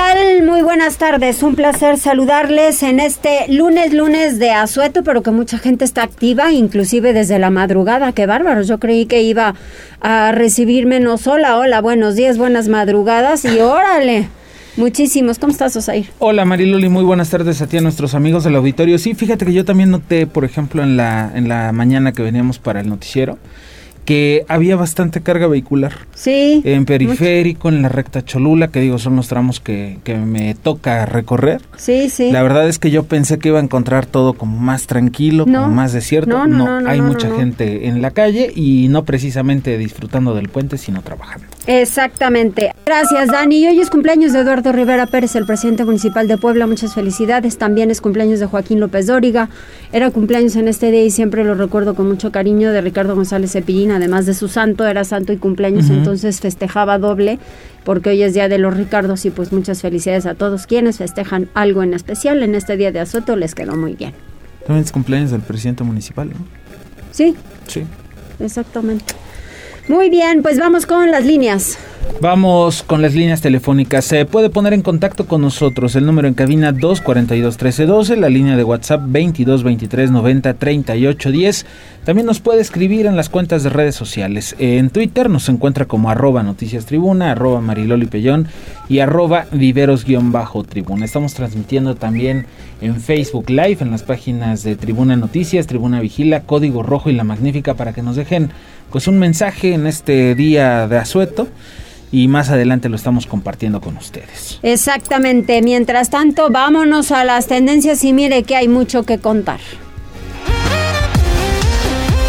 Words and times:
Tal? 0.00 0.46
Muy 0.46 0.62
buenas 0.62 0.96
tardes. 0.96 1.42
Un 1.42 1.54
placer 1.54 1.98
saludarles 1.98 2.82
en 2.82 3.00
este 3.00 3.46
lunes, 3.48 3.92
lunes 3.92 4.38
de 4.38 4.50
asueto, 4.50 5.02
pero 5.02 5.22
que 5.22 5.30
mucha 5.30 5.58
gente 5.58 5.84
está 5.84 6.02
activa, 6.02 6.52
inclusive 6.52 7.12
desde 7.12 7.38
la 7.38 7.50
madrugada. 7.50 8.12
Qué 8.12 8.24
bárbaro. 8.24 8.62
Yo 8.62 8.78
creí 8.78 9.04
que 9.04 9.20
iba 9.20 9.54
a 10.00 10.32
recibirme 10.32 11.00
no 11.00 11.18
sola. 11.18 11.58
Hola, 11.58 11.82
buenos 11.82 12.14
días, 12.14 12.38
buenas 12.38 12.68
madrugadas 12.68 13.44
y 13.44 13.60
órale. 13.60 14.28
Muchísimos. 14.78 15.38
¿Cómo 15.38 15.52
estás, 15.52 15.76
Osair? 15.76 16.06
Hola, 16.18 16.46
Mariloli. 16.46 16.88
Muy 16.88 17.04
buenas 17.04 17.28
tardes 17.28 17.60
a 17.60 17.66
ti, 17.66 17.76
a 17.76 17.82
nuestros 17.82 18.14
amigos 18.14 18.44
del 18.44 18.56
auditorio. 18.56 18.98
Sí, 18.98 19.14
fíjate 19.14 19.44
que 19.44 19.52
yo 19.52 19.66
también 19.66 19.90
noté, 19.90 20.26
por 20.26 20.46
ejemplo, 20.46 20.82
en 20.82 20.96
la, 20.96 21.30
en 21.34 21.48
la 21.48 21.72
mañana 21.72 22.12
que 22.12 22.22
veníamos 22.22 22.58
para 22.58 22.80
el 22.80 22.88
noticiero, 22.88 23.38
que 24.10 24.44
había 24.48 24.74
bastante 24.74 25.20
carga 25.20 25.46
vehicular. 25.46 25.92
Sí. 26.16 26.62
En 26.64 26.84
periférico, 26.84 27.68
en 27.68 27.80
la 27.80 27.88
recta 27.88 28.24
Cholula, 28.24 28.66
que 28.66 28.80
digo, 28.80 28.98
son 28.98 29.14
los 29.14 29.28
tramos 29.28 29.60
que, 29.60 29.98
que 30.02 30.16
me 30.16 30.56
toca 30.56 31.06
recorrer. 31.06 31.60
Sí, 31.76 32.10
sí. 32.10 32.32
La 32.32 32.42
verdad 32.42 32.68
es 32.68 32.80
que 32.80 32.90
yo 32.90 33.04
pensé 33.04 33.38
que 33.38 33.50
iba 33.50 33.60
a 33.60 33.62
encontrar 33.62 34.06
todo 34.06 34.32
como 34.32 34.58
más 34.58 34.88
tranquilo, 34.88 35.44
No. 35.46 35.62
como 35.62 35.76
más 35.76 35.92
desierto. 35.92 36.28
No, 36.30 36.48
no, 36.48 36.58
no, 36.58 36.80
no, 36.80 36.90
hay 36.90 36.98
no, 37.00 37.06
mucha 37.06 37.28
no. 37.28 37.36
gente 37.36 37.86
en 37.86 38.02
la 38.02 38.10
calle 38.10 38.50
y 38.52 38.88
no 38.88 39.04
precisamente 39.04 39.78
disfrutando 39.78 40.34
del 40.34 40.48
puente, 40.48 40.76
sino 40.76 41.02
trabajando. 41.02 41.46
Exactamente. 41.68 42.72
Gracias, 42.86 43.28
Dani. 43.28 43.58
Y 43.58 43.66
hoy 43.68 43.78
es 43.78 43.90
cumpleaños 43.90 44.32
de 44.32 44.40
Eduardo 44.40 44.72
Rivera 44.72 45.06
Pérez, 45.06 45.36
el 45.36 45.46
presidente 45.46 45.84
municipal 45.84 46.26
de 46.26 46.36
Puebla. 46.36 46.66
Muchas 46.66 46.94
felicidades. 46.94 47.58
También 47.58 47.92
es 47.92 48.00
cumpleaños 48.00 48.40
de 48.40 48.46
Joaquín 48.46 48.80
López 48.80 49.06
Dóriga. 49.06 49.50
Era 49.92 50.10
cumpleaños 50.10 50.56
en 50.56 50.66
este 50.66 50.90
día 50.90 51.04
y 51.04 51.10
siempre 51.12 51.44
lo 51.44 51.54
recuerdo 51.54 51.94
con 51.94 52.08
mucho 52.08 52.32
cariño 52.32 52.72
de 52.72 52.80
Ricardo 52.80 53.14
González 53.14 53.52
Cepillín. 53.52 53.99
Además 54.00 54.26
de 54.26 54.34
su 54.34 54.48
santo, 54.48 54.86
era 54.86 55.04
santo 55.04 55.32
y 55.32 55.36
cumpleaños, 55.36 55.90
entonces 55.90 56.40
festejaba 56.40 56.98
doble 56.98 57.38
porque 57.84 58.10
hoy 58.10 58.22
es 58.22 58.34
día 58.34 58.48
de 58.48 58.58
los 58.58 58.76
Ricardos 58.76 59.24
y 59.24 59.30
pues 59.30 59.52
muchas 59.52 59.80
felicidades 59.82 60.26
a 60.26 60.34
todos 60.34 60.66
quienes 60.66 60.98
festejan 60.98 61.48
algo 61.54 61.82
en 61.82 61.94
especial 61.94 62.42
en 62.42 62.54
este 62.54 62.76
día 62.76 62.92
de 62.92 63.00
Azoto. 63.00 63.36
Les 63.36 63.54
quedó 63.54 63.76
muy 63.76 63.94
bien. 63.94 64.12
También 64.66 64.84
es 64.84 64.92
cumpleaños 64.92 65.30
del 65.30 65.40
presidente 65.40 65.84
municipal, 65.84 66.28
¿no? 66.28 66.36
Sí, 67.12 67.34
Sí. 67.66 67.84
exactamente. 68.38 69.14
Muy 69.90 70.08
bien, 70.08 70.42
pues 70.42 70.56
vamos 70.56 70.86
con 70.86 71.10
las 71.10 71.26
líneas. 71.26 71.76
Vamos 72.20 72.84
con 72.84 73.02
las 73.02 73.12
líneas 73.12 73.40
telefónicas. 73.40 74.04
Se 74.04 74.24
puede 74.24 74.48
poner 74.48 74.72
en 74.72 74.82
contacto 74.82 75.26
con 75.26 75.40
nosotros. 75.40 75.96
El 75.96 76.06
número 76.06 76.28
en 76.28 76.34
cabina 76.34 76.72
242-1312, 76.72 78.14
la 78.14 78.28
línea 78.28 78.56
de 78.56 78.62
WhatsApp 78.62 79.00
2223903810. 79.08 81.64
También 82.04 82.24
nos 82.24 82.38
puede 82.38 82.60
escribir 82.60 83.06
en 83.06 83.16
las 83.16 83.28
cuentas 83.28 83.64
de 83.64 83.70
redes 83.70 83.96
sociales. 83.96 84.54
En 84.60 84.90
Twitter 84.90 85.28
nos 85.28 85.48
encuentra 85.48 85.86
como 85.86 86.08
arroba 86.08 86.44
noticias 86.44 86.86
tribuna, 86.86 87.32
arroba 87.32 87.60
mariloli 87.60 88.06
pellón 88.06 88.46
y 88.88 89.00
arroba 89.00 89.46
viveros-tribuna. 89.50 91.04
Estamos 91.04 91.34
transmitiendo 91.34 91.96
también 91.96 92.46
en 92.80 93.00
Facebook 93.00 93.50
Live, 93.50 93.78
en 93.80 93.90
las 93.90 94.04
páginas 94.04 94.62
de 94.62 94.76
Tribuna 94.76 95.16
Noticias, 95.16 95.66
Tribuna 95.66 96.00
Vigila, 96.00 96.42
Código 96.42 96.82
Rojo 96.82 97.10
y 97.10 97.12
La 97.12 97.24
Magnífica 97.24 97.74
para 97.74 97.92
que 97.92 98.02
nos 98.02 98.16
dejen 98.16 98.50
pues 98.90 99.06
un 99.06 99.18
mensaje 99.18 99.72
en 99.74 99.86
este 99.86 100.34
día 100.34 100.88
de 100.88 100.98
asueto 100.98 101.48
y 102.12 102.28
más 102.28 102.50
adelante 102.50 102.88
lo 102.88 102.96
estamos 102.96 103.26
compartiendo 103.26 103.80
con 103.80 103.96
ustedes. 103.96 104.58
Exactamente. 104.62 105.62
Mientras 105.62 106.10
tanto, 106.10 106.50
vámonos 106.50 107.12
a 107.12 107.24
las 107.24 107.46
tendencias 107.46 108.02
y 108.04 108.12
mire 108.12 108.42
que 108.42 108.56
hay 108.56 108.68
mucho 108.68 109.04
que 109.04 109.18
contar. 109.18 109.60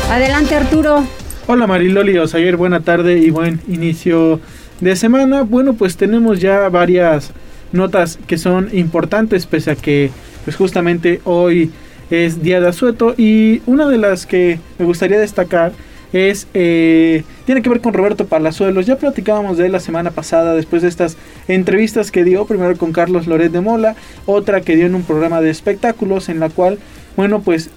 Adelante, 0.09 0.55
Arturo. 0.55 1.03
Hola 1.47 1.67
Mariloli 1.67 2.17
Osayer, 2.17 2.55
buena 2.55 2.81
tarde 2.81 3.17
y 3.17 3.29
buen 3.29 3.59
inicio 3.67 4.39
de 4.79 4.95
semana. 4.95 5.41
Bueno, 5.43 5.73
pues 5.73 5.97
tenemos 5.97 6.39
ya 6.39 6.69
varias 6.69 7.31
notas 7.71 8.19
que 8.27 8.37
son 8.37 8.69
importantes 8.73 9.45
pese 9.45 9.71
a 9.71 9.75
que 9.75 10.11
pues 10.43 10.55
justamente 10.55 11.21
hoy 11.23 11.71
es 12.09 12.43
día 12.43 12.59
de 12.59 12.67
asueto 12.67 13.15
y 13.17 13.61
una 13.65 13.87
de 13.87 13.97
las 13.97 14.25
que 14.25 14.59
me 14.77 14.85
gustaría 14.85 15.19
destacar 15.19 15.71
es 16.13 16.47
eh, 16.53 17.23
tiene 17.45 17.61
que 17.61 17.69
ver 17.69 17.81
con 17.81 17.93
Roberto 17.93 18.25
Palazuelos. 18.25 18.85
Ya 18.85 18.97
platicábamos 18.97 19.57
de 19.57 19.67
él 19.67 19.71
la 19.71 19.79
semana 19.79 20.11
pasada 20.11 20.53
después 20.53 20.81
de 20.81 20.87
estas 20.89 21.17
entrevistas 21.47 22.11
que 22.11 22.23
dio 22.23 22.45
primero 22.45 22.77
con 22.77 22.91
Carlos 22.91 23.27
Loret 23.27 23.51
de 23.51 23.61
Mola, 23.61 23.95
otra 24.25 24.61
que 24.61 24.75
dio 24.75 24.85
en 24.85 24.95
un 24.95 25.03
programa 25.03 25.41
de 25.41 25.49
espectáculos 25.49 26.29
en 26.29 26.39
la 26.39 26.49
cual, 26.49 26.79
bueno, 27.15 27.41
pues 27.41 27.69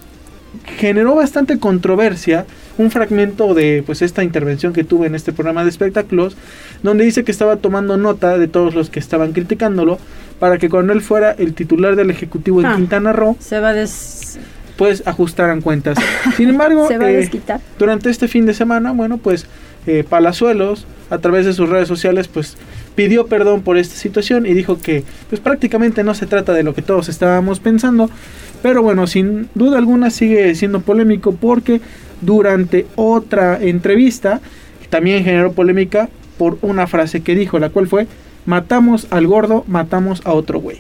generó 0.78 1.14
bastante 1.16 1.58
controversia 1.58 2.46
un 2.78 2.90
fragmento 2.90 3.54
de 3.54 3.82
pues 3.84 4.02
esta 4.02 4.22
intervención 4.22 4.72
que 4.72 4.84
tuve 4.84 5.06
en 5.08 5.14
este 5.16 5.32
programa 5.32 5.64
de 5.64 5.70
espectáculos 5.70 6.36
donde 6.82 7.04
dice 7.04 7.24
que 7.24 7.32
estaba 7.32 7.56
tomando 7.56 7.96
nota 7.96 8.38
de 8.38 8.46
todos 8.48 8.74
los 8.74 8.88
que 8.90 9.00
estaban 9.00 9.32
criticándolo 9.32 9.98
para 10.38 10.58
que 10.58 10.68
cuando 10.68 10.92
él 10.92 11.00
fuera 11.00 11.32
el 11.32 11.54
titular 11.54 11.96
del 11.96 12.10
ejecutivo 12.10 12.60
en 12.60 12.66
Ah. 12.66 12.76
Quintana 12.76 13.12
Roo 13.12 13.36
Se 13.40 13.58
va 13.60 13.70
a 13.70 13.72
des... 13.72 14.38
pues 14.76 15.06
ajustaran 15.06 15.60
cuentas. 15.60 15.98
Sin 16.36 16.50
embargo 16.50 16.86
Se 16.88 16.98
va 16.98 17.06
a 17.06 17.10
eh, 17.10 17.30
durante 17.78 18.10
este 18.10 18.28
fin 18.28 18.46
de 18.46 18.54
semana 18.54 18.92
bueno 18.92 19.18
pues 19.18 19.46
eh, 19.86 20.04
Palazuelos 20.08 20.86
a 21.10 21.18
través 21.18 21.46
de 21.46 21.52
sus 21.52 21.68
redes 21.68 21.88
sociales 21.88 22.28
pues 22.28 22.56
pidió 22.94 23.26
perdón 23.26 23.62
por 23.62 23.76
esta 23.76 23.94
situación 23.96 24.46
y 24.46 24.54
dijo 24.54 24.80
que 24.80 25.04
pues 25.28 25.40
prácticamente 25.40 26.02
no 26.04 26.14
se 26.14 26.26
trata 26.26 26.52
de 26.52 26.62
lo 26.62 26.74
que 26.74 26.82
todos 26.82 27.08
estábamos 27.08 27.60
pensando 27.60 28.08
pero 28.62 28.82
bueno 28.82 29.06
sin 29.06 29.48
duda 29.54 29.78
alguna 29.78 30.10
sigue 30.10 30.54
siendo 30.54 30.80
polémico 30.80 31.34
porque 31.34 31.80
durante 32.20 32.86
otra 32.94 33.58
entrevista 33.60 34.40
también 34.88 35.24
generó 35.24 35.52
polémica 35.52 36.08
por 36.38 36.58
una 36.62 36.86
frase 36.86 37.20
que 37.22 37.34
dijo 37.34 37.58
la 37.58 37.70
cual 37.70 37.86
fue 37.86 38.06
matamos 38.46 39.06
al 39.10 39.26
gordo 39.26 39.64
matamos 39.66 40.22
a 40.24 40.32
otro 40.32 40.60
güey 40.60 40.78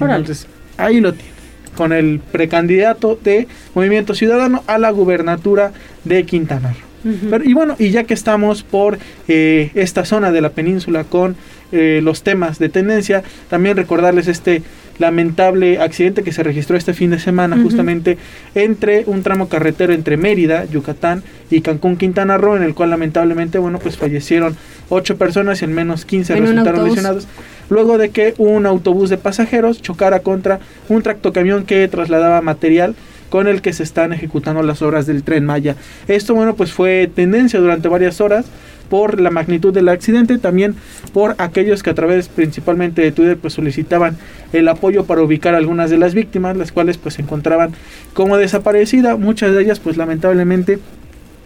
entonces 0.00 0.46
ahí 0.78 1.00
lo 1.00 1.12
tiene 1.12 1.37
con 1.78 1.92
el 1.92 2.18
precandidato 2.32 3.16
de 3.22 3.46
Movimiento 3.72 4.12
Ciudadano 4.16 4.64
a 4.66 4.78
la 4.78 4.90
gubernatura 4.90 5.70
de 6.02 6.24
Quintana 6.24 6.72
Roo. 6.72 7.14
Pero- 7.30 7.44
y 7.44 7.54
bueno, 7.54 7.76
y 7.78 7.90
ya 7.90 8.02
que 8.02 8.14
estamos 8.14 8.64
por 8.64 8.98
eh, 9.28 9.70
esta 9.76 10.04
zona 10.04 10.32
de 10.32 10.40
la 10.40 10.50
península 10.50 11.04
con 11.04 11.36
eh, 11.70 12.00
los 12.02 12.22
temas 12.24 12.58
de 12.58 12.68
tendencia, 12.68 13.22
también 13.48 13.76
recordarles 13.76 14.26
este 14.26 14.62
lamentable 14.98 15.80
accidente 15.80 16.22
que 16.22 16.32
se 16.32 16.42
registró 16.42 16.76
este 16.76 16.94
fin 16.94 17.10
de 17.10 17.18
semana 17.18 17.56
justamente 17.62 18.18
entre 18.54 19.04
un 19.06 19.22
tramo 19.22 19.48
carretero 19.48 19.92
entre 19.92 20.16
Mérida, 20.16 20.64
Yucatán 20.64 21.22
y 21.50 21.60
Cancún, 21.60 21.96
Quintana 21.96 22.36
Roo, 22.36 22.56
en 22.56 22.62
el 22.62 22.74
cual 22.74 22.90
lamentablemente, 22.90 23.58
bueno, 23.58 23.78
pues 23.78 23.96
fallecieron 23.96 24.56
ocho 24.88 25.16
personas 25.16 25.62
y 25.62 25.64
al 25.64 25.70
menos 25.70 26.04
15 26.04 26.32
En 26.32 26.38
un 26.40 26.48
resultaron 26.50 26.84
lesionados 26.84 27.28
luego 27.70 27.98
de 27.98 28.10
que 28.10 28.34
un 28.38 28.66
autobús 28.66 29.10
de 29.10 29.18
pasajeros 29.18 29.82
chocara 29.82 30.20
contra 30.20 30.60
un 30.88 31.02
tractocamión 31.02 31.64
que 31.64 31.86
trasladaba 31.88 32.40
material 32.40 32.94
con 33.30 33.46
el 33.46 33.62
que 33.62 33.72
se 33.72 33.82
están 33.82 34.12
ejecutando 34.12 34.62
las 34.62 34.82
obras 34.82 35.06
del 35.06 35.22
tren 35.22 35.44
Maya. 35.44 35.76
Esto, 36.06 36.34
bueno, 36.34 36.54
pues 36.54 36.72
fue 36.72 37.10
tendencia 37.14 37.60
durante 37.60 37.88
varias 37.88 38.20
horas 38.20 38.46
por 38.88 39.20
la 39.20 39.30
magnitud 39.30 39.72
del 39.72 39.88
accidente, 39.88 40.38
también 40.38 40.74
por 41.12 41.34
aquellos 41.38 41.82
que 41.82 41.90
a 41.90 41.94
través 41.94 42.28
principalmente 42.28 43.02
de 43.02 43.12
Twitter 43.12 43.36
pues 43.36 43.54
solicitaban 43.54 44.16
el 44.52 44.66
apoyo 44.68 45.04
para 45.04 45.22
ubicar 45.22 45.54
a 45.54 45.58
algunas 45.58 45.90
de 45.90 45.98
las 45.98 46.14
víctimas, 46.14 46.56
las 46.56 46.72
cuales 46.72 46.96
pues 46.96 47.16
se 47.16 47.22
encontraban 47.22 47.72
como 48.14 48.36
desaparecidas, 48.36 49.18
muchas 49.18 49.54
de 49.54 49.62
ellas 49.62 49.78
pues 49.80 49.96
lamentablemente 49.96 50.78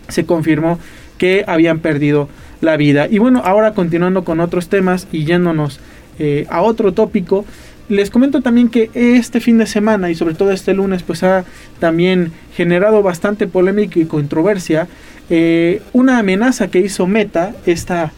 se 0.08 0.24
confirmó 0.24 0.78
que 1.18 1.44
habían 1.46 1.80
perdido 1.80 2.28
la 2.60 2.76
vida. 2.76 3.08
Y 3.10 3.18
bueno, 3.18 3.42
ahora 3.44 3.74
continuando 3.74 4.24
con 4.24 4.40
otros 4.40 4.68
temas 4.68 5.08
y 5.12 5.24
yéndonos 5.24 5.80
eh, 6.18 6.46
a 6.48 6.62
otro 6.62 6.92
tópico, 6.92 7.44
les 7.92 8.08
comento 8.08 8.40
también 8.40 8.70
que 8.70 8.90
este 8.94 9.38
fin 9.40 9.58
de 9.58 9.66
semana 9.66 10.10
y 10.10 10.14
sobre 10.14 10.34
todo 10.34 10.50
este 10.50 10.72
lunes 10.72 11.02
pues 11.02 11.22
ha 11.22 11.44
también 11.78 12.32
generado 12.56 13.02
bastante 13.02 13.46
polémica 13.46 14.00
y 14.00 14.06
controversia 14.06 14.88
eh, 15.28 15.82
una 15.92 16.18
amenaza 16.18 16.68
que 16.68 16.78
hizo 16.78 17.06
Meta, 17.06 17.54
esta 17.66 18.12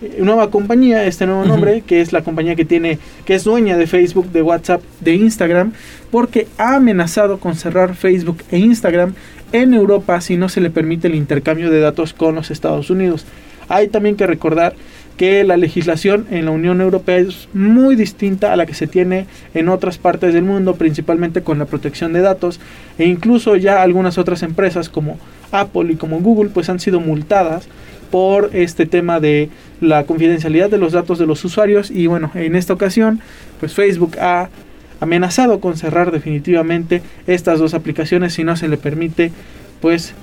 eh, 0.00 0.18
nueva 0.20 0.50
compañía, 0.50 1.04
este 1.06 1.26
nuevo 1.26 1.44
nombre, 1.44 1.82
que 1.84 2.00
es 2.00 2.12
la 2.12 2.22
compañía 2.22 2.54
que 2.54 2.64
tiene, 2.64 2.98
que 3.24 3.34
es 3.34 3.42
dueña 3.42 3.76
de 3.76 3.88
Facebook, 3.88 4.30
de 4.30 4.42
WhatsApp, 4.42 4.80
de 5.00 5.14
Instagram, 5.14 5.72
porque 6.12 6.46
ha 6.56 6.76
amenazado 6.76 7.38
con 7.38 7.56
cerrar 7.56 7.96
Facebook 7.96 8.44
e 8.52 8.58
Instagram 8.58 9.14
en 9.50 9.74
Europa 9.74 10.20
si 10.20 10.36
no 10.36 10.48
se 10.48 10.60
le 10.60 10.70
permite 10.70 11.08
el 11.08 11.16
intercambio 11.16 11.70
de 11.70 11.80
datos 11.80 12.14
con 12.14 12.36
los 12.36 12.52
Estados 12.52 12.90
Unidos. 12.90 13.26
Hay 13.68 13.88
también 13.88 14.14
que 14.14 14.26
recordar 14.26 14.74
que 15.16 15.44
la 15.44 15.56
legislación 15.56 16.26
en 16.30 16.46
la 16.46 16.50
Unión 16.50 16.80
Europea 16.80 17.18
es 17.18 17.48
muy 17.52 17.94
distinta 17.94 18.52
a 18.52 18.56
la 18.56 18.66
que 18.66 18.74
se 18.74 18.86
tiene 18.86 19.26
en 19.52 19.68
otras 19.68 19.98
partes 19.98 20.32
del 20.32 20.44
mundo, 20.44 20.76
principalmente 20.76 21.42
con 21.42 21.58
la 21.58 21.66
protección 21.66 22.12
de 22.12 22.20
datos, 22.20 22.58
e 22.98 23.04
incluso 23.04 23.56
ya 23.56 23.82
algunas 23.82 24.16
otras 24.16 24.42
empresas 24.42 24.88
como 24.88 25.18
Apple 25.52 25.92
y 25.92 25.96
como 25.96 26.20
Google 26.20 26.50
pues 26.50 26.68
han 26.70 26.80
sido 26.80 27.00
multadas 27.00 27.68
por 28.10 28.50
este 28.52 28.86
tema 28.86 29.20
de 29.20 29.50
la 29.80 30.04
confidencialidad 30.04 30.70
de 30.70 30.78
los 30.78 30.92
datos 30.92 31.18
de 31.18 31.26
los 31.26 31.44
usuarios 31.44 31.90
y 31.90 32.06
bueno, 32.06 32.30
en 32.34 32.56
esta 32.56 32.72
ocasión 32.72 33.20
pues 33.60 33.74
Facebook 33.74 34.16
ha 34.18 34.48
amenazado 35.00 35.60
con 35.60 35.76
cerrar 35.76 36.10
definitivamente 36.10 37.02
estas 37.26 37.58
dos 37.58 37.74
aplicaciones 37.74 38.34
si 38.34 38.44
no 38.44 38.56
se 38.56 38.68
le 38.68 38.76
permite 38.76 39.32
pues 39.80 40.14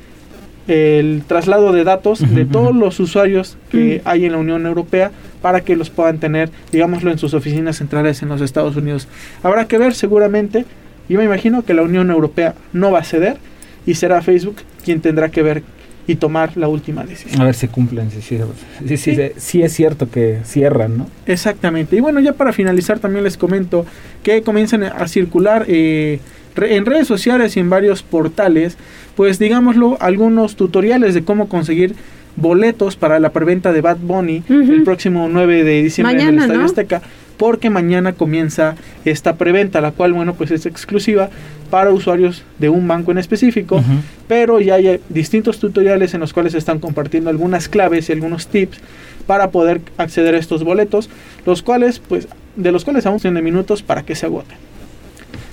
el 0.67 1.23
traslado 1.27 1.71
de 1.71 1.83
datos 1.83 2.19
de 2.33 2.45
todos 2.45 2.75
los 2.75 2.99
usuarios 2.99 3.57
que 3.71 4.01
hay 4.05 4.25
en 4.25 4.33
la 4.33 4.37
Unión 4.37 4.65
Europea 4.65 5.11
para 5.41 5.61
que 5.61 5.75
los 5.75 5.89
puedan 5.89 6.19
tener, 6.19 6.49
digámoslo, 6.71 7.11
en 7.11 7.17
sus 7.17 7.33
oficinas 7.33 7.77
centrales 7.77 8.21
en 8.21 8.29
los 8.29 8.41
Estados 8.41 8.75
Unidos. 8.75 9.07
Habrá 9.43 9.67
que 9.67 9.77
ver 9.77 9.93
seguramente, 9.93 10.65
yo 11.07 11.17
me 11.19 11.25
imagino 11.25 11.63
que 11.63 11.73
la 11.73 11.83
Unión 11.83 12.11
Europea 12.11 12.55
no 12.73 12.91
va 12.91 12.99
a 12.99 13.03
ceder 13.03 13.37
y 13.85 13.93
será 13.95 14.21
Facebook 14.21 14.57
quien 14.83 14.99
tendrá 15.01 15.29
que 15.29 15.41
ver 15.41 15.63
y 16.07 16.15
tomar 16.15 16.55
la 16.55 16.69
última 16.69 17.03
decisión. 17.03 17.41
A 17.41 17.45
ver 17.45 17.53
si 17.53 17.67
cumplen, 17.67 18.09
si, 18.11 18.21
si, 18.21 18.97
si, 18.97 19.17
si, 19.35 19.61
es 19.61 19.73
cierto 19.73 20.09
que 20.09 20.39
cierran, 20.45 20.97
¿no? 20.97 21.09
Exactamente. 21.25 21.97
Y 21.97 21.99
bueno, 21.99 22.21
ya 22.21 22.33
para 22.33 22.53
finalizar 22.53 22.99
también 22.99 23.25
les 23.25 23.35
comento 23.35 23.85
que 24.23 24.41
comienzan 24.41 24.83
a 24.83 25.07
circular 25.09 25.65
eh, 25.67 26.19
en 26.57 26.85
redes 26.85 27.07
sociales 27.07 27.55
y 27.57 27.59
en 27.59 27.69
varios 27.69 28.03
portales, 28.03 28.77
pues 29.15 29.39
digámoslo, 29.39 29.97
algunos 29.99 30.55
tutoriales 30.55 31.13
de 31.13 31.23
cómo 31.23 31.47
conseguir 31.49 31.95
boletos 32.35 32.95
para 32.95 33.19
la 33.19 33.31
preventa 33.31 33.73
de 33.73 33.81
Bad 33.81 33.97
Bunny 33.97 34.43
el 34.47 34.83
próximo 34.83 35.27
9 35.29 35.63
de 35.63 35.83
diciembre 35.83 36.21
en 36.21 36.29
el 36.29 36.39
Estadio 36.39 36.63
Azteca, 36.63 37.01
porque 37.37 37.69
mañana 37.69 38.13
comienza 38.13 38.75
esta 39.05 39.35
preventa, 39.35 39.81
la 39.81 39.91
cual, 39.91 40.13
bueno, 40.13 40.33
pues 40.35 40.51
es 40.51 40.65
exclusiva 40.65 41.29
para 41.69 41.91
usuarios 41.91 42.43
de 42.59 42.69
un 42.69 42.87
banco 42.87 43.11
en 43.11 43.17
específico, 43.17 43.83
pero 44.27 44.59
ya 44.59 44.75
hay 44.75 44.99
distintos 45.09 45.59
tutoriales 45.59 46.13
en 46.13 46.21
los 46.21 46.33
cuales 46.33 46.53
se 46.53 46.57
están 46.59 46.79
compartiendo 46.79 47.29
algunas 47.29 47.67
claves 47.67 48.09
y 48.09 48.13
algunos 48.13 48.47
tips 48.47 48.79
para 49.25 49.51
poder 49.51 49.81
acceder 49.97 50.35
a 50.35 50.37
estos 50.37 50.63
boletos, 50.63 51.09
los 51.45 51.61
cuales, 51.61 51.99
pues, 51.99 52.27
de 52.55 52.71
los 52.71 52.85
cuales 52.85 53.05
aún 53.05 53.19
tienen 53.19 53.43
minutos 53.43 53.83
para 53.83 54.03
que 54.03 54.15
se 54.15 54.25
agoten. 54.25 54.57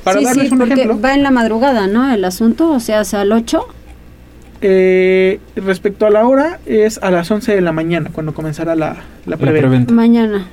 Para 0.03 0.19
sí, 0.19 0.25
darles 0.25 0.53
un 0.53 0.63
ejemplo. 0.63 1.01
Va 1.01 1.15
en 1.15 1.23
la 1.23 1.31
madrugada, 1.31 1.87
¿no? 1.87 2.13
El 2.13 2.25
asunto, 2.25 2.71
o 2.71 2.81
sea, 2.81 3.01
hacia 3.01 3.23
el 3.23 3.33
8. 3.33 3.67
Eh, 4.61 5.41
respecto 5.57 6.07
a 6.07 6.11
la 6.11 6.27
hora, 6.27 6.61
es 6.67 6.99
a 7.03 7.11
las 7.11 7.31
11 7.31 7.55
de 7.55 7.61
la 7.61 7.73
mañana 7.73 8.11
cuando 8.13 8.33
comenzará 8.33 8.75
la, 8.75 8.97
la, 9.27 9.37
preventa. 9.37 9.93
Mañana. 9.93 10.47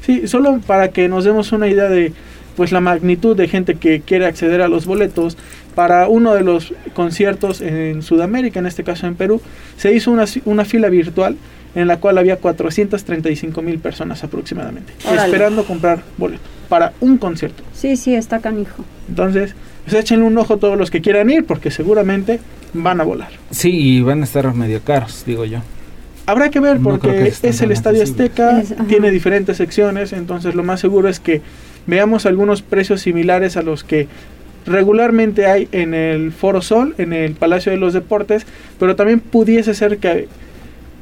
Sí, 0.00 0.26
solo 0.26 0.60
para 0.66 0.88
que 0.88 1.08
nos 1.08 1.24
demos 1.24 1.52
una 1.52 1.68
idea 1.68 1.88
de 1.88 2.12
pues 2.56 2.72
la 2.72 2.80
magnitud 2.80 3.36
de 3.36 3.48
gente 3.48 3.76
que 3.76 4.00
quiere 4.00 4.26
acceder 4.26 4.60
a 4.60 4.68
los 4.68 4.86
boletos 4.86 5.36
para 5.74 6.08
uno 6.08 6.34
de 6.34 6.42
los 6.42 6.74
conciertos 6.94 7.60
en 7.60 8.02
Sudamérica, 8.02 8.60
en 8.60 8.66
este 8.66 8.84
caso 8.84 9.06
en 9.06 9.14
Perú, 9.14 9.40
se 9.76 9.94
hizo 9.94 10.10
una, 10.10 10.24
una 10.44 10.64
fila 10.64 10.88
virtual 10.88 11.36
en 11.74 11.86
la 11.86 11.98
cual 11.98 12.18
había 12.18 12.36
435 12.36 13.62
mil 13.62 13.78
personas 13.78 14.22
aproximadamente, 14.24 14.92
esperando 15.24 15.64
comprar 15.64 16.02
boletos 16.16 16.46
para 16.68 16.92
un 17.00 17.18
concierto. 17.18 17.62
Sí, 17.74 17.96
sí, 17.96 18.14
está 18.14 18.38
canijo. 18.38 18.84
Entonces, 19.08 19.54
pues 19.84 19.94
échenle 19.94 20.24
un 20.24 20.38
ojo 20.38 20.54
a 20.54 20.56
todos 20.58 20.78
los 20.78 20.90
que 20.90 21.00
quieran 21.00 21.28
ir, 21.30 21.44
porque 21.44 21.70
seguramente 21.70 22.40
van 22.72 23.00
a 23.00 23.04
volar. 23.04 23.30
Sí, 23.50 23.70
y 23.70 24.00
van 24.00 24.20
a 24.20 24.24
estar 24.24 24.52
medio 24.54 24.80
caros, 24.80 25.24
digo 25.26 25.44
yo. 25.44 25.58
Habrá 26.26 26.48
que 26.50 26.60
ver, 26.60 26.78
porque 26.78 27.32
es 27.42 27.60
el 27.60 27.72
Estadio 27.72 28.04
Azteca, 28.04 28.62
tiene 28.88 29.10
diferentes 29.10 29.56
secciones, 29.56 30.12
entonces 30.12 30.54
lo 30.54 30.62
más 30.62 30.78
seguro 30.78 31.08
es 31.08 31.18
que 31.18 31.42
veamos 31.86 32.24
algunos 32.24 32.62
precios 32.62 33.00
similares 33.00 33.56
a 33.56 33.62
los 33.62 33.82
que 33.82 34.06
regularmente 34.64 35.46
hay 35.46 35.68
en 35.72 35.94
el 35.94 36.30
Foro 36.30 36.62
Sol, 36.62 36.94
en 36.98 37.12
el 37.12 37.32
Palacio 37.32 37.72
de 37.72 37.78
los 37.78 37.94
Deportes, 37.94 38.46
pero 38.78 38.94
también 38.94 39.18
pudiese 39.18 39.74
ser 39.74 39.98
que 39.98 40.28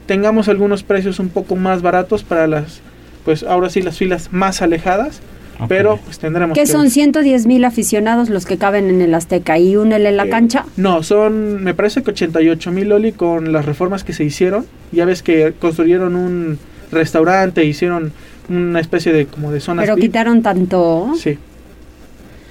tengamos 0.08 0.49
algunos 0.49 0.82
precios 0.82 1.20
un 1.20 1.28
poco 1.28 1.55
más 1.55 1.82
baratos 1.82 2.25
para 2.25 2.49
las, 2.49 2.81
pues 3.25 3.44
ahora 3.44 3.69
sí, 3.70 3.82
las 3.82 3.99
filas 3.99 4.32
más 4.32 4.60
alejadas. 4.62 5.20
Pero 5.66 5.99
pues 6.05 6.20
tendremos 6.20 6.56
que... 6.56 6.66
son 6.66 6.88
110 6.88 7.46
mil 7.46 7.64
aficionados 7.64 8.31
los 8.31 8.46
que 8.46 8.58
caben 8.58 8.88
en 8.90 9.02
el 9.02 9.12
Azteca 9.12 9.58
y 9.58 9.75
un 9.75 9.93
en 9.93 10.16
la 10.16 10.25
eh, 10.25 10.31
cancha. 10.31 10.64
No, 10.76 11.02
son, 11.02 11.64
me 11.64 11.75
parece 11.75 12.05
que 12.05 12.12
88 12.12 12.70
mil, 12.70 12.88
Loli, 12.90 13.10
con 13.10 13.52
las 13.52 13.66
reformas 13.66 14.05
que 14.05 14.12
se 14.12 14.22
hicieron. 14.22 14.66
Ya 14.93 15.05
ves 15.05 15.25
que 15.25 15.55
construyeron 15.58 16.14
un 16.14 16.61
restaurante, 16.93 17.64
hicieron 17.64 18.12
una 18.49 18.78
especie 18.78 19.12
de 19.12 19.26
como 19.26 19.50
de 19.50 19.58
zonas. 19.58 19.84
Pero 19.84 19.96
quitaron 19.96 20.43
tanto. 20.44 21.12
Sí. 21.20 21.38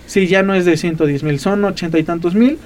Sí, 0.05 0.27
ya 0.27 0.43
no 0.43 0.53
es 0.53 0.65
de 0.65 0.75
110 0.75 1.23
mil, 1.23 1.39
son 1.39 1.63
ochenta 1.63 1.97
y 1.97 2.03
tantos 2.03 2.35
mil. 2.35 2.59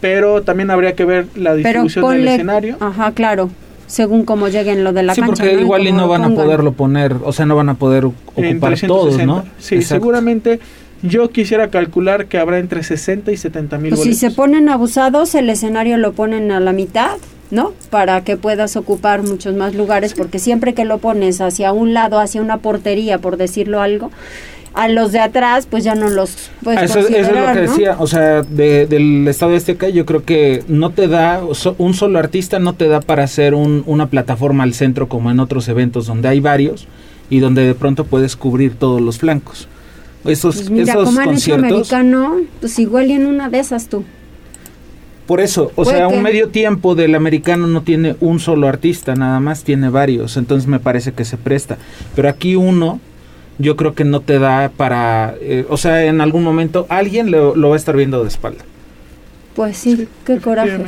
Pero 0.00 0.42
también 0.42 0.70
habría 0.70 0.94
que 0.94 1.04
ver 1.04 1.26
la 1.34 1.54
distribución 1.54 2.10
del 2.12 2.28
escenario. 2.28 2.78
Ajá, 2.80 3.12
claro 3.12 3.50
según 3.92 4.24
cómo 4.24 4.48
lleguen 4.48 4.84
lo 4.84 4.94
de 4.94 5.02
la 5.02 5.14
sí, 5.14 5.20
cancha. 5.20 5.44
porque 5.44 5.60
igual 5.60 5.86
y 5.86 5.92
no 5.92 6.08
van 6.08 6.24
a 6.24 6.30
poderlo 6.30 6.72
poner, 6.72 7.14
o 7.22 7.30
sea, 7.30 7.44
no 7.44 7.56
van 7.56 7.68
a 7.68 7.74
poder 7.74 8.06
ocupar 8.06 8.80
todos, 8.86 9.18
¿no? 9.26 9.44
Sí, 9.58 9.82
seguramente 9.82 10.60
yo 11.02 11.28
quisiera 11.28 11.68
calcular 11.68 12.24
que 12.24 12.38
habrá 12.38 12.58
entre 12.58 12.82
60 12.82 13.30
y 13.32 13.36
70 13.36 13.76
mil 13.76 13.90
pues 13.90 14.02
Si 14.02 14.14
se 14.14 14.30
ponen 14.30 14.70
abusados, 14.70 15.34
el 15.34 15.50
escenario 15.50 15.98
lo 15.98 16.14
ponen 16.14 16.52
a 16.52 16.60
la 16.60 16.72
mitad, 16.72 17.18
¿no? 17.50 17.74
Para 17.90 18.24
que 18.24 18.38
puedas 18.38 18.76
ocupar 18.76 19.22
muchos 19.22 19.54
más 19.56 19.74
lugares, 19.74 20.14
porque 20.14 20.38
siempre 20.38 20.72
que 20.72 20.86
lo 20.86 20.96
pones 20.96 21.42
hacia 21.42 21.74
un 21.74 21.92
lado, 21.92 22.18
hacia 22.18 22.40
una 22.40 22.56
portería, 22.56 23.18
por 23.18 23.36
decirlo 23.36 23.82
algo, 23.82 24.10
a 24.74 24.88
los 24.88 25.12
de 25.12 25.20
atrás 25.20 25.66
pues 25.68 25.84
ya 25.84 25.94
no 25.94 26.08
los 26.08 26.50
puedes 26.62 26.82
eso, 26.82 27.00
eso, 27.00 27.08
es 27.08 27.28
lo 27.28 27.52
que 27.52 27.60
decía 27.60 27.96
o 27.98 28.06
sea 28.06 28.42
del 28.42 29.26
estado 29.28 29.52
de 29.52 29.58
Azteca 29.58 29.88
yo 29.88 30.06
creo 30.06 30.24
que 30.24 30.64
no 30.68 30.90
te 30.90 31.08
da 31.08 31.42
un 31.78 31.94
solo 31.94 32.18
artista 32.18 32.58
no 32.58 32.74
te 32.74 32.88
da 32.88 33.00
para 33.00 33.24
hacer 33.24 33.54
un, 33.54 33.82
una 33.86 34.08
plataforma 34.08 34.64
al 34.64 34.74
centro 34.74 35.08
como 35.08 35.30
en 35.30 35.40
otros 35.40 35.68
eventos 35.68 36.06
donde 36.06 36.28
hay 36.28 36.40
varios 36.40 36.86
y 37.32 37.40
donde 37.40 37.64
de 37.66 37.74
pronto 37.74 38.04
puedes 38.04 38.36
cubrir 38.36 38.74
todos 38.74 39.00
los 39.00 39.16
flancos. 39.18 39.66
Esos, 40.26 40.56
pues 40.56 40.70
mira, 40.70 40.92
esos 40.92 41.06
como 41.06 41.24
conciertos 41.24 41.90
americano 41.90 42.36
pues 42.60 42.78
igual 42.78 43.10
y 43.10 43.14
en 43.14 43.24
una 43.24 43.48
de 43.48 43.58
esas 43.58 43.88
tú. 43.88 44.04
Por 45.26 45.40
eso, 45.40 45.72
o 45.76 45.86
sea, 45.86 46.08
un 46.08 46.20
medio 46.20 46.50
tiempo 46.50 46.94
del 46.94 47.14
americano 47.14 47.66
no 47.66 47.80
tiene 47.82 48.16
un 48.20 48.38
solo 48.38 48.68
artista, 48.68 49.14
nada 49.14 49.40
más 49.40 49.64
tiene 49.64 49.88
varios, 49.88 50.36
entonces 50.36 50.68
me 50.68 50.78
parece 50.78 51.12
que 51.12 51.24
se 51.24 51.38
presta. 51.38 51.78
Pero 52.14 52.28
aquí 52.28 52.54
uno, 52.54 53.00
yo 53.58 53.76
creo 53.76 53.94
que 53.94 54.04
no 54.04 54.20
te 54.20 54.38
da 54.38 54.70
para, 54.76 55.34
eh, 55.40 55.64
o 55.68 55.76
sea, 55.76 56.04
en 56.04 56.20
algún 56.20 56.42
momento 56.42 56.86
alguien 56.88 57.30
lo, 57.30 57.68
va 57.68 57.74
a 57.74 57.76
estar 57.76 57.96
viendo 57.96 58.22
de 58.22 58.28
espalda. 58.28 58.64
Pues 59.54 59.76
sí, 59.76 60.08
qué 60.24 60.38
coraje. 60.38 60.78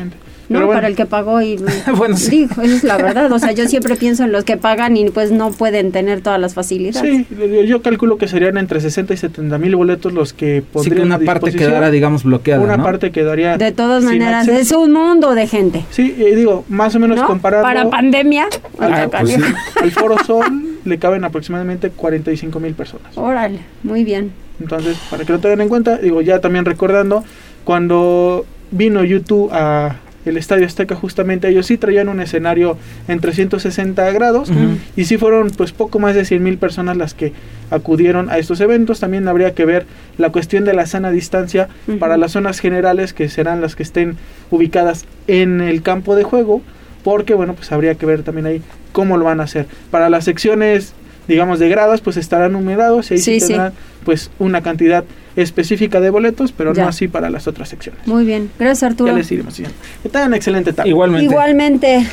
No, 0.48 0.66
para 0.68 0.88
el 0.88 0.96
que 0.96 1.06
pagó 1.06 1.40
y 1.40 1.56
bueno, 1.96 2.16
sí. 2.16 2.48
esa 2.50 2.62
es 2.62 2.84
la 2.84 2.96
verdad. 2.96 3.32
O 3.32 3.38
sea, 3.38 3.52
yo 3.52 3.64
siempre 3.68 3.96
pienso 3.96 4.24
en 4.24 4.32
los 4.32 4.44
que 4.44 4.56
pagan 4.56 4.96
y 4.96 5.10
pues 5.10 5.30
no 5.30 5.50
pueden 5.50 5.92
tener 5.92 6.20
todas 6.20 6.40
las 6.40 6.54
facilidades. 6.54 7.00
Sí, 7.00 7.26
yo 7.66 7.82
calculo 7.82 8.18
que 8.18 8.28
serían 8.28 8.58
entre 8.58 8.80
60 8.80 9.14
y 9.14 9.16
70 9.16 9.58
mil 9.58 9.76
boletos 9.76 10.12
los 10.12 10.32
que 10.32 10.62
podrían. 10.72 10.94
Sí, 10.94 11.00
que 11.00 11.06
una 11.06 11.18
parte 11.18 11.52
quedara, 11.52 11.90
digamos, 11.90 12.24
bloqueada. 12.24 12.62
Una 12.62 12.82
parte 12.82 13.10
quedaría. 13.10 13.56
De 13.56 13.72
todas 13.72 14.04
maneras, 14.04 14.48
es 14.48 14.72
un 14.72 14.92
mundo 14.92 15.34
de 15.34 15.46
gente. 15.46 15.84
Sí, 15.90 16.10
digo, 16.10 16.64
más 16.68 16.94
o 16.94 17.00
menos 17.00 17.22
comparado. 17.22 17.62
Para 17.62 17.88
pandemia. 17.88 18.46
Al, 18.78 19.08
pues 19.10 19.38
al 19.80 19.90
Foro 19.90 20.16
Sol 20.24 20.44
le 20.84 20.98
caben 20.98 21.24
aproximadamente 21.24 21.90
45 21.90 22.60
mil 22.60 22.74
personas. 22.74 23.16
Órale, 23.16 23.60
muy 23.82 24.04
bien. 24.04 24.32
Entonces, 24.60 24.96
para 25.10 25.24
que 25.24 25.32
lo 25.32 25.38
tengan 25.38 25.62
en 25.62 25.68
cuenta, 25.68 25.96
digo, 25.98 26.20
ya 26.20 26.40
también 26.40 26.64
recordando, 26.64 27.24
cuando 27.64 28.44
vino 28.70 29.04
YouTube 29.04 29.50
a 29.52 29.96
el 30.24 30.36
Estadio 30.36 30.66
Azteca 30.66 30.94
justamente 30.94 31.48
ellos 31.48 31.66
sí 31.66 31.76
traían 31.76 32.08
un 32.08 32.20
escenario 32.20 32.78
en 33.08 33.20
360 33.20 34.10
grados 34.12 34.50
y 34.96 35.04
sí 35.04 35.18
fueron 35.18 35.50
pues 35.50 35.72
poco 35.72 35.98
más 35.98 36.14
de 36.14 36.24
100 36.24 36.42
mil 36.42 36.58
personas 36.58 36.96
las 36.96 37.14
que 37.14 37.32
acudieron 37.70 38.30
a 38.30 38.38
estos 38.38 38.60
eventos. 38.60 39.00
También 39.00 39.28
habría 39.28 39.54
que 39.54 39.64
ver 39.64 39.86
la 40.18 40.30
cuestión 40.30 40.64
de 40.64 40.74
la 40.74 40.86
sana 40.86 41.10
distancia 41.10 41.68
para 41.98 42.16
las 42.16 42.32
zonas 42.32 42.60
generales 42.60 43.12
que 43.12 43.28
serán 43.28 43.60
las 43.60 43.76
que 43.76 43.82
estén 43.82 44.16
ubicadas 44.50 45.04
en 45.26 45.60
el 45.60 45.82
campo 45.82 46.16
de 46.16 46.22
juego 46.22 46.62
porque 47.02 47.34
bueno 47.34 47.54
pues 47.54 47.70
habría 47.70 47.94
que 47.96 48.06
ver 48.06 48.22
también 48.22 48.46
ahí 48.46 48.62
cómo 48.92 49.16
lo 49.18 49.26
van 49.26 49.40
a 49.40 49.44
hacer. 49.44 49.66
Para 49.90 50.08
las 50.08 50.24
secciones 50.24 50.94
digamos 51.28 51.58
de 51.58 51.68
gradas 51.68 52.00
pues 52.00 52.16
estarán 52.16 52.52
numerados 52.52 53.10
y 53.10 53.14
ahí 53.14 53.20
sí, 53.20 53.38
tendrán 53.38 53.72
pues 54.04 54.30
una 54.38 54.62
cantidad 54.62 55.04
específica 55.36 56.00
de 56.00 56.10
boletos, 56.10 56.52
pero 56.52 56.74
no 56.74 56.86
así 56.86 57.08
para 57.08 57.30
las 57.30 57.46
otras 57.46 57.68
secciones. 57.68 58.06
Muy 58.06 58.24
bien, 58.24 58.50
gracias 58.58 58.82
Arturo. 58.82 59.10
Ya 59.10 59.18
les 59.18 59.30
iremos 59.30 59.54
Que 59.54 60.08
tengan 60.08 60.34
excelente 60.34 60.72
tarde. 60.72 60.90
Igualmente. 60.90 61.24
Igualmente. 61.24 62.06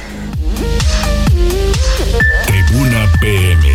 Tribuna 2.45 3.05
PM. 3.19 3.67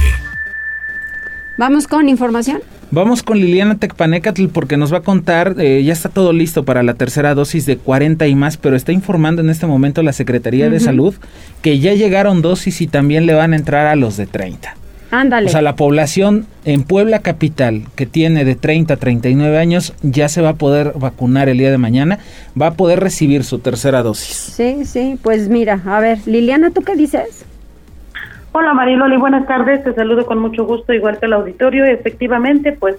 Vamos 1.56 1.86
con 1.86 2.08
información. 2.08 2.60
Vamos 2.90 3.22
con 3.24 3.38
Liliana 3.38 3.78
Tecpanecatl 3.78 4.46
porque 4.46 4.76
nos 4.76 4.92
va 4.92 4.98
a 4.98 5.02
contar, 5.02 5.56
eh, 5.58 5.82
ya 5.82 5.92
está 5.92 6.08
todo 6.08 6.32
listo 6.32 6.64
para 6.64 6.84
la 6.84 6.94
tercera 6.94 7.34
dosis 7.34 7.66
de 7.66 7.78
40 7.78 8.28
y 8.28 8.34
más, 8.36 8.56
pero 8.56 8.76
está 8.76 8.92
informando 8.92 9.42
en 9.42 9.50
este 9.50 9.66
momento 9.66 10.02
la 10.02 10.12
Secretaría 10.12 10.70
de 10.70 10.78
Salud 10.78 11.14
que 11.62 11.80
ya 11.80 11.94
llegaron 11.94 12.42
dosis 12.42 12.80
y 12.80 12.86
también 12.86 13.26
le 13.26 13.34
van 13.34 13.54
a 13.54 13.56
entrar 13.56 13.86
a 13.86 13.96
los 13.96 14.16
de 14.16 14.26
30. 14.26 14.76
Ándale. 15.10 15.46
O 15.46 15.50
sea, 15.50 15.62
la 15.62 15.76
población 15.76 16.46
en 16.64 16.82
Puebla 16.82 17.20
Capital 17.20 17.84
que 17.94 18.06
tiene 18.06 18.44
de 18.44 18.56
30 18.56 18.94
a 18.94 18.96
39 18.96 19.58
años 19.58 19.94
ya 20.02 20.28
se 20.28 20.42
va 20.42 20.50
a 20.50 20.54
poder 20.54 20.92
vacunar 20.96 21.48
el 21.48 21.58
día 21.58 21.70
de 21.70 21.78
mañana, 21.78 22.18
va 22.60 22.68
a 22.68 22.74
poder 22.74 23.00
recibir 23.00 23.44
su 23.44 23.60
tercera 23.60 24.02
dosis. 24.02 24.36
Sí, 24.36 24.84
sí, 24.84 25.18
pues 25.22 25.48
mira, 25.48 25.80
a 25.86 26.00
ver, 26.00 26.18
Liliana, 26.26 26.70
¿tú 26.70 26.82
qué 26.82 26.96
dices? 26.96 27.46
Hola 28.52 28.72
Mariloli, 28.72 29.16
buenas 29.16 29.46
tardes, 29.46 29.84
te 29.84 29.94
saludo 29.94 30.24
con 30.24 30.38
mucho 30.38 30.64
gusto, 30.64 30.92
igual 30.92 31.18
que 31.18 31.26
el 31.26 31.34
auditorio. 31.34 31.84
Efectivamente, 31.84 32.72
pues 32.72 32.96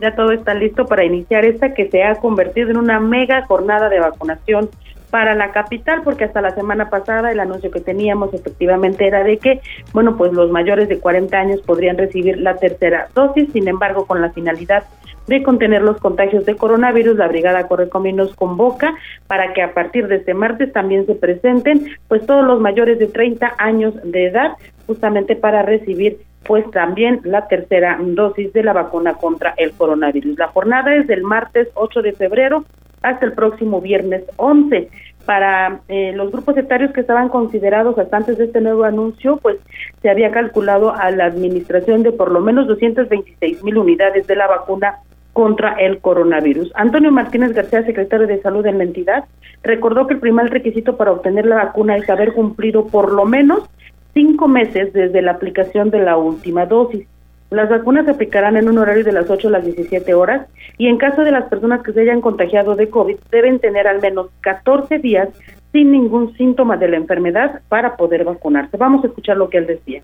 ya 0.00 0.14
todo 0.14 0.32
está 0.32 0.54
listo 0.54 0.86
para 0.86 1.04
iniciar 1.04 1.44
esta 1.44 1.74
que 1.74 1.90
se 1.90 2.04
ha 2.04 2.14
convertido 2.14 2.70
en 2.70 2.76
una 2.76 3.00
mega 3.00 3.44
jornada 3.46 3.88
de 3.88 4.00
vacunación 4.00 4.70
para 5.10 5.34
la 5.34 5.52
capital, 5.52 6.02
porque 6.02 6.24
hasta 6.24 6.40
la 6.40 6.54
semana 6.54 6.88
pasada 6.88 7.32
el 7.32 7.40
anuncio 7.40 7.70
que 7.70 7.80
teníamos 7.80 8.32
efectivamente 8.32 9.06
era 9.06 9.22
de 9.24 9.38
que, 9.38 9.60
bueno, 9.92 10.16
pues 10.16 10.32
los 10.32 10.50
mayores 10.50 10.88
de 10.88 10.98
40 10.98 11.36
años 11.36 11.60
podrían 11.62 11.98
recibir 11.98 12.38
la 12.38 12.56
tercera 12.56 13.08
dosis, 13.14 13.52
sin 13.52 13.68
embargo, 13.68 14.06
con 14.06 14.20
la 14.20 14.30
finalidad 14.30 14.84
de 15.26 15.42
contener 15.42 15.82
los 15.82 15.98
contagios 15.98 16.44
de 16.44 16.56
coronavirus, 16.56 17.16
la 17.16 17.28
Brigada 17.28 17.68
Correcomí 17.68 18.12
nos 18.12 18.34
convoca 18.34 18.94
para 19.28 19.52
que 19.52 19.62
a 19.62 19.74
partir 19.74 20.08
de 20.08 20.16
este 20.16 20.34
martes 20.34 20.72
también 20.72 21.06
se 21.06 21.14
presenten 21.14 21.96
pues 22.08 22.26
todos 22.26 22.44
los 22.44 22.60
mayores 22.60 22.98
de 22.98 23.06
30 23.06 23.54
años 23.58 23.94
de 24.02 24.26
edad 24.26 24.56
justamente 24.88 25.36
para 25.36 25.62
recibir 25.62 26.18
pues 26.44 26.68
también 26.70 27.20
la 27.24 27.46
tercera 27.48 27.98
dosis 28.00 28.52
de 28.52 28.62
la 28.62 28.72
vacuna 28.72 29.14
contra 29.14 29.54
el 29.56 29.72
coronavirus. 29.72 30.38
La 30.38 30.48
jornada 30.48 30.94
es 30.94 31.06
del 31.06 31.22
martes 31.22 31.68
8 31.74 32.02
de 32.02 32.12
febrero 32.12 32.64
hasta 33.02 33.26
el 33.26 33.32
próximo 33.32 33.80
viernes 33.80 34.24
11. 34.36 34.88
Para 35.26 35.80
eh, 35.88 36.12
los 36.14 36.32
grupos 36.32 36.56
etarios 36.56 36.92
que 36.92 37.02
estaban 37.02 37.28
considerados 37.28 37.98
hasta 37.98 38.16
antes 38.16 38.38
de 38.38 38.44
este 38.46 38.60
nuevo 38.60 38.84
anuncio, 38.84 39.36
pues 39.36 39.58
se 40.02 40.10
había 40.10 40.30
calculado 40.30 40.94
a 40.94 41.10
la 41.10 41.26
administración 41.26 42.02
de 42.02 42.12
por 42.12 42.32
lo 42.32 42.40
menos 42.40 42.66
226 42.66 43.62
mil 43.62 43.78
unidades 43.78 44.26
de 44.26 44.36
la 44.36 44.48
vacuna 44.48 44.96
contra 45.32 45.74
el 45.74 46.00
coronavirus. 46.00 46.72
Antonio 46.74 47.12
Martínez 47.12 47.52
García, 47.52 47.84
secretario 47.84 48.26
de 48.26 48.40
Salud 48.40 48.66
en 48.66 48.78
la 48.78 48.84
entidad, 48.84 49.24
recordó 49.62 50.06
que 50.06 50.14
el 50.14 50.20
primer 50.20 50.50
requisito 50.50 50.96
para 50.96 51.12
obtener 51.12 51.46
la 51.46 51.56
vacuna 51.56 51.96
es 51.96 52.08
haber 52.10 52.32
cumplido 52.32 52.86
por 52.86 53.12
lo 53.12 53.24
menos 53.24 53.68
cinco 54.14 54.48
meses 54.48 54.92
desde 54.92 55.22
la 55.22 55.32
aplicación 55.32 55.90
de 55.90 56.00
la 56.00 56.16
última 56.16 56.66
dosis. 56.66 57.06
Las 57.50 57.68
vacunas 57.68 58.04
se 58.04 58.12
aplicarán 58.12 58.56
en 58.56 58.68
un 58.68 58.78
horario 58.78 59.02
de 59.02 59.12
las 59.12 59.28
8 59.28 59.48
a 59.48 59.50
las 59.50 59.64
17 59.64 60.14
horas 60.14 60.46
y 60.78 60.86
en 60.86 60.98
caso 60.98 61.22
de 61.22 61.32
las 61.32 61.44
personas 61.48 61.82
que 61.82 61.92
se 61.92 62.02
hayan 62.02 62.20
contagiado 62.20 62.76
de 62.76 62.88
COVID 62.88 63.16
deben 63.32 63.58
tener 63.58 63.88
al 63.88 64.00
menos 64.00 64.28
14 64.42 64.98
días 64.98 65.28
sin 65.72 65.90
ningún 65.90 66.36
síntoma 66.36 66.76
de 66.76 66.88
la 66.88 66.96
enfermedad 66.96 67.60
para 67.68 67.96
poder 67.96 68.24
vacunarse. 68.24 68.76
Vamos 68.76 69.02
a 69.04 69.08
escuchar 69.08 69.36
lo 69.36 69.50
que 69.50 69.58
él 69.58 69.66
decía. 69.66 70.02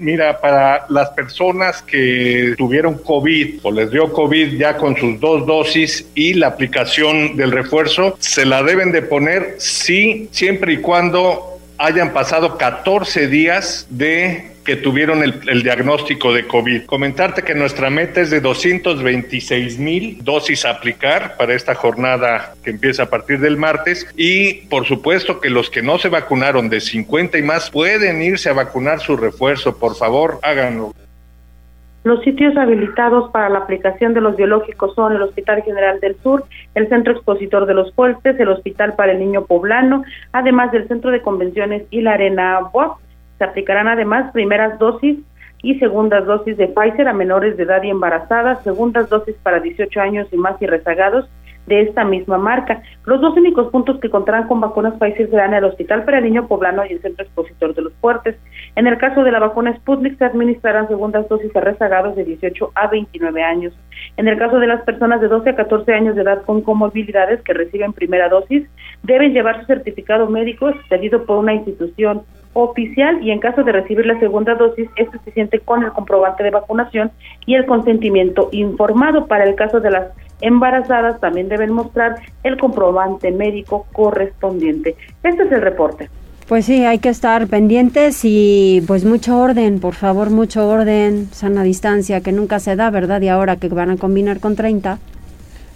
Mira, 0.00 0.40
para 0.40 0.86
las 0.88 1.10
personas 1.10 1.82
que 1.82 2.54
tuvieron 2.56 2.94
COVID 2.94 3.60
o 3.62 3.70
les 3.70 3.90
dio 3.90 4.10
COVID 4.10 4.56
ya 4.56 4.78
con 4.78 4.96
sus 4.96 5.20
dos 5.20 5.46
dosis 5.46 6.10
y 6.14 6.32
la 6.32 6.46
aplicación 6.46 7.36
del 7.36 7.52
refuerzo, 7.52 8.16
se 8.18 8.46
la 8.46 8.62
deben 8.62 8.92
de 8.92 9.02
poner 9.02 9.56
sí, 9.58 10.26
siempre 10.30 10.72
y 10.72 10.76
cuando 10.78 11.49
hayan 11.80 12.12
pasado 12.12 12.58
14 12.58 13.26
días 13.26 13.86
de 13.88 14.50
que 14.64 14.76
tuvieron 14.76 15.22
el, 15.22 15.62
diagnóstico 15.62 16.32
de 16.32 16.46
COVID. 16.46 16.84
Comentarte 16.84 17.42
que 17.42 17.54
nuestra 17.54 17.88
meta 17.88 18.20
es 18.20 18.28
de 18.28 18.40
226 18.40 19.78
mil 19.78 20.18
dosis 20.22 20.66
a 20.66 20.70
aplicar 20.70 21.38
para 21.38 21.54
esta 21.54 21.74
jornada 21.74 22.54
que 22.62 22.70
empieza 22.70 23.04
a 23.04 23.06
partir 23.10 23.40
del 23.40 23.56
martes 23.56 24.06
y 24.16 24.66
por 24.68 24.86
supuesto 24.86 25.40
que 25.40 25.48
los 25.48 25.70
que 25.70 25.80
no 25.80 25.98
se 25.98 26.10
vacunaron 26.10 26.68
de 26.68 26.82
50 26.82 27.38
y 27.38 27.42
más 27.42 27.70
pueden 27.70 28.20
irse 28.22 28.50
a 28.50 28.52
vacunar 28.52 29.00
su 29.00 29.16
refuerzo. 29.16 29.78
Por 29.78 29.96
favor, 29.96 30.38
háganlo. 30.42 30.94
Los 32.02 32.22
sitios 32.22 32.56
habilitados 32.56 33.30
para 33.30 33.50
la 33.50 33.58
aplicación 33.58 34.14
de 34.14 34.22
los 34.22 34.34
biológicos 34.36 34.94
son 34.94 35.12
el 35.12 35.22
Hospital 35.22 35.62
General 35.62 36.00
del 36.00 36.16
Sur, 36.22 36.44
el 36.74 36.88
Centro 36.88 37.12
Expositor 37.12 37.66
de 37.66 37.74
los 37.74 37.92
Fuertes, 37.94 38.40
el 38.40 38.48
Hospital 38.48 38.94
para 38.94 39.12
el 39.12 39.18
Niño 39.18 39.44
Poblano, 39.44 40.04
además 40.32 40.72
del 40.72 40.88
Centro 40.88 41.10
de 41.10 41.20
Convenciones 41.20 41.82
y 41.90 42.00
la 42.00 42.12
Arena 42.12 42.60
Boab. 42.72 42.92
Se 43.36 43.44
aplicarán 43.44 43.86
además 43.86 44.32
primeras 44.32 44.78
dosis 44.78 45.18
y 45.62 45.78
segundas 45.78 46.24
dosis 46.24 46.56
de 46.56 46.68
Pfizer 46.68 47.06
a 47.06 47.12
menores 47.12 47.58
de 47.58 47.64
edad 47.64 47.82
y 47.82 47.90
embarazadas, 47.90 48.62
segundas 48.64 49.10
dosis 49.10 49.36
para 49.42 49.60
18 49.60 50.00
años 50.00 50.26
y 50.32 50.36
más 50.38 50.60
y 50.62 50.66
rezagados 50.66 51.28
de 51.66 51.82
esta 51.82 52.04
misma 52.04 52.38
marca. 52.38 52.82
Los 53.04 53.20
dos 53.20 53.36
únicos 53.36 53.70
puntos 53.70 54.00
que 54.00 54.10
contarán 54.10 54.48
con 54.48 54.60
vacunas 54.60 54.94
Pfizer 54.94 55.30
serán 55.30 55.54
el 55.54 55.64
Hospital 55.64 56.04
para 56.04 56.18
el 56.18 56.24
Niño 56.24 56.48
Poblano 56.48 56.84
y 56.84 56.92
el 56.92 57.02
Centro 57.02 57.24
Expositor 57.24 57.74
de 57.74 57.82
los 57.82 57.92
Fuertes. 57.94 58.36
En 58.76 58.86
el 58.86 58.98
caso 58.98 59.24
de 59.24 59.32
la 59.32 59.40
vacuna 59.40 59.74
Sputnik 59.76 60.18
se 60.18 60.24
administrarán 60.24 60.88
segundas 60.88 61.28
dosis 61.28 61.54
a 61.56 61.60
rezagados 61.60 62.16
de 62.16 62.24
18 62.24 62.72
a 62.74 62.86
29 62.86 63.42
años. 63.42 63.74
En 64.16 64.28
el 64.28 64.38
caso 64.38 64.58
de 64.58 64.66
las 64.66 64.82
personas 64.82 65.20
de 65.20 65.28
12 65.28 65.50
a 65.50 65.56
14 65.56 65.92
años 65.92 66.14
de 66.14 66.22
edad 66.22 66.42
con 66.42 66.62
comorbilidades 66.62 67.42
que 67.42 67.52
reciben 67.52 67.92
primera 67.92 68.28
dosis, 68.28 68.66
deben 69.02 69.32
llevar 69.32 69.60
su 69.60 69.66
certificado 69.66 70.28
médico 70.28 70.68
expedido 70.68 71.24
por 71.24 71.38
una 71.38 71.54
institución 71.54 72.22
oficial 72.52 73.22
y 73.22 73.30
en 73.30 73.38
caso 73.38 73.62
de 73.62 73.72
recibir 73.72 74.06
la 74.06 74.18
segunda 74.18 74.54
dosis 74.54 74.88
es 74.96 75.10
suficiente 75.10 75.60
con 75.60 75.84
el 75.84 75.92
comprobante 75.92 76.42
de 76.42 76.50
vacunación 76.50 77.10
y 77.46 77.54
el 77.54 77.66
consentimiento 77.66 78.48
informado. 78.52 79.26
Para 79.26 79.44
el 79.44 79.54
caso 79.54 79.80
de 79.80 79.90
las 79.90 80.08
embarazadas 80.40 81.20
también 81.20 81.48
deben 81.48 81.72
mostrar 81.72 82.16
el 82.42 82.56
comprobante 82.56 83.30
médico 83.30 83.86
correspondiente. 83.92 84.96
Este 85.22 85.42
es 85.42 85.52
el 85.52 85.62
reporte. 85.62 86.08
Pues 86.50 86.66
sí, 86.66 86.84
hay 86.84 86.98
que 86.98 87.10
estar 87.10 87.46
pendientes 87.46 88.22
y 88.24 88.82
pues 88.88 89.04
mucho 89.04 89.38
orden, 89.38 89.78
por 89.78 89.94
favor, 89.94 90.30
mucho 90.30 90.66
orden, 90.66 91.28
sana 91.30 91.62
distancia, 91.62 92.22
que 92.22 92.32
nunca 92.32 92.58
se 92.58 92.74
da, 92.74 92.90
¿verdad? 92.90 93.20
Y 93.20 93.28
ahora 93.28 93.54
que 93.54 93.68
van 93.68 93.90
a 93.90 93.96
combinar 93.96 94.40
con 94.40 94.56
30. 94.56 94.98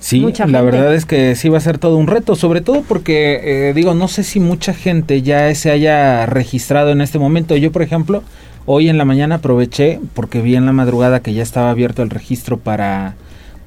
Sí, 0.00 0.26
la 0.49 0.62
verdad 0.62 0.93
es 0.93 1.07
que 1.07 1.37
sí 1.37 1.49
va 1.49 1.59
a 1.59 1.61
ser 1.61 1.78
todo 1.78 1.97
un 1.97 2.09
reto, 2.09 2.35
sobre 2.35 2.61
todo 2.61 2.83
porque, 2.83 3.69
eh, 3.69 3.73
digo, 3.73 3.95
no 3.95 4.09
sé 4.09 4.25
si 4.25 4.40
mucha 4.40 4.75
gente 4.75 5.23
ya 5.23 5.54
se 5.54 5.71
haya 5.71 6.26
registrado 6.26 6.90
en 6.90 7.02
este 7.02 7.21
momento. 7.21 7.54
Yo, 7.54 7.71
por 7.71 7.83
ejemplo, 7.83 8.25
hoy 8.66 8.88
en 8.88 8.99
la 8.99 9.04
mañana 9.04 9.37
aproveché 9.37 10.00
porque 10.12 10.40
vi 10.40 10.57
en 10.57 10.66
la 10.66 10.73
madrugada 10.73 11.21
que 11.21 11.35
ya 11.35 11.45
estaba 11.45 11.71
abierto 11.71 12.02
el 12.02 12.11
registro 12.11 12.59
para, 12.59 13.14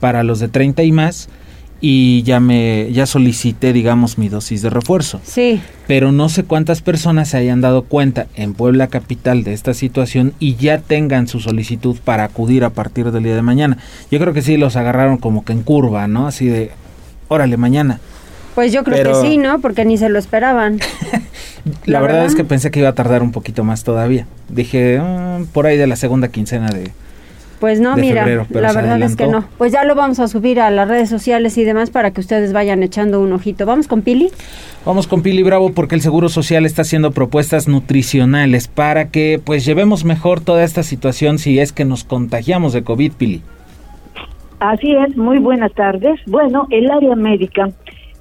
para 0.02 0.24
los 0.24 0.42
de 0.42 0.50
30 0.50 0.84
y 0.84 0.92
más 0.92 1.30
y 1.79 2.24
ya 2.24 2.39
me 2.39 2.91
ya 2.91 3.05
solicité 3.05 3.72
digamos 3.72 4.17
mi 4.17 4.29
dosis 4.29 4.62
de 4.62 4.69
refuerzo. 4.69 5.22
Sí. 5.24 5.62
Pero 5.88 6.12
no 6.12 6.29
sé 6.29 6.43
cuántas 6.43 6.81
personas 6.81 7.29
se 7.29 7.38
hayan 7.38 7.62
dado 7.62 7.84
cuenta 7.84 8.27
en 8.36 8.53
Puebla 8.53 8.88
capital 8.88 9.43
de 9.43 9.53
esta 9.53 9.74
situación 9.74 10.34
y 10.39 10.55
ya 10.55 10.79
tengan 10.79 11.27
su 11.27 11.39
solicitud 11.39 11.98
para 12.03 12.24
acudir 12.24 12.63
a 12.63 12.72
partir 12.72 13.12
del 13.12 13.24
día 13.24 13.36
de 13.36 13.41
mañana. 13.41 13.77
Yo 14.12 14.19
creo 14.19 14.34
que 14.34 14.41
sí 14.41 14.57
los 14.57 14.75
agarraron 14.75 15.17
como 15.17 15.46
que 15.46 15.53
en 15.53 15.63
curva, 15.63 16.07
¿no? 16.07 16.27
Así 16.27 16.48
de 16.48 16.72
órale 17.27 17.57
mañana. 17.57 18.00
Pues 18.55 18.74
yo 18.74 18.84
creo 18.84 19.22
que 19.22 19.27
sí, 19.27 19.38
¿no? 19.38 19.62
Porque 19.62 19.86
ni 19.86 19.98
se 19.98 20.10
lo 20.10 20.17
esperaban. 20.17 20.79
la, 21.86 22.01
verdad, 22.01 22.25
es 22.25 22.34
que 22.34 22.43
pensé 22.43 22.72
que 22.72 22.79
iba 22.79 22.89
a 22.89 22.96
tardar 22.96 23.22
un 23.22 23.31
poquito 23.31 23.63
más 23.63 23.84
todavía. 23.84 24.25
Dije, 24.50 25.00
mm, 25.00 25.46
por 25.53 25.67
ahí 25.67 25.77
de 25.77 25.86
la 25.86 25.96
segunda 25.96 26.29
quincena 26.29 26.69
de, 26.69 26.91
pues 27.60 27.80
no, 27.80 27.96
mira, 27.96 28.26
la 28.26 28.74
verdad 28.74 29.02
es 29.02 29.16
que 29.16 29.28
no. 29.28 29.44
Pues 29.58 29.72
ya 29.72 29.84
lo 29.84 29.96
vamos 29.96 30.20
a 30.20 30.28
subir 30.28 30.60
a 30.60 30.70
las 30.70 30.88
redes 30.88 31.10
sociales 31.10 31.58
y 31.58 31.64
demás 31.64 31.90
para 31.90 32.12
que 32.12 32.22
ustedes 32.22 32.54
vayan 32.54 32.84
echando 32.84 33.20
un 33.20 33.34
ojito. 33.34 33.66
¿Vamos 33.66 33.88
con 33.88 34.04
Pili? 34.04 34.30
Vamos 34.86 35.08
con 35.08 35.22
Pili 35.22 35.42
Bravo 35.44 35.74
porque 35.74 35.96
el 35.96 36.02
Seguro 36.02 36.30
Social 36.30 36.66
está 36.66 36.84
haciendo 36.84 37.12
propuestas 37.12 37.68
nutricionales 37.68 38.68
para 38.68 39.10
que 39.10 39.42
pues 39.44 39.66
llevemos 39.66 40.06
mejor 40.06 40.42
toda 40.42 40.64
esta 40.64 40.84
situación 40.84 41.40
si 41.40 41.60
es 41.60 41.72
que 41.72 41.86
nos 41.86 42.04
contagiamos 42.04 42.74
de 42.74 42.84
COVID, 42.84 43.14
Pili. 43.14 43.42
Así 44.60 44.92
es, 44.96 45.16
muy 45.18 45.40
buenas 45.40 45.74
tardes. 45.74 46.20
Bueno, 46.26 46.68
el 46.72 46.90
área 46.90 47.16
médica 47.16 47.70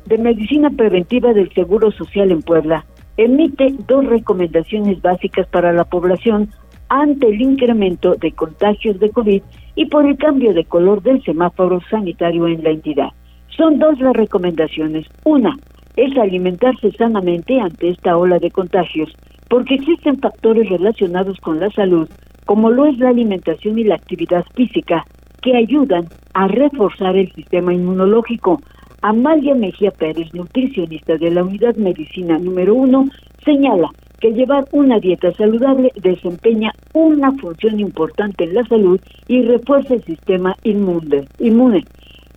de 0.07 0.19
medicina 0.19 0.71
preventiva 0.71 1.33
del 1.33 1.53
Seguro 1.53 1.91
Social 1.93 2.31
en 2.31 2.43
Puebla 2.43 2.85
emite 3.17 3.75
dos 3.87 4.05
recomendaciones 4.07 5.01
básicas 5.01 5.47
para 5.49 5.73
la 5.73 5.85
población 5.85 6.51
ante 6.89 7.29
el 7.29 7.41
incremento 7.41 8.15
de 8.17 8.33
contagios 8.33 8.99
de 9.01 9.11
COVID 9.11 9.43
y 9.75 9.87
por 9.87 10.07
el 10.07 10.17
cambio 10.17 10.55
de 10.55 10.65
color 10.65 11.03
del 11.03 11.23
semáforo 11.23 11.81
sanitario 11.91 12.47
en 12.49 12.63
la 12.63 12.71
entidad. 12.71 13.09
Son 13.57 13.79
dos 13.79 13.99
las 14.01 14.15
recomendaciones. 14.15 15.07
Una 15.25 15.57
es 15.97 16.17
alimentarse 16.19 16.93
sanamente 16.93 17.61
ante 17.61 17.89
esta 17.89 18.17
ola 18.17 18.39
de 18.39 18.51
contagios, 18.51 19.11
porque 19.49 19.75
existen 19.75 20.19
factores 20.19 20.69
relacionados 20.69 21.39
con 21.41 21.59
la 21.59 21.71
salud, 21.71 22.09
como 22.45 22.71
lo 22.71 22.87
es 22.87 22.99
la 22.99 23.09
alimentación 23.09 23.79
y 23.79 23.85
la 23.85 23.95
actividad 23.95 24.45
física, 24.55 25.05
que 25.43 25.57
ayudan 25.57 26.07
a 26.35 26.49
reforzar 26.49 27.17
el 27.17 27.33
sistema 27.33 27.73
inmunológico. 27.73 28.61
Amalia 29.03 29.55
Mejía 29.55 29.91
Pérez, 29.91 30.35
nutricionista 30.35 31.17
de 31.17 31.31
la 31.31 31.45
Unidad 31.45 31.77
Medicina 31.77 32.39
número 32.39 32.75
uno, 32.75 33.09
señala 33.45 33.89
que 34.21 34.33
llevar 34.33 34.67
una 34.73 34.99
dieta 34.99 35.33
saludable 35.33 35.93
desempeña 35.97 36.73
una 36.93 37.33
función 37.33 37.81
importante 37.81 38.45
en 38.45 38.55
la 38.55 38.65
salud 38.67 39.01
y 39.29 39.43
refuerza 39.43 39.95
el 39.95 40.05
sistema 40.05 40.57
inmune. 40.65 41.27
inmune. 41.39 41.85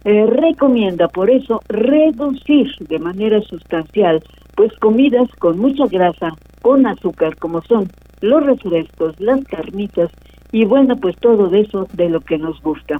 Eh, 0.05 0.25
recomienda 0.27 1.09
por 1.09 1.29
eso 1.29 1.61
reducir 1.67 2.71
de 2.79 2.99
manera 2.99 3.41
sustancial 3.41 4.23
pues 4.55 4.71
comidas 4.79 5.29
con 5.39 5.59
mucha 5.59 5.87
grasa, 5.87 6.33
con 6.61 6.85
azúcar 6.85 7.35
como 7.37 7.61
son 7.61 7.89
los 8.21 8.45
refrescos, 8.45 9.19
las 9.19 9.43
carnitas 9.45 10.09
y 10.51 10.65
bueno, 10.65 10.95
pues 10.97 11.15
todo 11.17 11.53
eso 11.53 11.87
de 11.93 12.09
lo 12.09 12.21
que 12.21 12.37
nos 12.37 12.61
gusta. 12.61 12.99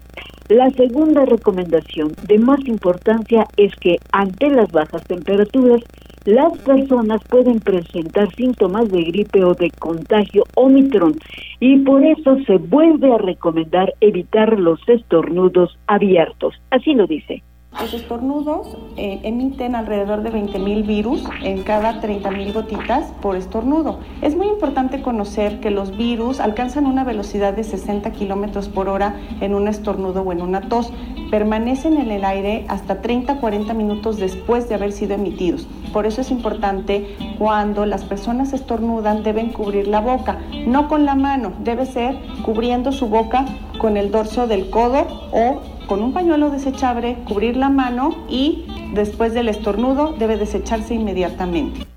La 0.50 0.70
segunda 0.72 1.26
recomendación 1.26 2.12
de 2.28 2.40
más 2.40 2.60
importancia 2.66 3.46
es 3.58 3.76
que 3.76 3.98
ante 4.12 4.50
las 4.50 4.72
bajas 4.72 5.04
temperaturas, 5.04 5.82
las 6.26 6.58
personas 6.60 7.22
pueden 7.30 7.60
presentar 7.60 8.34
síntomas 8.36 8.90
de 8.92 9.04
gripe 9.04 9.44
o 9.44 9.54
de 9.54 9.72
contagio 9.72 10.44
Omicron 10.56 11.16
y 11.60 11.78
por 11.78 12.04
eso 12.04 12.38
se 12.46 12.58
vuelve 12.58 13.14
a 13.14 13.18
recomendar 13.18 13.94
evitar 14.02 14.60
los 14.60 14.80
estornudos 14.88 15.78
abiertos. 15.88 16.56
Así 16.72 16.94
lo 16.94 17.08
dice. 17.08 17.42
Los 17.82 17.94
estornudos 17.94 18.78
eh, 18.98 19.22
emiten 19.24 19.74
alrededor 19.74 20.22
de 20.22 20.34
20.000 20.34 20.86
virus 20.86 21.24
en 21.42 21.64
cada 21.64 22.02
30.000 22.02 22.54
gotitas 22.54 23.14
por 23.22 23.38
estornudo. 23.38 24.00
Es 24.22 24.36
muy 24.36 24.48
importante 24.48 25.02
conocer 25.02 25.62
que 25.62 25.72
los 25.72 25.96
virus 25.96 26.42
alcanzan 26.42 26.86
una 26.86 27.06
velocidad 27.06 27.54
de 27.54 27.64
60 27.64 28.12
kilómetros 28.12 28.68
por 28.68 28.90
hora 28.90 29.16
en 29.40 29.56
un 29.56 29.70
estornudo 29.70 30.24
o 30.24 30.34
en 30.34 30.42
una 30.42 30.68
tos. 30.68 30.92
Permanecen 31.32 31.96
en 31.96 32.12
el 32.12 32.26
aire 32.26 32.66
hasta 32.68 33.02
30-40 33.02 33.74
minutos 33.74 34.18
después 34.18 34.68
de 34.68 34.76
haber 34.76 34.92
sido 34.92 35.14
emitidos. 35.14 35.66
Por 35.94 36.06
eso 36.06 36.20
es 36.20 36.32
importante 36.32 37.16
cuando 37.38 37.86
las 37.86 38.04
personas 38.04 38.52
estornudan 38.52 39.24
deben 39.24 39.54
cubrir 39.54 39.88
la 39.88 40.02
boca, 40.02 40.40
no 40.68 40.90
con 40.90 41.06
la 41.06 41.16
mano, 41.16 41.54
debe 41.64 41.86
ser 41.86 42.18
cubriendo 42.44 42.92
su 42.92 43.08
boca 43.08 43.46
con 43.78 43.96
el 43.96 44.12
dorso 44.12 44.48
del 44.48 44.70
codo 44.70 45.08
o 45.32 45.79
con 45.90 46.04
un 46.04 46.14
pañuelo 46.14 46.52
desechable, 46.52 47.18
cubrir 47.28 47.58
la 47.58 47.70
mano 47.70 48.16
y 48.30 48.68
después 48.94 49.34
del 49.34 49.50
estornudo 49.50 50.14
debe 50.20 50.38
desecharse 50.38 50.94
inmediatamente. 50.94 51.88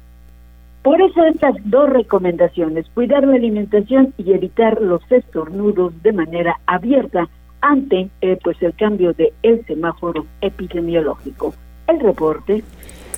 Por 0.83 1.03
eso 1.03 1.23
estas 1.27 1.55
dos 1.67 1.91
recomendaciones, 1.91 2.87
cuidar 2.95 3.23
la 3.25 3.37
alimentación 3.37 4.15
y 4.17 4.33
evitar 4.33 4.81
los 4.81 5.03
estornudos 5.13 5.93
de 6.03 6.13
manera 6.13 6.59
abierta 6.67 7.29
ante 7.61 8.09
eh, 8.23 8.39
pues 8.43 8.61
el 8.63 8.75
cambio 8.75 9.13
de 9.13 9.35
el 9.43 9.65
semáforo 9.67 10.25
epidemiológico. 10.41 11.55
El 11.87 12.01
reporte 12.01 12.65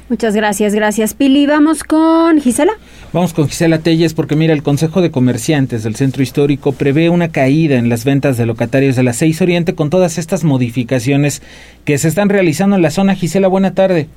Muchas 0.09 0.37
gracias, 0.37 0.75
gracias 0.75 1.15
Pili. 1.15 1.47
Vamos 1.47 1.83
con 1.83 2.39
Gisela. 2.41 2.73
Vamos 3.13 3.33
con 3.33 3.47
Gisela 3.49 3.79
Telles 3.79 4.13
porque 4.13 4.37
mira, 4.37 4.53
el 4.53 4.63
Consejo 4.63 5.01
de 5.01 5.11
Comerciantes 5.11 5.83
del 5.83 5.95
Centro 5.95 6.23
Histórico 6.23 6.73
prevé 6.73 7.09
una 7.09 7.33
caída 7.33 7.77
en 7.77 7.89
las 7.89 8.05
ventas 8.05 8.37
de 8.37 8.45
locatarios 8.45 8.97
de 8.97 9.03
la 9.03 9.15
6 9.15 9.41
Oriente 9.41 9.75
con 9.75 9.89
todas 9.89 10.19
estas 10.19 10.45
modificaciones 10.45 11.43
que 11.87 11.97
se 11.97 12.09
están 12.09 12.29
realizando 12.29 12.77
en 12.77 12.83
la 12.83 12.91
zona. 12.91 13.15
Gisela, 13.15 13.49
buena 13.49 13.75
tarde. 13.75 14.09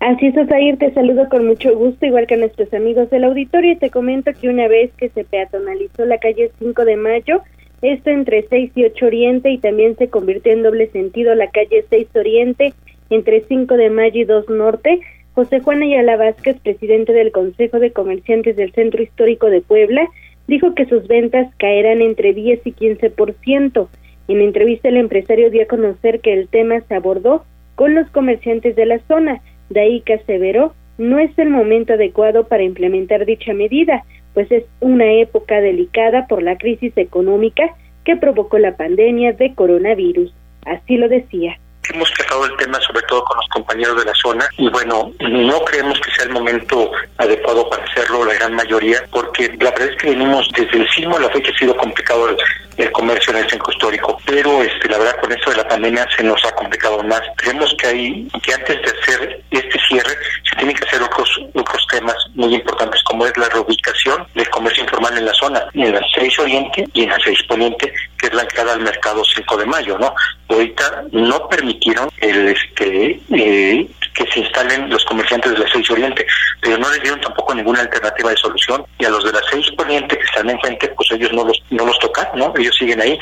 Así 0.00 0.26
es, 0.26 0.36
Osair, 0.36 0.78
te 0.78 0.92
saludo 0.94 1.28
con 1.28 1.46
mucho 1.46 1.76
gusto, 1.76 2.04
igual 2.04 2.26
que 2.26 2.34
a 2.34 2.38
nuestros 2.38 2.74
amigos 2.74 3.08
del 3.10 3.22
auditorio, 3.22 3.70
y 3.70 3.76
te 3.76 3.90
comento 3.90 4.32
que 4.32 4.48
una 4.48 4.66
vez 4.66 4.90
que 4.96 5.10
se 5.10 5.22
peatonalizó 5.22 6.04
la 6.06 6.18
calle 6.18 6.50
5 6.58 6.84
de 6.84 6.96
Mayo, 6.96 7.42
esto 7.82 8.10
entre 8.10 8.44
6 8.48 8.72
y 8.74 8.84
8 8.84 9.06
Oriente, 9.06 9.50
y 9.50 9.58
también 9.58 9.96
se 9.96 10.08
convirtió 10.08 10.52
en 10.52 10.64
doble 10.64 10.90
sentido 10.90 11.36
la 11.36 11.50
calle 11.50 11.84
6 11.88 12.08
Oriente, 12.16 12.74
entre 13.14 13.44
5 13.48 13.76
de 13.76 13.90
mayo 13.90 14.20
y 14.20 14.24
2 14.24 14.48
norte, 14.50 15.00
José 15.34 15.60
Juan 15.60 15.82
Ayala 15.82 16.16
Vázquez, 16.16 16.58
presidente 16.60 17.12
del 17.12 17.32
Consejo 17.32 17.78
de 17.78 17.92
Comerciantes 17.92 18.56
del 18.56 18.72
Centro 18.72 19.02
Histórico 19.02 19.48
de 19.48 19.60
Puebla, 19.60 20.08
dijo 20.46 20.74
que 20.74 20.86
sus 20.86 21.06
ventas 21.06 21.54
caerán 21.56 22.02
entre 22.02 22.34
10 22.34 22.66
y 22.66 22.72
15%. 22.72 23.88
En 24.28 24.40
entrevista 24.40 24.88
el 24.88 24.96
empresario 24.96 25.50
dio 25.50 25.62
a 25.62 25.66
conocer 25.66 26.20
que 26.20 26.32
el 26.32 26.48
tema 26.48 26.80
se 26.88 26.94
abordó 26.94 27.44
con 27.74 27.94
los 27.94 28.08
comerciantes 28.10 28.76
de 28.76 28.86
la 28.86 28.98
zona, 29.08 29.40
de 29.70 29.80
ahí 29.80 30.00
que 30.00 30.14
aseveró 30.14 30.74
no 30.98 31.18
es 31.18 31.36
el 31.38 31.48
momento 31.48 31.94
adecuado 31.94 32.46
para 32.46 32.62
implementar 32.62 33.24
dicha 33.24 33.54
medida, 33.54 34.04
pues 34.34 34.50
es 34.52 34.64
una 34.80 35.12
época 35.14 35.60
delicada 35.60 36.26
por 36.26 36.42
la 36.42 36.56
crisis 36.58 36.92
económica 36.96 37.74
que 38.04 38.16
provocó 38.16 38.58
la 38.58 38.76
pandemia 38.76 39.32
de 39.32 39.54
coronavirus. 39.54 40.34
Así 40.64 40.96
lo 40.96 41.08
decía. 41.08 41.58
Hemos 41.88 42.10
tratado 42.12 42.46
el 42.46 42.56
tema 42.56 42.80
sobre 42.80 43.02
todo 43.02 43.24
con 43.24 43.36
los 43.36 43.48
compañeros 43.48 43.96
de 43.98 44.04
la 44.04 44.14
zona 44.14 44.48
y 44.56 44.68
bueno, 44.68 45.12
no 45.20 45.64
creemos 45.64 45.98
que 46.00 46.12
sea 46.12 46.24
el 46.24 46.30
momento 46.30 46.90
adecuado 47.18 47.68
para 47.68 47.84
hacerlo 47.84 48.24
la 48.24 48.34
gran 48.34 48.54
mayoría 48.54 49.02
porque 49.10 49.48
la 49.60 49.70
verdad 49.72 49.88
es 49.88 49.96
que 49.96 50.10
venimos 50.10 50.48
desde 50.56 50.78
el 50.78 50.88
sismo 50.90 51.18
la 51.18 51.28
fecha 51.30 51.50
ha 51.50 51.58
sido 51.58 51.76
complicado 51.76 52.28
el, 52.76 52.92
comercio 52.92 53.32
en 53.32 53.44
el 53.44 53.50
centro 53.50 53.72
histórico, 53.72 54.18
pero 54.24 54.62
este, 54.62 54.88
la 54.88 54.98
verdad 54.98 55.20
con 55.20 55.32
esto 55.32 55.50
de 55.50 55.56
la 55.56 55.68
pandemia 55.68 56.06
se 56.16 56.22
nos 56.22 56.44
ha 56.44 56.52
complicado 56.52 57.02
más. 57.02 57.22
Creemos 57.36 57.74
que 57.78 57.86
hay 57.86 58.28
que 58.42 58.54
antes 58.54 58.80
de 58.82 58.98
hacer 59.00 59.42
este 59.50 59.78
cierre 59.88 60.16
se 60.48 60.56
tienen 60.56 60.76
que 60.76 60.84
hacer 60.86 61.02
otros 61.02 61.28
otros 61.54 61.86
temas 61.90 62.16
muy 62.34 62.54
importantes 62.54 63.02
como 63.04 63.26
es 63.26 63.36
la 63.36 63.48
reubicación 63.48 64.26
del 64.34 64.48
comercio 64.50 64.84
informal 64.84 65.16
en 65.16 65.26
la 65.26 65.34
zona, 65.34 65.62
en 65.74 65.92
la 65.92 66.00
6 66.14 66.38
Oriente 66.38 66.84
y 66.94 67.04
en 67.04 67.10
la 67.10 67.18
6 67.22 67.38
Poniente, 67.48 67.92
que 68.18 68.26
es 68.26 68.34
la 68.34 68.42
entrada 68.42 68.72
al 68.72 68.80
mercado 68.80 69.22
5 69.24 69.56
de 69.56 69.66
mayo, 69.66 69.98
¿no? 69.98 70.14
Ahorita 70.48 71.04
no 71.12 71.48
permitieron 71.48 72.08
el 72.18 72.48
este 72.48 73.20
eh, 73.30 73.86
que 74.14 74.26
se 74.30 74.40
instalen 74.40 74.90
los 74.90 75.04
comerciantes 75.04 75.52
de 75.52 75.58
la 75.58 75.72
6 75.72 75.90
Oriente, 75.90 76.26
pero 76.60 76.78
no 76.78 76.90
les 76.90 77.02
dieron 77.02 77.20
tampoco 77.20 77.54
ninguna 77.54 77.80
alternativa 77.80 78.30
de 78.30 78.36
solución 78.36 78.84
y 78.98 79.04
a 79.04 79.10
los 79.10 79.24
de 79.24 79.32
la 79.32 79.40
6 79.50 79.70
Poniente 79.76 80.18
que 80.18 80.24
están 80.24 80.48
enfrente, 80.50 80.88
pues 80.88 81.10
ellos 81.12 81.32
no 81.32 81.44
los 81.44 81.62
no 81.70 81.86
los 81.86 81.98
tocan, 81.98 82.28
¿no? 82.34 82.52
Ellos 82.56 82.76
siguen 82.76 83.00
ahí. 83.00 83.18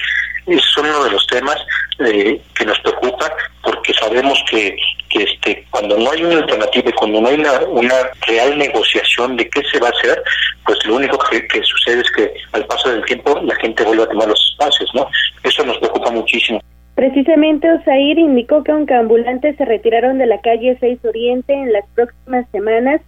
Son 0.74 0.86
uno 0.86 1.04
de 1.04 1.10
los 1.10 1.26
temas 1.26 1.56
eh, 2.00 2.40
que 2.54 2.64
nos 2.64 2.78
preocupan 2.80 3.30
porque 3.62 3.92
sabemos 3.94 4.42
que, 4.50 4.76
que 5.08 5.22
este 5.22 5.66
cuando 5.70 5.96
no 5.98 6.10
hay 6.10 6.24
una 6.24 6.38
alternativa 6.38 6.88
y 6.88 6.92
cuando 6.92 7.20
no 7.20 7.28
hay 7.28 7.34
una, 7.34 7.60
una 7.68 7.94
real 8.26 8.58
negociación 8.58 9.36
de 9.36 9.48
qué 9.48 9.62
se 9.70 9.78
va 9.78 9.88
a 9.88 9.90
hacer, 9.90 10.22
pues 10.64 10.84
lo 10.86 10.96
único 10.96 11.18
que, 11.18 11.46
que 11.46 11.62
sucede 11.62 12.00
es 12.00 12.10
que 12.12 12.34
al 12.52 12.64
paso 12.66 12.90
del 12.90 13.04
tiempo 13.04 13.40
la 13.44 13.54
gente 13.56 13.84
vuelve 13.84 14.04
a 14.04 14.08
tomar 14.08 14.28
los 14.28 14.50
espacios, 14.50 14.90
¿no? 14.94 15.08
Eso 15.42 15.64
nos 15.64 15.78
preocupa 15.78 16.10
muchísimo. 16.10 16.60
Precisamente 17.00 17.72
Osair 17.72 18.18
indicó 18.18 18.62
que 18.62 18.72
aunque 18.72 18.92
ambulantes 18.92 19.56
se 19.56 19.64
retiraron 19.64 20.18
de 20.18 20.26
la 20.26 20.42
calle 20.42 20.76
6 20.78 21.02
Oriente 21.06 21.54
en 21.54 21.72
las 21.72 21.86
próximas 21.94 22.46
semanas, 22.50 23.00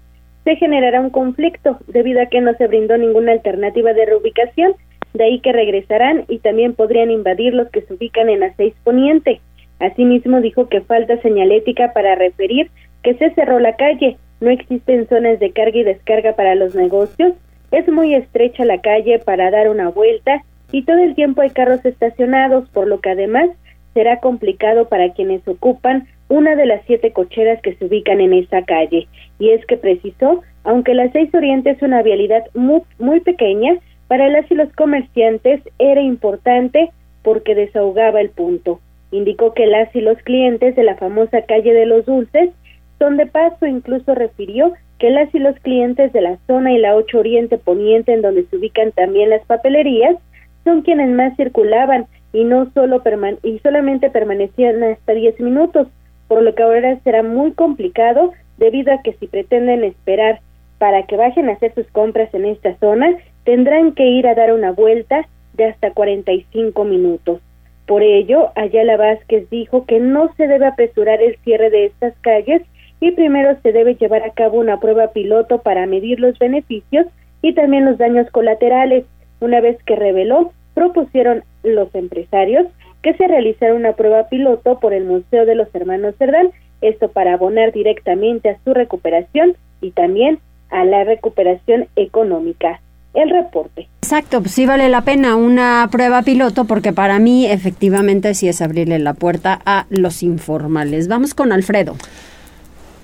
se 0.44 0.56
generará 0.56 0.98
un 0.98 1.10
conflicto 1.10 1.76
debido 1.88 2.22
a 2.22 2.26
que 2.30 2.40
no 2.40 2.54
se 2.54 2.68
brindó 2.68 2.96
ninguna 2.96 3.32
alternativa 3.32 3.92
de 3.92 4.06
reubicación, 4.06 4.72
de 5.12 5.24
ahí 5.24 5.40
que 5.40 5.52
regresarán 5.52 6.24
y 6.28 6.38
también 6.38 6.72
podrían 6.72 7.10
invadir 7.10 7.52
los 7.52 7.68
que 7.68 7.82
se 7.82 7.92
ubican 7.92 8.30
en 8.30 8.40
la 8.40 8.54
6 8.54 8.72
Poniente. 8.82 9.42
Asimismo 9.78 10.40
dijo 10.40 10.70
que 10.70 10.80
falta 10.80 11.20
señalética 11.20 11.92
para 11.92 12.14
referir 12.14 12.70
que 13.02 13.12
se 13.16 13.28
cerró 13.34 13.58
la 13.58 13.76
calle, 13.76 14.16
no 14.40 14.48
existen 14.48 15.06
zonas 15.06 15.38
de 15.38 15.50
carga 15.50 15.76
y 15.76 15.84
descarga 15.84 16.32
para 16.32 16.54
los 16.54 16.74
negocios, 16.74 17.34
es 17.72 17.86
muy 17.88 18.14
estrecha 18.14 18.64
la 18.64 18.80
calle 18.80 19.18
para 19.18 19.50
dar 19.50 19.68
una 19.68 19.90
vuelta 19.90 20.42
y 20.70 20.84
todo 20.84 20.96
el 20.96 21.14
tiempo 21.14 21.42
hay 21.42 21.50
carros 21.50 21.84
estacionados, 21.84 22.66
por 22.70 22.86
lo 22.86 22.98
que 23.00 23.10
además 23.10 23.50
será 23.94 24.20
complicado 24.20 24.88
para 24.88 25.12
quienes 25.12 25.46
ocupan 25.46 26.06
una 26.28 26.56
de 26.56 26.66
las 26.66 26.82
siete 26.86 27.12
cocheras 27.12 27.60
que 27.62 27.74
se 27.74 27.84
ubican 27.84 28.20
en 28.20 28.32
esta 28.32 28.62
calle. 28.64 29.06
Y 29.38 29.50
es 29.50 29.64
que 29.66 29.76
precisó, 29.76 30.42
aunque 30.64 30.94
la 30.94 31.10
6 31.12 31.34
Oriente 31.34 31.70
es 31.70 31.82
una 31.82 32.02
vialidad 32.02 32.44
muy, 32.54 32.82
muy 32.98 33.20
pequeña, 33.20 33.74
para 34.08 34.28
las 34.28 34.50
y 34.50 34.54
los 34.54 34.72
comerciantes 34.74 35.60
era 35.78 36.00
importante 36.00 36.90
porque 37.22 37.54
desahogaba 37.54 38.20
el 38.20 38.30
punto. 38.30 38.80
Indicó 39.10 39.52
que 39.52 39.66
las 39.66 39.94
y 39.94 40.00
los 40.00 40.18
clientes 40.18 40.74
de 40.74 40.84
la 40.84 40.96
famosa 40.96 41.42
calle 41.42 41.72
de 41.72 41.86
los 41.86 42.06
dulces 42.06 42.50
son 42.98 43.16
de 43.16 43.26
paso, 43.26 43.66
incluso 43.66 44.14
refirió 44.14 44.72
que 44.98 45.10
las 45.10 45.34
y 45.34 45.38
los 45.38 45.58
clientes 45.60 46.12
de 46.12 46.20
la 46.20 46.38
zona 46.46 46.72
y 46.72 46.78
la 46.78 46.94
8 46.94 47.18
Oriente 47.18 47.58
Poniente, 47.58 48.12
en 48.12 48.22
donde 48.22 48.44
se 48.44 48.56
ubican 48.56 48.92
también 48.92 49.30
las 49.30 49.44
papelerías, 49.46 50.16
son 50.64 50.82
quienes 50.82 51.10
más 51.10 51.36
circulaban 51.36 52.06
y 52.32 52.44
no 52.44 52.70
solo 52.72 53.02
y 53.42 53.58
solamente 53.58 54.10
permanecían 54.10 54.82
hasta 54.82 55.12
10 55.12 55.40
minutos, 55.40 55.88
por 56.28 56.42
lo 56.42 56.54
que 56.54 56.62
ahora 56.62 56.98
será 57.04 57.22
muy 57.22 57.52
complicado 57.52 58.32
debido 58.56 58.92
a 58.92 59.02
que 59.02 59.12
si 59.14 59.26
pretenden 59.26 59.84
esperar 59.84 60.40
para 60.78 61.04
que 61.04 61.16
bajen 61.16 61.48
a 61.48 61.52
hacer 61.52 61.74
sus 61.74 61.86
compras 61.88 62.32
en 62.34 62.46
esta 62.46 62.76
zona, 62.78 63.16
tendrán 63.44 63.92
que 63.92 64.06
ir 64.06 64.26
a 64.26 64.34
dar 64.34 64.52
una 64.52 64.72
vuelta 64.72 65.26
de 65.54 65.66
hasta 65.66 65.92
45 65.92 66.84
minutos. 66.84 67.40
Por 67.86 68.02
ello, 68.02 68.50
Ayala 68.54 68.96
Vázquez 68.96 69.48
dijo 69.50 69.84
que 69.86 70.00
no 70.00 70.32
se 70.36 70.46
debe 70.46 70.66
apresurar 70.66 71.20
el 71.20 71.36
cierre 71.44 71.70
de 71.70 71.86
estas 71.86 72.14
calles 72.20 72.62
y 73.00 73.10
primero 73.10 73.56
se 73.62 73.72
debe 73.72 73.96
llevar 73.96 74.22
a 74.22 74.30
cabo 74.30 74.58
una 74.58 74.78
prueba 74.80 75.08
piloto 75.08 75.58
para 75.58 75.86
medir 75.86 76.20
los 76.20 76.38
beneficios 76.38 77.06
y 77.42 77.52
también 77.54 77.84
los 77.84 77.98
daños 77.98 78.30
colaterales. 78.30 79.04
Una 79.40 79.60
vez 79.60 79.76
que 79.84 79.96
reveló 79.96 80.52
propusieron 80.74 81.42
los 81.62 81.94
empresarios 81.94 82.66
que 83.02 83.14
se 83.14 83.26
realizara 83.26 83.74
una 83.74 83.94
prueba 83.94 84.28
piloto 84.28 84.78
por 84.78 84.94
el 84.94 85.04
Museo 85.04 85.44
de 85.44 85.54
los 85.54 85.68
Hermanos 85.74 86.14
Cerdán, 86.18 86.50
esto 86.80 87.08
para 87.08 87.34
abonar 87.34 87.72
directamente 87.72 88.50
a 88.50 88.58
su 88.64 88.74
recuperación 88.74 89.56
y 89.80 89.90
también 89.90 90.38
a 90.70 90.84
la 90.84 91.04
recuperación 91.04 91.86
económica. 91.96 92.80
El 93.14 93.28
reporte. 93.28 93.88
Exacto, 94.00 94.40
pues 94.40 94.52
sí 94.52 94.64
vale 94.64 94.88
la 94.88 95.02
pena 95.02 95.36
una 95.36 95.86
prueba 95.92 96.22
piloto 96.22 96.64
porque 96.64 96.94
para 96.94 97.18
mí 97.18 97.44
efectivamente 97.44 98.32
sí 98.32 98.48
es 98.48 98.62
abrirle 98.62 98.98
la 98.98 99.12
puerta 99.12 99.60
a 99.66 99.84
los 99.90 100.22
informales. 100.22 101.08
Vamos 101.08 101.34
con 101.34 101.52
Alfredo. 101.52 101.94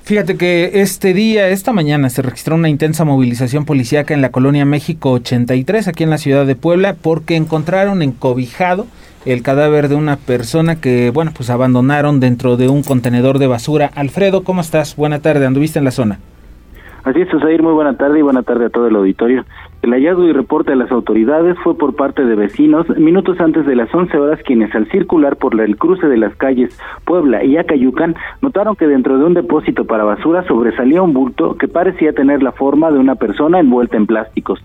Fíjate 0.08 0.38
que 0.38 0.80
este 0.80 1.12
día, 1.12 1.48
esta 1.48 1.74
mañana, 1.74 2.08
se 2.08 2.22
registró 2.22 2.54
una 2.54 2.70
intensa 2.70 3.04
movilización 3.04 3.66
policíaca 3.66 4.14
en 4.14 4.22
la 4.22 4.30
colonia 4.30 4.64
México 4.64 5.12
83, 5.12 5.86
aquí 5.86 6.02
en 6.02 6.08
la 6.08 6.16
ciudad 6.16 6.46
de 6.46 6.56
Puebla, 6.56 6.94
porque 6.94 7.36
encontraron 7.36 8.00
encobijado 8.00 8.86
el 9.26 9.42
cadáver 9.42 9.90
de 9.90 9.96
una 9.96 10.16
persona 10.16 10.80
que, 10.80 11.10
bueno, 11.10 11.32
pues 11.36 11.50
abandonaron 11.50 12.20
dentro 12.20 12.56
de 12.56 12.70
un 12.70 12.82
contenedor 12.82 13.38
de 13.38 13.48
basura. 13.48 13.90
Alfredo, 13.94 14.44
¿cómo 14.44 14.62
estás? 14.62 14.96
Buena 14.96 15.18
tarde, 15.18 15.44
anduviste 15.44 15.78
en 15.78 15.84
la 15.84 15.90
zona. 15.90 16.18
Así 17.04 17.20
es, 17.20 17.34
Osair, 17.34 17.62
muy 17.62 17.74
buena 17.74 17.94
tarde 17.98 18.20
y 18.20 18.22
buena 18.22 18.42
tarde 18.42 18.64
a 18.64 18.70
todo 18.70 18.86
el 18.86 18.96
auditorio. 18.96 19.44
El 19.82 19.92
hallazgo 19.92 20.24
y 20.24 20.32
reporte 20.32 20.72
de 20.72 20.76
las 20.76 20.90
autoridades 20.90 21.56
fue 21.62 21.78
por 21.78 21.94
parte 21.94 22.24
de 22.24 22.34
vecinos 22.34 22.88
minutos 22.98 23.40
antes 23.40 23.64
de 23.64 23.76
las 23.76 23.94
11 23.94 24.18
horas 24.18 24.40
quienes 24.44 24.74
al 24.74 24.88
circular 24.90 25.36
por 25.36 25.58
el 25.60 25.76
cruce 25.76 26.08
de 26.08 26.16
las 26.16 26.34
calles 26.34 26.76
Puebla 27.04 27.44
y 27.44 27.56
Acayucan 27.56 28.16
notaron 28.42 28.74
que 28.74 28.88
dentro 28.88 29.18
de 29.18 29.24
un 29.24 29.34
depósito 29.34 29.84
para 29.84 30.02
basura 30.02 30.42
sobresalía 30.48 31.00
un 31.00 31.12
bulto 31.12 31.54
que 31.56 31.68
parecía 31.68 32.12
tener 32.12 32.42
la 32.42 32.52
forma 32.52 32.90
de 32.90 32.98
una 32.98 33.14
persona 33.14 33.60
envuelta 33.60 33.96
en 33.96 34.06
plásticos. 34.06 34.60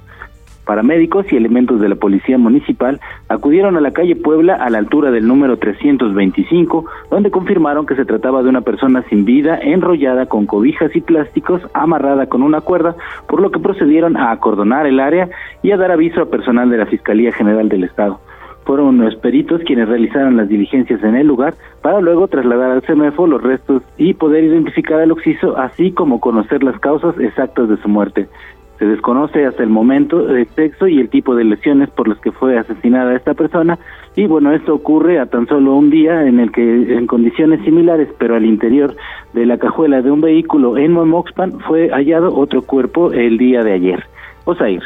Paramédicos 0.65 1.31
y 1.31 1.35
elementos 1.35 1.81
de 1.81 1.89
la 1.89 1.95
Policía 1.95 2.37
Municipal 2.37 3.01
acudieron 3.27 3.75
a 3.75 3.81
la 3.81 3.91
calle 3.91 4.15
Puebla 4.15 4.55
a 4.55 4.69
la 4.69 4.77
altura 4.77 5.11
del 5.11 5.27
número 5.27 5.57
325, 5.57 6.85
donde 7.11 7.31
confirmaron 7.31 7.85
que 7.85 7.95
se 7.95 8.05
trataba 8.05 8.43
de 8.43 8.49
una 8.49 8.61
persona 8.61 9.03
sin 9.09 9.25
vida, 9.25 9.59
enrollada 9.61 10.25
con 10.27 10.45
cobijas 10.45 10.95
y 10.95 11.01
plásticos, 11.01 11.61
amarrada 11.73 12.27
con 12.27 12.43
una 12.43 12.61
cuerda, 12.61 12.95
por 13.27 13.41
lo 13.41 13.51
que 13.51 13.59
procedieron 13.59 14.15
a 14.15 14.31
acordonar 14.31 14.87
el 14.87 14.99
área 14.99 15.29
y 15.61 15.71
a 15.71 15.77
dar 15.77 15.91
aviso 15.91 16.21
a 16.21 16.29
personal 16.29 16.69
de 16.69 16.77
la 16.77 16.85
Fiscalía 16.85 17.33
General 17.33 17.67
del 17.67 17.83
Estado. 17.83 18.19
Fueron 18.65 18.97
los 18.97 19.15
peritos 19.17 19.61
quienes 19.65 19.89
realizaron 19.89 20.37
las 20.37 20.47
diligencias 20.47 21.03
en 21.03 21.15
el 21.15 21.27
lugar 21.27 21.55
para 21.81 21.99
luego 21.99 22.29
trasladar 22.29 22.71
al 22.71 22.81
CEMEFO 22.81 23.27
los 23.27 23.43
restos 23.43 23.83
y 23.97 24.13
poder 24.13 24.45
identificar 24.45 25.01
al 25.01 25.11
occiso, 25.11 25.57
así 25.57 25.91
como 25.91 26.21
conocer 26.21 26.63
las 26.63 26.79
causas 26.79 27.19
exactas 27.19 27.67
de 27.67 27.75
su 27.77 27.89
muerte. 27.89 28.29
Se 28.79 28.85
desconoce 28.85 29.45
hasta 29.45 29.63
el 29.63 29.69
momento 29.69 30.29
el 30.29 30.47
sexo 30.49 30.87
y 30.87 30.99
el 30.99 31.09
tipo 31.09 31.35
de 31.35 31.43
lesiones 31.43 31.89
por 31.91 32.07
las 32.07 32.19
que 32.19 32.31
fue 32.31 32.57
asesinada 32.57 33.15
esta 33.15 33.33
persona 33.33 33.77
y 34.15 34.27
bueno, 34.27 34.53
esto 34.53 34.75
ocurre 34.75 35.19
a 35.19 35.25
tan 35.25 35.47
solo 35.47 35.75
un 35.75 35.89
día 35.89 36.27
en 36.27 36.39
el 36.39 36.51
que 36.51 36.61
en 36.61 37.07
condiciones 37.07 37.63
similares, 37.63 38.09
pero 38.19 38.35
al 38.35 38.45
interior 38.45 38.95
de 39.33 39.45
la 39.45 39.57
cajuela 39.57 40.01
de 40.01 40.11
un 40.11 40.21
vehículo 40.21 40.77
en 40.77 40.91
Momoxpan 40.91 41.59
fue 41.61 41.89
hallado 41.89 42.35
otro 42.35 42.61
cuerpo 42.61 43.11
el 43.11 43.37
día 43.37 43.63
de 43.63 43.73
ayer. 43.73 44.03
Osair. 44.45 44.83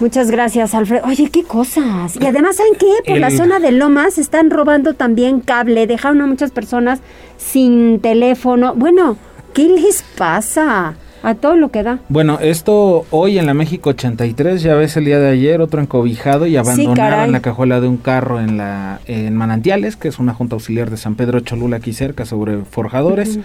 Muchas 0.00 0.30
gracias, 0.30 0.74
Alfredo. 0.74 1.04
Oye, 1.06 1.30
qué 1.30 1.44
cosas. 1.44 2.20
Y 2.20 2.26
además, 2.26 2.56
¿saben 2.56 2.74
qué? 2.78 2.92
Por 3.06 3.18
la 3.18 3.30
zona 3.30 3.60
de 3.60 3.72
Lomas 3.72 4.18
están 4.18 4.50
robando 4.50 4.94
también 4.94 5.40
cable. 5.40 5.86
Dejaron 5.86 6.20
a 6.20 6.26
muchas 6.26 6.50
personas 6.50 7.00
sin 7.36 8.00
teléfono. 8.00 8.74
Bueno, 8.74 9.16
¿qué 9.54 9.68
les 9.68 10.02
pasa? 10.18 10.94
A 11.24 11.34
todo 11.34 11.56
lo 11.56 11.70
que 11.70 11.82
da. 11.82 12.00
Bueno, 12.10 12.38
esto 12.38 13.06
hoy 13.10 13.38
en 13.38 13.46
la 13.46 13.54
México 13.54 13.90
83, 13.90 14.62
ya 14.62 14.74
ves 14.74 14.94
el 14.98 15.06
día 15.06 15.18
de 15.18 15.30
ayer, 15.30 15.62
otro 15.62 15.80
encobijado 15.80 16.46
y 16.46 16.58
abandonaron 16.58 17.32
la 17.32 17.40
cajuela 17.40 17.80
de 17.80 17.88
un 17.88 17.96
carro 17.96 18.40
en 18.40 18.58
la 18.58 19.00
en 19.06 19.34
Manantiales, 19.34 19.96
que 19.96 20.08
es 20.08 20.18
una 20.18 20.34
junta 20.34 20.54
auxiliar 20.54 20.90
de 20.90 20.98
San 20.98 21.14
Pedro 21.14 21.40
Cholula 21.40 21.78
aquí 21.78 21.94
cerca 21.94 22.26
sobre 22.26 22.58
forjadores. 22.58 23.38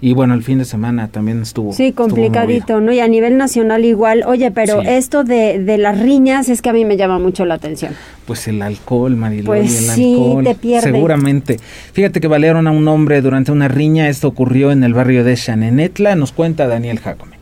Y 0.00 0.14
bueno, 0.14 0.34
el 0.34 0.42
fin 0.42 0.58
de 0.58 0.64
semana 0.64 1.08
también 1.08 1.42
estuvo. 1.42 1.72
Sí, 1.72 1.92
complicadito, 1.92 2.80
¿no? 2.80 2.92
Y 2.92 3.00
a 3.00 3.08
nivel 3.08 3.36
nacional 3.36 3.84
igual. 3.84 4.24
Oye, 4.26 4.50
pero 4.50 4.80
esto 4.80 5.24
de, 5.24 5.58
de, 5.58 5.78
las 5.78 6.00
riñas 6.00 6.48
es 6.48 6.62
que 6.62 6.70
a 6.70 6.72
mí 6.72 6.84
me 6.84 6.96
llama 6.96 7.18
mucho 7.18 7.44
la 7.44 7.54
atención. 7.54 7.94
Pues 8.26 8.48
el 8.48 8.62
alcohol, 8.62 9.16
Marilón, 9.16 9.46
pues 9.46 9.78
el 9.78 9.94
sí, 9.94 10.14
alcohol. 10.14 10.44
Te 10.44 10.54
pierde. 10.54 10.90
Seguramente. 10.90 11.58
Fíjate 11.92 12.20
que 12.20 12.28
balearon 12.28 12.66
a 12.66 12.70
un 12.70 12.86
hombre 12.88 13.20
durante 13.20 13.52
una 13.52 13.68
riña. 13.68 14.08
Esto 14.08 14.28
ocurrió 14.28 14.72
en 14.72 14.84
el 14.84 14.94
barrio 14.94 15.24
de 15.24 15.34
Chanenetla. 15.34 16.14
Nos 16.14 16.32
cuenta 16.32 16.66
Daniel 16.66 16.98
Jacome. 17.00 17.39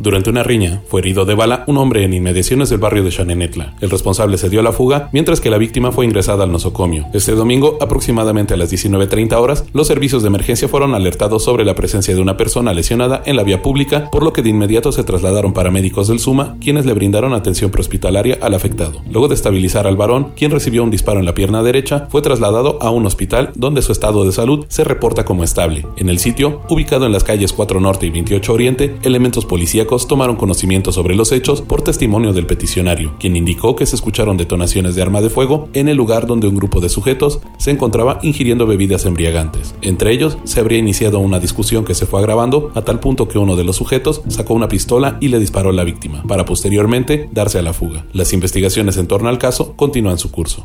Durante 0.00 0.30
una 0.30 0.42
riña, 0.42 0.80
fue 0.88 1.02
herido 1.02 1.26
de 1.26 1.34
bala 1.34 1.62
un 1.66 1.76
hombre 1.76 2.04
en 2.04 2.14
inmediaciones 2.14 2.70
del 2.70 2.78
barrio 2.78 3.04
de 3.04 3.10
Chanenetla. 3.10 3.74
El 3.82 3.90
responsable 3.90 4.38
se 4.38 4.48
dio 4.48 4.60
a 4.60 4.62
la 4.62 4.72
fuga, 4.72 5.10
mientras 5.12 5.42
que 5.42 5.50
la 5.50 5.58
víctima 5.58 5.92
fue 5.92 6.06
ingresada 6.06 6.44
al 6.44 6.52
nosocomio. 6.52 7.04
Este 7.12 7.32
domingo, 7.32 7.76
aproximadamente 7.82 8.54
a 8.54 8.56
las 8.56 8.72
19.30 8.72 9.34
horas, 9.34 9.66
los 9.74 9.86
servicios 9.86 10.22
de 10.22 10.28
emergencia 10.28 10.68
fueron 10.68 10.94
alertados 10.94 11.44
sobre 11.44 11.66
la 11.66 11.74
presencia 11.74 12.14
de 12.14 12.22
una 12.22 12.38
persona 12.38 12.72
lesionada 12.72 13.22
en 13.26 13.36
la 13.36 13.42
vía 13.42 13.60
pública, 13.60 14.08
por 14.10 14.22
lo 14.22 14.32
que 14.32 14.40
de 14.40 14.48
inmediato 14.48 14.90
se 14.90 15.04
trasladaron 15.04 15.52
paramédicos 15.52 16.08
del 16.08 16.18
SUMA, 16.18 16.56
quienes 16.62 16.86
le 16.86 16.94
brindaron 16.94 17.34
atención 17.34 17.70
prehospitalaria 17.70 18.38
al 18.40 18.54
afectado. 18.54 19.02
Luego 19.10 19.28
de 19.28 19.34
estabilizar 19.34 19.86
al 19.86 19.98
varón, 19.98 20.32
quien 20.34 20.50
recibió 20.50 20.82
un 20.82 20.90
disparo 20.90 21.20
en 21.20 21.26
la 21.26 21.34
pierna 21.34 21.62
derecha, 21.62 22.08
fue 22.10 22.22
trasladado 22.22 22.78
a 22.80 22.88
un 22.88 23.04
hospital 23.04 23.50
donde 23.54 23.82
su 23.82 23.92
estado 23.92 24.24
de 24.24 24.32
salud 24.32 24.64
se 24.68 24.82
reporta 24.82 25.26
como 25.26 25.44
estable. 25.44 25.84
En 25.98 26.08
el 26.08 26.20
sitio, 26.20 26.62
ubicado 26.70 27.04
en 27.04 27.12
las 27.12 27.22
calles 27.22 27.52
4 27.52 27.80
Norte 27.80 28.06
y 28.06 28.10
28 28.10 28.50
Oriente, 28.50 28.96
elementos 29.02 29.44
policíacos 29.44 29.89
tomaron 29.98 30.36
conocimiento 30.36 30.92
sobre 30.92 31.16
los 31.16 31.32
hechos 31.32 31.62
por 31.62 31.82
testimonio 31.82 32.32
del 32.32 32.46
peticionario, 32.46 33.14
quien 33.18 33.36
indicó 33.36 33.74
que 33.74 33.86
se 33.86 33.96
escucharon 33.96 34.36
detonaciones 34.36 34.94
de 34.94 35.02
arma 35.02 35.20
de 35.20 35.30
fuego 35.30 35.68
en 35.72 35.88
el 35.88 35.96
lugar 35.96 36.26
donde 36.26 36.46
un 36.46 36.54
grupo 36.54 36.80
de 36.80 36.88
sujetos 36.88 37.40
se 37.58 37.72
encontraba 37.72 38.20
ingiriendo 38.22 38.66
bebidas 38.66 39.04
embriagantes. 39.04 39.74
Entre 39.82 40.12
ellos, 40.12 40.38
se 40.44 40.60
habría 40.60 40.78
iniciado 40.78 41.18
una 41.18 41.40
discusión 41.40 41.84
que 41.84 41.94
se 41.94 42.06
fue 42.06 42.20
agravando 42.20 42.70
a 42.74 42.82
tal 42.82 43.00
punto 43.00 43.26
que 43.26 43.38
uno 43.38 43.56
de 43.56 43.64
los 43.64 43.76
sujetos 43.76 44.22
sacó 44.28 44.54
una 44.54 44.68
pistola 44.68 45.18
y 45.20 45.28
le 45.28 45.38
disparó 45.38 45.70
a 45.70 45.74
la 45.74 45.84
víctima, 45.84 46.22
para 46.28 46.44
posteriormente 46.44 47.28
darse 47.32 47.58
a 47.58 47.62
la 47.62 47.72
fuga. 47.72 48.06
Las 48.12 48.32
investigaciones 48.32 48.96
en 48.96 49.08
torno 49.08 49.28
al 49.28 49.38
caso 49.38 49.74
continúan 49.76 50.18
su 50.18 50.30
curso. 50.30 50.64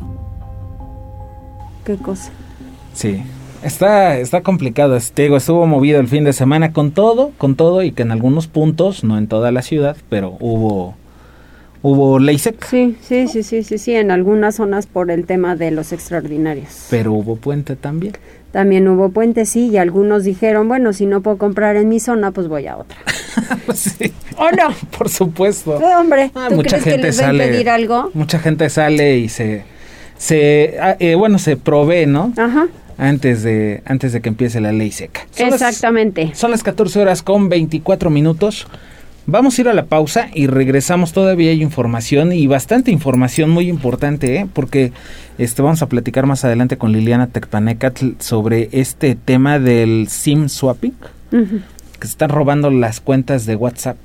¿Qué 1.84 1.96
cosa? 1.96 2.32
Sí, 2.94 3.22
Está, 3.66 4.16
está 4.18 4.42
complicado, 4.42 4.94
este, 4.96 5.22
digo, 5.24 5.36
estuvo 5.36 5.66
movido 5.66 5.98
el 5.98 6.06
fin 6.06 6.22
de 6.22 6.32
semana 6.32 6.72
con 6.72 6.92
todo, 6.92 7.32
con 7.36 7.56
todo 7.56 7.82
y 7.82 7.90
que 7.90 8.02
en 8.02 8.12
algunos 8.12 8.46
puntos, 8.46 9.02
no 9.02 9.18
en 9.18 9.26
toda 9.26 9.50
la 9.50 9.62
ciudad, 9.62 9.96
pero 10.08 10.36
hubo 10.38 10.94
hubo 11.82 12.18
ley 12.20 12.38
seca. 12.38 12.64
Sí, 12.68 12.96
sí, 13.02 13.26
sí, 13.26 13.42
sí, 13.42 13.64
sí, 13.64 13.78
sí, 13.78 13.94
en 13.94 14.12
algunas 14.12 14.54
zonas 14.56 14.86
por 14.86 15.10
el 15.10 15.26
tema 15.26 15.56
de 15.56 15.72
los 15.72 15.92
extraordinarios. 15.92 16.86
Pero 16.90 17.12
hubo 17.12 17.34
puente 17.36 17.74
también. 17.74 18.12
También 18.52 18.86
hubo 18.86 19.08
puente, 19.10 19.44
sí, 19.46 19.68
y 19.70 19.76
algunos 19.78 20.22
dijeron, 20.22 20.68
bueno, 20.68 20.92
si 20.92 21.06
no 21.06 21.20
puedo 21.20 21.36
comprar 21.36 21.74
en 21.76 21.88
mi 21.88 21.98
zona, 21.98 22.30
pues 22.30 22.46
voy 22.46 22.68
a 22.68 22.76
otra. 22.76 22.98
sí. 23.74 24.12
¿O 24.38 24.48
no? 24.52 24.68
Por 24.96 25.08
supuesto. 25.08 25.78
No, 25.80 26.00
hombre, 26.00 26.30
Ah, 26.36 26.46
¿tú 26.50 26.54
mucha 26.56 26.78
crees 26.78 26.84
gente 26.84 27.00
que 27.00 27.06
les 27.08 27.18
va 27.18 27.24
a 27.24 27.26
sale. 27.26 27.44
impedir 27.46 27.68
algo? 27.70 28.10
Mucha 28.14 28.38
gente 28.38 28.70
sale 28.70 29.18
y 29.18 29.28
se 29.28 29.64
se 30.18 30.76
ah, 30.80 30.96
eh, 31.00 31.14
bueno, 31.16 31.38
se 31.40 31.56
provee, 31.56 32.06
¿no? 32.06 32.32
Ajá. 32.36 32.68
Antes 32.98 33.42
de 33.42 33.82
antes 33.84 34.12
de 34.12 34.20
que 34.22 34.28
empiece 34.30 34.60
la 34.60 34.72
ley 34.72 34.90
seca. 34.90 35.26
Son 35.30 35.50
las- 35.50 35.60
Exactamente. 35.62 36.30
Son 36.34 36.50
las 36.50 36.62
14 36.62 37.00
horas 37.00 37.22
con 37.22 37.48
24 37.48 38.08
minutos. 38.10 38.66
Vamos 39.28 39.58
a 39.58 39.60
ir 39.62 39.68
a 39.68 39.74
la 39.74 39.86
pausa 39.86 40.28
y 40.32 40.46
regresamos. 40.46 41.12
Todavía 41.12 41.50
hay 41.50 41.60
información 41.60 42.32
y 42.32 42.46
bastante 42.46 42.92
información 42.92 43.50
muy 43.50 43.68
importante, 43.68 44.36
¿eh? 44.36 44.46
porque 44.52 44.92
este, 45.36 45.62
vamos 45.62 45.82
a 45.82 45.88
platicar 45.88 46.26
más 46.26 46.44
adelante 46.44 46.78
con 46.78 46.92
Liliana 46.92 47.26
Tecpanecatl 47.26 48.10
sobre 48.20 48.68
este 48.72 49.16
tema 49.16 49.58
del 49.58 50.06
SIM 50.08 50.48
swapping, 50.48 50.94
que 51.32 52.06
se 52.06 52.12
están 52.12 52.30
robando 52.30 52.70
las 52.70 53.00
cuentas 53.00 53.46
de 53.46 53.56
WhatsApp. 53.56 53.96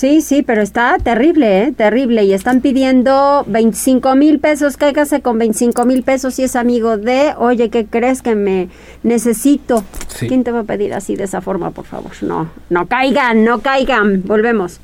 Sí, 0.00 0.22
sí, 0.22 0.40
pero 0.40 0.62
está 0.62 0.96
terrible, 0.96 1.64
¿eh? 1.64 1.72
Terrible. 1.72 2.24
Y 2.24 2.32
están 2.32 2.62
pidiendo 2.62 3.44
25 3.46 4.16
mil 4.16 4.38
pesos. 4.38 4.78
Cáigase 4.78 5.20
con 5.20 5.36
25 5.36 5.84
mil 5.84 6.02
pesos 6.04 6.36
si 6.36 6.42
es 6.42 6.56
amigo 6.56 6.96
de, 6.96 7.34
oye, 7.36 7.68
¿qué 7.68 7.84
crees 7.84 8.22
que 8.22 8.34
me 8.34 8.70
necesito? 9.02 9.84
Sí. 10.08 10.26
¿Quién 10.26 10.42
te 10.42 10.52
va 10.52 10.60
a 10.60 10.64
pedir 10.64 10.94
así 10.94 11.16
de 11.16 11.24
esa 11.24 11.42
forma, 11.42 11.72
por 11.72 11.84
favor? 11.84 12.12
No, 12.22 12.50
no 12.70 12.86
caigan, 12.86 13.44
no 13.44 13.60
caigan. 13.60 14.22
Volvemos. 14.24 14.80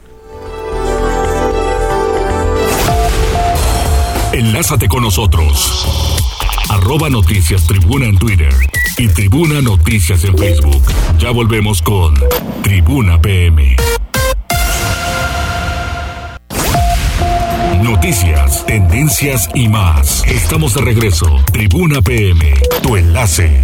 Enlázate 4.34 4.86
con 4.86 5.02
nosotros. 5.02 6.52
Arroba 6.68 7.08
Noticias 7.08 7.66
Tribuna 7.66 8.04
en 8.04 8.18
Twitter 8.18 8.52
y 8.98 9.08
Tribuna 9.08 9.62
Noticias 9.62 10.22
en 10.24 10.36
Facebook. 10.36 10.82
Ya 11.18 11.30
volvemos 11.30 11.80
con 11.80 12.16
Tribuna 12.62 13.18
PM. 13.18 13.76
Noticias, 17.86 18.66
tendencias 18.66 19.48
y 19.54 19.68
más. 19.68 20.24
Estamos 20.26 20.74
de 20.74 20.80
regreso. 20.80 21.26
Tribuna 21.52 22.02
PM, 22.02 22.52
tu 22.82 22.96
enlace. 22.96 23.62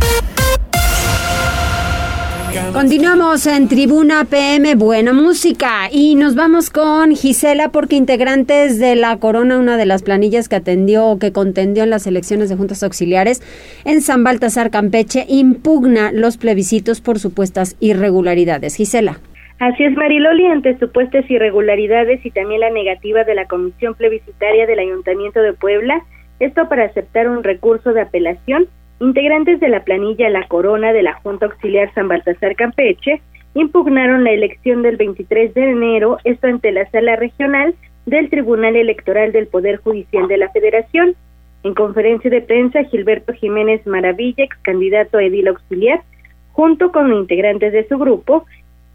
Continuamos 2.73 3.45
en 3.49 3.67
Tribuna 3.67 4.25
PM, 4.25 4.77
buena 4.77 5.13
música. 5.13 5.89
Y 5.91 6.15
nos 6.15 6.37
vamos 6.37 6.71
con 6.71 7.17
Gisela, 7.17 7.73
porque 7.73 7.97
integrantes 7.97 8.79
de 8.79 8.95
la 8.95 9.17
Corona, 9.17 9.59
una 9.59 9.77
de 9.77 9.87
las 9.87 10.03
planillas 10.03 10.49
que 10.49 10.55
atendió 10.55 11.07
o 11.07 11.19
que 11.19 11.33
contendió 11.33 11.83
en 11.83 11.91
las 11.91 12.07
elecciones 12.07 12.49
de 12.49 12.55
juntas 12.55 12.85
auxiliares 12.85 13.43
en 13.85 14.03
San 14.03 14.23
Baltasar, 14.23 14.71
Campeche, 14.71 15.27
impugna 15.29 16.13
los 16.13 16.37
plebiscitos 16.37 17.01
por 17.01 17.19
supuestas 17.19 17.75
irregularidades. 17.81 18.77
Gisela. 18.77 19.19
Así 19.63 19.85
es, 19.85 19.95
Mariloli, 19.95 20.45
ante 20.47 20.77
supuestas 20.81 21.31
irregularidades 21.31 22.27
y 22.27 22.33
también 22.33 22.63
la 22.63 22.71
negativa 22.71 23.23
de 23.23 23.37
la 23.37 23.47
Comisión 23.47 23.95
Plebiscitaria 23.95 24.67
del 24.67 24.81
Ayuntamiento 24.81 25.41
de 25.41 25.53
Puebla, 25.53 26.03
esto 26.41 26.69
para 26.69 26.87
aceptar 26.87 27.29
un 27.29 27.45
recurso 27.45 27.93
de 27.93 28.01
apelación, 28.01 28.67
integrantes 28.99 29.61
de 29.61 29.69
la 29.69 29.85
planilla 29.85 30.31
La 30.31 30.49
Corona 30.49 30.93
de 30.93 31.05
la 31.05 31.13
Junta 31.13 31.47
Auxiliar 31.47 31.95
San 31.95 32.09
Baltasar 32.09 32.57
Campeche 32.57 33.23
impugnaron 33.55 34.25
la 34.25 34.33
elección 34.33 34.83
del 34.83 34.97
23 34.97 35.55
de 35.55 35.71
enero, 35.71 36.19
esto 36.25 36.49
ante 36.49 36.73
la 36.73 36.91
sala 36.91 37.15
regional 37.15 37.73
del 38.07 38.31
Tribunal 38.31 38.75
Electoral 38.75 39.31
del 39.31 39.47
Poder 39.47 39.77
Judicial 39.77 40.27
de 40.27 40.39
la 40.39 40.51
Federación. 40.51 41.15
En 41.63 41.75
conferencia 41.75 42.33
de 42.33 42.41
prensa, 42.41 42.83
Gilberto 42.83 43.33
Jiménez 43.35 43.87
Maravilla, 43.87 44.43
ex 44.43 44.57
candidato 44.63 45.19
a 45.19 45.23
edil 45.23 45.47
auxiliar, 45.47 46.03
junto 46.51 46.91
con 46.91 47.13
integrantes 47.13 47.73
de 47.73 47.87
su 47.87 47.97
grupo, 47.97 48.45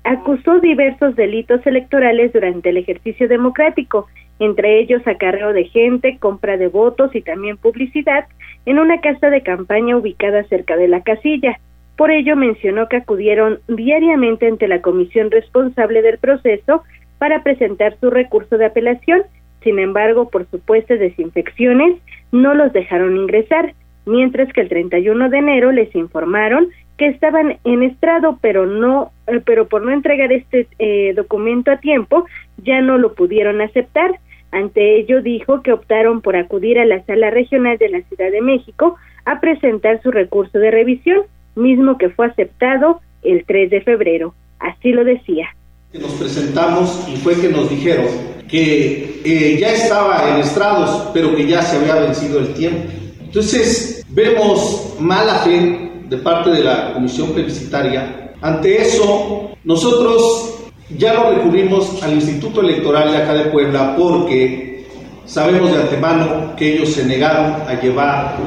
acusó 0.08 0.60
diversos 0.60 1.18
delitos 1.18 1.66
electorales 1.68 2.32
durante 2.32 2.70
el 2.70 2.78
ejercicio 2.78 3.28
democrático, 3.28 4.08
entre 4.40 4.80
ellos 4.80 5.06
acarreo 5.06 5.52
de 5.52 5.66
gente, 5.66 6.18
compra 6.18 6.56
de 6.56 6.70
votos 6.70 7.14
y 7.14 7.22
también 7.22 7.58
publicidad 7.58 8.26
en 8.66 8.80
una 8.80 9.02
casa 9.02 9.30
de 9.30 9.42
campaña 9.42 9.98
ubicada 9.98 10.46
cerca 10.46 10.78
de 10.78 10.88
la 10.88 11.02
casilla. 11.02 11.60
Por 11.98 12.12
ello 12.12 12.38
mencionó 12.38 12.88
que 12.88 12.98
acudieron 12.98 13.60
diariamente 13.68 14.48
ante 14.48 14.70
la 14.70 14.82
comisión 14.82 15.30
responsable 15.30 16.02
del 16.02 16.20
proceso 16.20 16.84
para 17.18 17.44
presentar 17.44 17.98
su 18.00 18.10
recurso 18.10 18.58
de 18.58 18.68
apelación. 18.68 19.24
Sin 19.62 19.78
embargo, 19.78 20.30
por 20.30 20.46
supuestas 20.50 21.00
desinfecciones, 21.00 21.98
no 22.32 22.54
los 22.54 22.72
dejaron 22.72 23.18
ingresar, 23.18 23.74
mientras 24.06 24.54
que 24.54 24.62
el 24.62 24.70
31 24.70 25.30
de 25.30 25.38
enero 25.38 25.74
les 25.74 25.94
informaron 25.96 26.70
que 26.98 27.08
estaban 27.08 27.60
en 27.64 27.84
estrado, 27.84 28.40
pero 28.42 28.66
no, 28.66 29.12
eh, 29.28 29.42
pero 29.46 29.68
por 29.68 29.84
no 29.84 29.92
entregar 29.92 30.32
este 30.32 30.68
eh, 30.80 31.14
documento 31.16 31.72
a 31.72 31.78
tiempo, 31.78 32.26
ya 32.64 32.82
no 32.82 32.98
lo 32.98 33.14
pudieron 33.14 33.62
aceptar. 33.62 34.20
Ante 34.52 34.98
ello 35.00 35.22
dijo 35.22 35.62
que 35.62 35.74
optaron 35.74 36.22
por 36.22 36.36
acudir 36.36 36.80
a 36.80 36.86
la 36.86 37.04
sala 37.06 37.30
regional 37.30 37.78
de 37.78 37.90
la 37.90 38.02
Ciudad 38.02 38.32
de 38.32 38.42
México 38.42 38.96
a 39.26 39.40
presentar 39.40 40.02
su 40.02 40.10
recurso 40.10 40.58
de 40.58 40.72
revisión, 40.72 41.24
mismo 41.56 41.98
que 41.98 42.10
fue 42.10 42.28
aceptado 42.28 43.02
el 43.24 43.46
3 43.46 43.70
de 43.70 43.82
febrero. 43.82 44.34
Así 44.60 44.92
lo 44.92 45.04
decía. 45.04 45.50
Nos 45.94 46.14
presentamos 46.14 47.08
y 47.14 47.18
fue 47.18 47.40
que 47.40 47.50
nos 47.50 47.70
dijeron 47.70 48.06
que 48.48 49.22
eh, 49.24 49.58
ya 49.60 49.74
estaba 49.74 50.34
en 50.34 50.42
estrados, 50.42 51.12
pero 51.14 51.36
que 51.36 51.46
ya 51.46 51.62
se 51.62 51.78
había 51.78 51.96
vencido 51.96 52.40
el 52.40 52.54
tiempo. 52.54 52.90
Entonces, 53.22 54.04
vemos 54.10 54.96
mala 55.00 55.40
fe 55.40 55.88
de 56.10 56.18
parte 56.18 56.52
de 56.52 56.64
la 56.64 56.94
comisión 56.94 57.32
plebiscitaria. 57.32 58.34
Ante 58.42 58.82
eso, 58.82 59.52
nosotros 59.64 60.54
ya 60.98 61.14
lo 61.14 61.32
recurrimos 61.32 62.02
al 62.02 62.14
Instituto 62.14 62.62
Electoral 62.62 63.12
de 63.12 63.18
acá 63.18 63.34
de 63.34 63.46
Puebla 63.46 63.96
porque 63.98 64.88
sabemos 65.26 65.72
de 65.72 65.82
antemano 65.82 66.56
que 66.56 66.76
ellos 66.76 66.90
se 66.90 67.06
negaron 67.06 67.56
a 67.68 67.80
llevar 67.82 68.38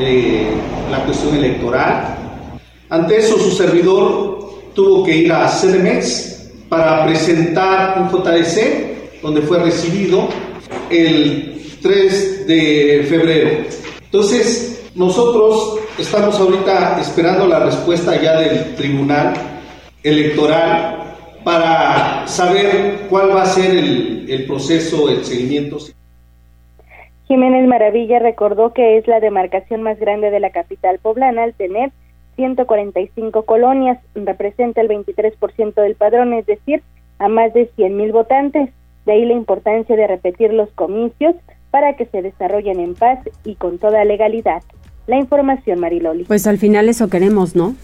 eh, 0.00 0.46
la 0.90 1.04
cuestión 1.04 1.34
electoral. 1.36 2.16
Ante 2.88 3.18
eso, 3.18 3.38
su 3.38 3.50
servidor 3.50 4.50
tuvo 4.74 5.04
que 5.04 5.16
ir 5.16 5.32
a 5.32 5.48
CDMEX 5.48 6.50
para 6.68 7.04
presentar 7.06 7.98
un 8.00 8.08
JDC 8.08 9.20
donde 9.22 9.42
fue 9.42 9.58
recibido 9.58 10.28
el 10.88 11.62
3 11.82 12.46
de 12.46 13.06
febrero. 13.08 13.50
Entonces, 14.04 14.82
nosotros 14.94 15.78
estamos 15.98 16.38
ahorita 16.38 17.00
esperando 17.00 17.46
la 17.46 17.60
respuesta 17.60 18.20
ya 18.20 18.38
del 18.38 18.74
Tribunal 18.74 19.34
Electoral 20.02 20.98
para 21.44 22.26
saber 22.26 23.06
cuál 23.08 23.34
va 23.34 23.42
a 23.42 23.46
ser 23.46 23.70
el, 23.76 24.26
el 24.28 24.46
proceso, 24.46 25.08
el 25.08 25.24
seguimiento. 25.24 25.78
Jiménez 27.26 27.66
Maravilla 27.66 28.18
recordó 28.18 28.72
que 28.72 28.98
es 28.98 29.06
la 29.06 29.20
demarcación 29.20 29.82
más 29.82 29.98
grande 29.98 30.30
de 30.30 30.40
la 30.40 30.50
capital 30.50 30.98
poblana 30.98 31.44
al 31.44 31.54
tener 31.54 31.90
145 32.36 33.42
colonias, 33.44 33.98
representa 34.14 34.80
el 34.80 34.88
23% 34.88 35.74
del 35.74 35.94
padrón, 35.94 36.32
es 36.32 36.46
decir, 36.46 36.82
a 37.18 37.28
más 37.28 37.52
de 37.54 37.66
100 37.76 37.96
mil 37.96 38.12
votantes. 38.12 38.70
De 39.04 39.12
ahí 39.12 39.24
la 39.24 39.34
importancia 39.34 39.96
de 39.96 40.06
repetir 40.06 40.52
los 40.52 40.70
comicios 40.70 41.34
para 41.70 41.96
que 41.96 42.06
se 42.06 42.22
desarrollen 42.22 42.80
en 42.80 42.94
paz 42.94 43.18
y 43.44 43.56
con 43.56 43.78
toda 43.78 44.04
legalidad. 44.04 44.62
La 45.06 45.18
información, 45.18 45.80
Mariloli. 45.80 46.24
Pues 46.24 46.46
al 46.46 46.58
final 46.58 46.88
eso 46.88 47.08
queremos, 47.08 47.56
¿no? 47.56 47.74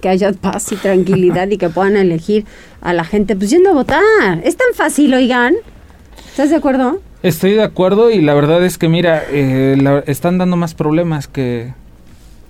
Que 0.00 0.08
haya 0.08 0.32
paz 0.32 0.72
y 0.72 0.76
tranquilidad 0.76 1.48
y 1.48 1.58
que 1.58 1.68
puedan 1.68 1.96
elegir 1.96 2.44
a 2.80 2.92
la 2.92 3.04
gente 3.04 3.36
pues 3.36 3.50
yendo 3.50 3.70
a 3.70 3.74
votar. 3.74 4.02
Es 4.44 4.56
tan 4.56 4.74
fácil, 4.74 5.14
oigan. 5.14 5.54
¿Estás 6.28 6.50
de 6.50 6.56
acuerdo? 6.56 7.00
Estoy 7.22 7.52
de 7.52 7.62
acuerdo 7.62 8.10
y 8.10 8.20
la 8.20 8.34
verdad 8.34 8.64
es 8.64 8.78
que 8.78 8.88
mira, 8.88 9.22
eh, 9.30 10.02
están 10.06 10.38
dando 10.38 10.56
más 10.56 10.74
problemas 10.74 11.28
que 11.28 11.72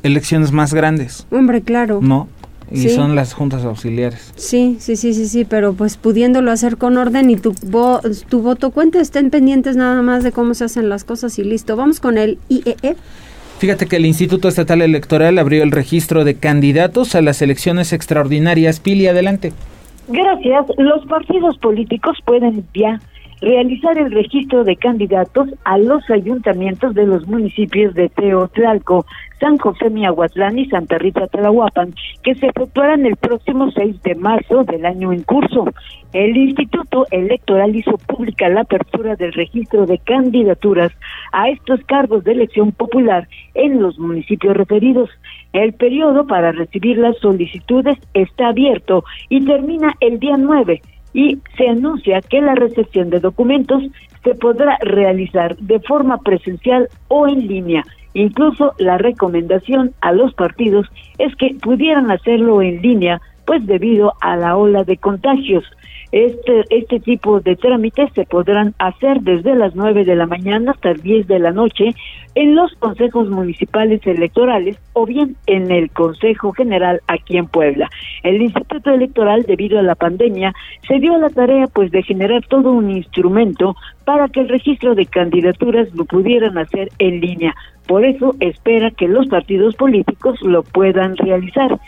elecciones 0.03 0.53
más 0.53 0.73
grandes. 0.73 1.27
Hombre, 1.31 1.61
claro. 1.63 1.99
No, 2.01 2.29
y 2.71 2.89
son 2.89 3.15
las 3.15 3.35
juntas 3.35 3.65
auxiliares. 3.65 4.33
Sí, 4.37 4.77
sí, 4.81 4.97
sí, 4.97 5.13
sí, 5.13 5.29
sí, 5.29 5.45
pero 5.45 5.75
pues 5.75 5.97
pudiéndolo 5.97 6.51
hacer 6.51 6.79
con 6.79 6.97
orden 6.97 7.29
y 7.29 7.37
tu, 7.37 7.53
tu 7.53 8.41
voto 8.41 8.71
cuenta, 8.71 9.01
estén 9.01 9.31
pendientes 9.31 9.77
nada 9.77 10.01
más 10.01 10.23
de 10.23 10.33
cómo 10.33 10.55
se 10.55 10.65
hacen 10.65 10.89
las 10.89 11.05
cosas 11.05 11.39
y 11.39 11.45
listo. 11.45 11.77
Vamos 11.77 12.01
con 12.01 12.17
el 12.17 12.39
IEE. 12.49 12.97
Fíjate 13.63 13.87
que 13.87 13.95
el 13.95 14.07
Instituto 14.07 14.49
Estatal 14.49 14.83
Electoral 14.83 15.39
abrió 15.39 15.63
el 15.63 15.71
registro 15.71 16.25
de 16.25 16.35
candidatos 16.35 17.15
a 17.15 17.23
las 17.23 17.43
elecciones 17.43 17.93
extraordinarias. 17.93 18.81
Pili, 18.81 19.07
adelante. 19.07 19.53
Gracias. 20.09 20.67
Los 20.79 21.07
partidos 21.07 21.59
políticos 21.59 22.19
pueden 22.25 22.67
ya 22.75 23.01
realizar 23.43 23.99
el 23.99 24.13
registro 24.13 24.63
de 24.63 24.77
candidatos 24.77 25.49
a 25.65 25.77
los 25.77 26.09
ayuntamientos 26.11 26.95
de 26.95 27.07
los 27.07 27.27
municipios 27.27 27.93
de 27.95 28.09
Teotlalco, 28.09 29.05
San 29.41 29.59
José 29.59 29.91
Miahuatlán 29.91 30.59
y 30.59 30.67
Santa 30.69 30.97
Rita 30.99 31.27
Tlahuapan, 31.27 31.93
que 32.23 32.37
se 32.37 32.47
efectuarán 32.47 33.05
el 33.05 33.17
próximo 33.17 33.73
6 33.73 34.01
de 34.03 34.15
marzo 34.15 34.63
del 34.63 34.87
año 34.87 35.13
en 35.13 35.25
curso. 35.25 35.65
El 36.13 36.37
Instituto 36.37 37.07
Electoral 37.11 37.75
hizo 37.75 37.99
pública 37.99 38.49
la 38.49 38.61
apertura 38.61 39.17
del 39.17 39.33
registro 39.33 39.87
de 39.87 39.99
candidaturas 39.99 40.93
a 41.33 41.49
estos 41.49 41.81
cargos 41.87 42.23
de 42.23 42.33
elección 42.33 42.71
popular 42.71 43.27
en 43.55 43.83
los 43.83 43.99
municipios 43.99 44.57
referidos. 44.57 45.11
El 45.53 45.73
periodo 45.73 46.29
para 46.29 46.53
recibir 46.53 46.99
las 46.99 47.19
solicitudes 47.19 47.99
está 48.15 48.49
abierto 48.49 49.05
y 49.29 49.45
termina 49.45 49.95
el 50.01 50.21
día 50.21 50.37
9 50.37 50.81
y 51.13 51.39
se 51.57 51.69
anuncia 51.69 52.21
que 52.21 52.41
la 52.41 52.55
recepción 52.55 53.11
de 53.11 53.21
documentos 53.21 53.83
se 54.25 54.35
podrá 54.35 54.79
realizar 54.81 55.57
de 55.57 55.81
forma 55.81 56.19
presencial 56.19 56.89
o 57.09 57.27
en 57.29 57.47
línea. 57.47 57.85
Incluso 58.15 58.75
la 58.79 58.99
recomendación 58.99 59.95
a 60.01 60.13
los 60.13 60.35
partidos 60.35 60.87
es 61.19 61.35
que 61.37 61.57
pudieran 61.61 62.11
hacerlo 62.11 62.63
en 62.63 62.83
línea, 62.83 63.21
pues 63.47 63.67
debido 63.67 64.15
a 64.21 64.37
la 64.37 64.57
ola 64.57 64.85
de 64.85 64.97
contagios. 64.97 65.65
Este, 66.13 66.65
este 66.69 67.01
tipo 67.01 67.41
de 67.41 67.57
trámites 67.57 68.13
se 68.15 68.27
podrán 68.27 68.75
hacer 68.79 69.23
desde 69.23 69.55
las 69.55 69.75
9 69.75 70.05
de 70.05 70.15
la 70.15 70.27
mañana 70.27 70.73
hasta 70.73 70.91
las 70.91 71.03
10 71.03 71.27
de 71.27 71.39
la 71.39 71.53
noche 71.53 71.95
en 72.35 72.55
los 72.55 72.71
consejos 72.75 73.31
municipales 73.31 74.07
electorales 74.07 74.79
o 74.93 75.07
bien 75.07 75.37
en 75.47 75.71
el 75.71 75.91
Consejo 75.91 76.53
General 76.53 77.01
aquí 77.07 77.39
en 77.39 77.47
Puebla. 77.47 77.89
El 78.25 78.43
Instituto 78.43 78.91
Electoral, 78.91 79.45
debido 79.45 79.79
a 79.79 79.83
la 79.83 79.95
pandemia, 79.95 80.55
se 80.87 80.99
dio 80.99 81.17
la 81.17 81.31
tarea 81.31 81.67
pues 81.69 81.91
de 81.91 82.03
generar 82.03 82.45
todo 82.47 82.73
un 82.73 82.91
instrumento 82.91 83.75
para 84.05 84.29
que 84.29 84.41
el 84.41 84.51
registro 84.51 84.95
de 84.95 85.07
candidaturas 85.07 85.95
lo 85.95 86.05
pudieran 86.05 86.59
hacer 86.59 86.91
en 86.99 87.21
línea. 87.21 87.55
Por 87.87 88.05
eso 88.05 88.35
espera 88.41 88.91
que 88.91 89.09
los 89.09 89.29
partidos 89.29 89.77
políticos 89.77 90.41
lo 90.43 90.63
puedan 90.63 91.17
realizar. 91.17 91.79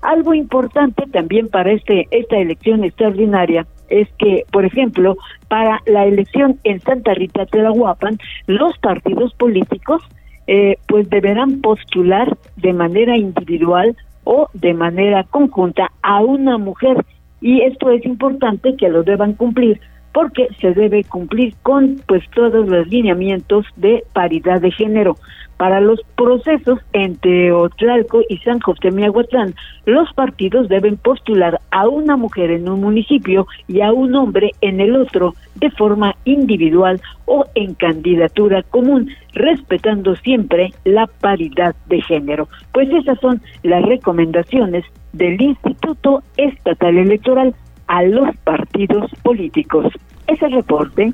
Algo 0.00 0.32
importante 0.32 1.04
también 1.12 1.48
para 1.48 1.72
este 1.72 2.08
esta 2.10 2.36
elección 2.36 2.84
extraordinaria 2.84 3.66
es 3.88 4.08
que, 4.18 4.44
por 4.52 4.64
ejemplo, 4.64 5.16
para 5.48 5.80
la 5.86 6.06
elección 6.06 6.58
en 6.64 6.80
Santa 6.80 7.14
Rita 7.14 7.46
Tlahuapan, 7.46 8.18
los 8.46 8.76
partidos 8.78 9.34
políticos 9.34 10.02
eh, 10.46 10.76
pues 10.86 11.08
deberán 11.08 11.60
postular 11.60 12.36
de 12.56 12.72
manera 12.72 13.16
individual 13.16 13.96
o 14.24 14.48
de 14.52 14.74
manera 14.74 15.24
conjunta 15.24 15.90
a 16.02 16.20
una 16.20 16.58
mujer. 16.58 17.04
Y 17.40 17.62
esto 17.62 17.90
es 17.90 18.04
importante 18.04 18.76
que 18.76 18.88
lo 18.88 19.02
deban 19.02 19.34
cumplir 19.34 19.80
porque 20.14 20.48
se 20.60 20.72
debe 20.72 21.04
cumplir 21.04 21.54
con 21.62 22.00
pues 22.06 22.22
todos 22.34 22.66
los 22.68 22.86
lineamientos 22.86 23.66
de 23.76 24.04
paridad 24.14 24.60
de 24.60 24.70
género. 24.70 25.18
Para 25.56 25.80
los 25.80 26.00
procesos 26.16 26.80
entre 26.92 27.52
Otlalco 27.52 28.22
y 28.28 28.38
San 28.38 28.60
José 28.60 28.90
Miahuatlán, 28.90 29.54
los 29.86 30.12
partidos 30.14 30.68
deben 30.68 30.96
postular 30.96 31.60
a 31.70 31.88
una 31.88 32.16
mujer 32.16 32.50
en 32.50 32.68
un 32.68 32.80
municipio 32.80 33.46
y 33.66 33.80
a 33.80 33.92
un 33.92 34.14
hombre 34.14 34.52
en 34.60 34.80
el 34.80 34.96
otro 34.96 35.34
de 35.56 35.70
forma 35.70 36.14
individual 36.24 37.00
o 37.26 37.44
en 37.54 37.74
candidatura 37.74 38.62
común, 38.62 39.10
respetando 39.32 40.14
siempre 40.16 40.72
la 40.84 41.06
paridad 41.06 41.74
de 41.86 42.00
género. 42.02 42.48
Pues 42.72 42.88
esas 42.90 43.18
son 43.20 43.40
las 43.62 43.82
recomendaciones 43.82 44.84
del 45.12 45.40
Instituto 45.40 46.22
Estatal 46.36 46.98
Electoral 46.98 47.54
a 47.86 48.02
los 48.02 48.34
partidos 48.44 49.10
políticos. 49.22 49.92
Ese 50.26 50.48
reporte. 50.48 51.12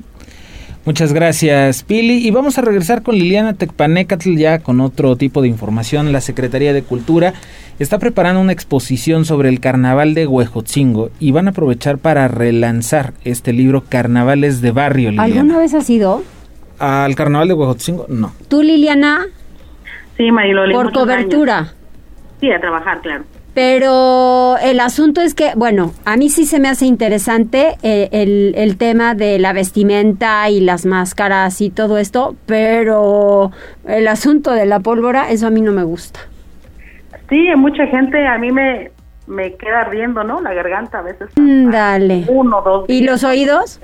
Muchas 0.83 1.13
gracias, 1.13 1.83
Pili. 1.83 2.25
Y 2.25 2.31
vamos 2.31 2.57
a 2.57 2.61
regresar 2.61 3.03
con 3.03 3.15
Liliana 3.15 3.53
Tecpanecatl 3.53 4.35
ya 4.35 4.59
con 4.59 4.81
otro 4.81 5.15
tipo 5.15 5.43
de 5.43 5.47
información. 5.47 6.11
La 6.11 6.21
Secretaría 6.21 6.73
de 6.73 6.81
Cultura 6.81 7.33
está 7.77 7.99
preparando 7.99 8.41
una 8.41 8.51
exposición 8.51 9.23
sobre 9.23 9.49
el 9.49 9.59
carnaval 9.59 10.15
de 10.15 10.25
Huejotzingo 10.25 11.11
y 11.19 11.31
van 11.31 11.47
a 11.47 11.51
aprovechar 11.51 11.99
para 11.99 12.27
relanzar 12.27 13.13
este 13.25 13.53
libro 13.53 13.83
Carnavales 13.87 14.61
de 14.61 14.71
Barrio. 14.71 15.11
Liliana. 15.11 15.23
¿Alguna 15.23 15.59
vez 15.59 15.75
has 15.75 15.87
ido? 15.87 16.23
¿Al 16.79 17.13
carnaval 17.13 17.47
de 17.47 17.53
Huejotzingo? 17.53 18.07
No. 18.09 18.33
¿Tú, 18.47 18.63
Liliana? 18.63 19.27
Sí, 20.17 20.31
Mariloli. 20.31 20.73
Por 20.73 20.91
cobertura. 20.91 21.57
años. 21.59 21.75
Sí, 22.39 22.51
a 22.51 22.59
trabajar, 22.59 23.01
claro. 23.01 23.23
Pero 23.53 24.57
el 24.59 24.79
asunto 24.79 25.19
es 25.19 25.33
que, 25.33 25.51
bueno, 25.55 25.91
a 26.05 26.15
mí 26.15 26.29
sí 26.29 26.45
se 26.45 26.59
me 26.59 26.69
hace 26.69 26.85
interesante 26.85 27.75
eh, 27.83 28.07
el, 28.11 28.53
el 28.55 28.77
tema 28.77 29.13
de 29.13 29.39
la 29.39 29.51
vestimenta 29.51 30.49
y 30.49 30.61
las 30.61 30.85
máscaras 30.85 31.59
y 31.59 31.69
todo 31.69 31.97
esto, 31.97 32.35
pero 32.45 33.51
el 33.85 34.07
asunto 34.07 34.51
de 34.51 34.65
la 34.65 34.79
pólvora, 34.79 35.29
eso 35.31 35.47
a 35.47 35.49
mí 35.49 35.59
no 35.59 35.73
me 35.73 35.83
gusta. 35.83 36.21
Sí, 37.29 37.47
mucha 37.57 37.87
gente, 37.87 38.25
a 38.25 38.37
mí 38.37 38.51
me, 38.51 38.91
me 39.27 39.55
queda 39.55 39.83
riendo, 39.85 40.23
¿no? 40.23 40.39
La 40.41 40.53
garganta 40.53 40.99
a 40.99 41.01
veces. 41.01 41.29
Mm, 41.35 41.71
Dale. 41.71 42.25
Uno, 42.29 42.61
dos. 42.61 42.85
¿Y 42.89 43.03
los 43.03 43.23
oídos? 43.23 43.79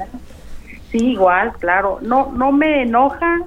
Sí, 0.92 1.12
igual, 1.12 1.52
claro. 1.60 2.00
No, 2.02 2.32
no 2.34 2.54
me 2.54 2.84
enoja, 2.84 3.42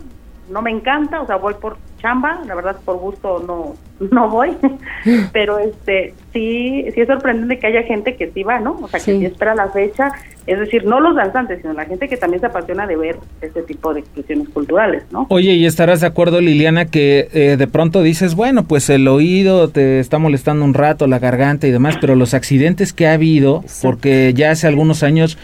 no 0.50 0.60
me 0.60 0.70
encanta, 0.70 1.22
o 1.22 1.26
sea, 1.26 1.36
voy 1.36 1.54
por 1.54 1.78
chamba, 2.00 2.40
la 2.46 2.54
verdad 2.54 2.76
por 2.84 2.98
gusto 2.98 3.42
no, 3.46 3.74
no 4.10 4.28
voy, 4.28 4.56
pero 5.32 5.58
este, 5.58 6.14
sí, 6.32 6.84
sí 6.94 7.00
es 7.00 7.06
sorprendente 7.06 7.58
que 7.58 7.66
haya 7.66 7.82
gente 7.82 8.16
que 8.16 8.30
sí 8.30 8.42
va, 8.42 8.60
¿no? 8.60 8.78
O 8.80 8.88
sea, 8.88 9.00
que 9.00 9.16
sí 9.18 9.24
espera 9.24 9.54
la 9.54 9.68
fecha, 9.68 10.10
es 10.46 10.58
decir, 10.58 10.84
no 10.84 11.00
los 11.00 11.14
danzantes, 11.14 11.60
sino 11.60 11.72
la 11.72 11.84
gente 11.84 12.08
que 12.08 12.16
también 12.16 12.40
se 12.40 12.46
apasiona 12.46 12.86
de 12.86 12.96
ver 12.96 13.16
este 13.40 13.62
tipo 13.62 13.94
de 13.94 14.00
expresiones 14.00 14.48
culturales, 14.48 15.04
¿no? 15.10 15.26
Oye, 15.28 15.52
y 15.52 15.66
estarás 15.66 16.00
de 16.00 16.06
acuerdo, 16.06 16.40
Liliana, 16.40 16.86
que 16.86 17.28
eh, 17.32 17.56
de 17.56 17.66
pronto 17.66 18.02
dices, 18.02 18.34
bueno, 18.34 18.64
pues 18.64 18.90
el 18.90 19.06
oído 19.06 19.68
te 19.68 20.00
está 20.00 20.18
molestando 20.18 20.64
un 20.64 20.74
rato, 20.74 21.06
la 21.06 21.18
garganta 21.18 21.66
y 21.66 21.70
demás, 21.70 21.96
pero 22.00 22.14
los 22.14 22.34
accidentes 22.34 22.92
que 22.92 23.06
ha 23.06 23.14
habido, 23.14 23.62
porque 23.82 24.32
ya 24.34 24.50
hace 24.50 24.66
algunos 24.66 25.02
años 25.02 25.38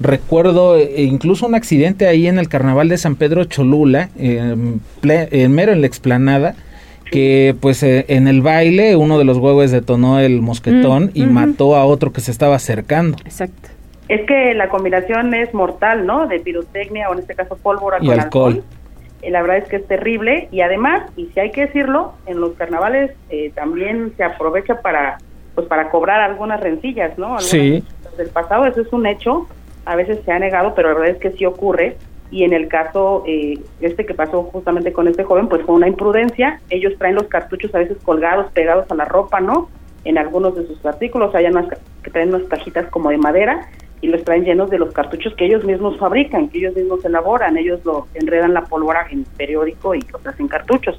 recuerdo 0.00 0.76
eh, 0.76 1.02
incluso 1.02 1.46
un 1.46 1.54
accidente 1.54 2.06
ahí 2.08 2.26
en 2.26 2.38
el 2.38 2.48
carnaval 2.48 2.88
de 2.88 2.96
San 2.98 3.16
Pedro 3.16 3.44
Cholula, 3.44 4.08
en 4.18 4.80
ple- 5.02 5.48
mero 5.48 5.72
en 5.72 5.80
la 5.82 5.86
explanada, 5.86 6.54
que 7.10 7.54
pues 7.60 7.82
eh, 7.82 8.04
en 8.08 8.28
el 8.28 8.40
baile 8.40 8.96
uno 8.96 9.18
de 9.18 9.24
los 9.24 9.38
huevos 9.38 9.70
detonó 9.70 10.20
el 10.20 10.40
mosquetón 10.42 11.06
Mm, 11.06 11.10
y 11.14 11.26
mató 11.26 11.76
a 11.76 11.84
otro 11.84 12.12
que 12.12 12.20
se 12.20 12.30
estaba 12.30 12.56
acercando. 12.56 13.18
Exacto. 13.24 13.68
Es 14.08 14.22
que 14.26 14.54
la 14.54 14.68
combinación 14.68 15.34
es 15.34 15.52
mortal, 15.54 16.04
¿no? 16.06 16.26
De 16.26 16.40
pirotecnia 16.40 17.08
o 17.08 17.12
en 17.12 17.20
este 17.20 17.34
caso 17.34 17.56
pólvora 17.56 17.98
Y 18.00 18.06
con 18.06 18.20
alcohol. 18.20 18.64
Eh, 19.22 19.30
la 19.30 19.42
verdad 19.42 19.58
es 19.58 19.68
que 19.68 19.76
es 19.76 19.86
terrible 19.86 20.48
y 20.50 20.62
además, 20.62 21.02
y 21.16 21.26
si 21.34 21.40
hay 21.40 21.50
que 21.50 21.66
decirlo, 21.66 22.14
en 22.26 22.40
los 22.40 22.52
carnavales 22.54 23.12
eh, 23.28 23.52
también 23.54 24.12
se 24.16 24.24
aprovecha 24.24 24.80
para 24.80 25.18
pues 25.54 25.66
para 25.66 25.90
cobrar 25.90 26.20
algunas 26.20 26.60
rencillas, 26.60 27.18
¿no? 27.18 27.26
Algunas 27.26 27.44
Sí. 27.44 27.84
del 28.16 28.28
pasado, 28.28 28.66
eso 28.66 28.80
es 28.80 28.92
un 28.92 29.04
hecho, 29.06 29.46
a 29.84 29.96
veces 29.96 30.20
se 30.24 30.32
ha 30.32 30.38
negado, 30.38 30.74
pero 30.74 30.88
la 30.88 30.98
verdad 30.98 31.16
es 31.16 31.20
que 31.20 31.32
sí 31.32 31.46
ocurre 31.46 31.96
y 32.30 32.44
en 32.44 32.52
el 32.52 32.68
caso 32.68 33.24
eh, 33.26 33.58
este 33.80 34.06
que 34.06 34.14
pasó 34.14 34.44
justamente 34.44 34.92
con 34.92 35.08
este 35.08 35.24
joven, 35.24 35.48
pues 35.48 35.62
fue 35.62 35.74
una 35.74 35.88
imprudencia, 35.88 36.60
ellos 36.70 36.94
traen 36.98 37.16
los 37.16 37.26
cartuchos 37.26 37.74
a 37.74 37.78
veces 37.78 37.98
colgados, 38.04 38.50
pegados 38.52 38.90
a 38.90 38.94
la 38.94 39.04
ropa, 39.04 39.40
¿no? 39.40 39.68
En 40.04 40.16
algunos 40.16 40.54
de 40.54 40.66
sus 40.66 40.84
artículos 40.86 41.34
hay 41.34 41.46
unas 41.46 41.66
que 42.02 42.10
traen 42.10 42.34
unas 42.34 42.48
cajitas 42.48 42.86
como 42.86 43.10
de 43.10 43.18
madera 43.18 43.68
y 44.00 44.08
los 44.08 44.24
traen 44.24 44.44
llenos 44.44 44.70
de 44.70 44.78
los 44.78 44.92
cartuchos 44.92 45.34
que 45.34 45.46
ellos 45.46 45.64
mismos 45.64 45.98
fabrican, 45.98 46.48
que 46.48 46.58
ellos 46.58 46.74
mismos 46.74 47.04
elaboran, 47.04 47.56
ellos 47.56 47.84
lo 47.84 48.06
enredan 48.14 48.54
la 48.54 48.62
pólvora 48.62 49.06
en 49.10 49.24
periódico 49.36 49.94
y 49.94 50.00
los 50.12 50.26
hacen 50.26 50.48
cartuchos. 50.48 50.98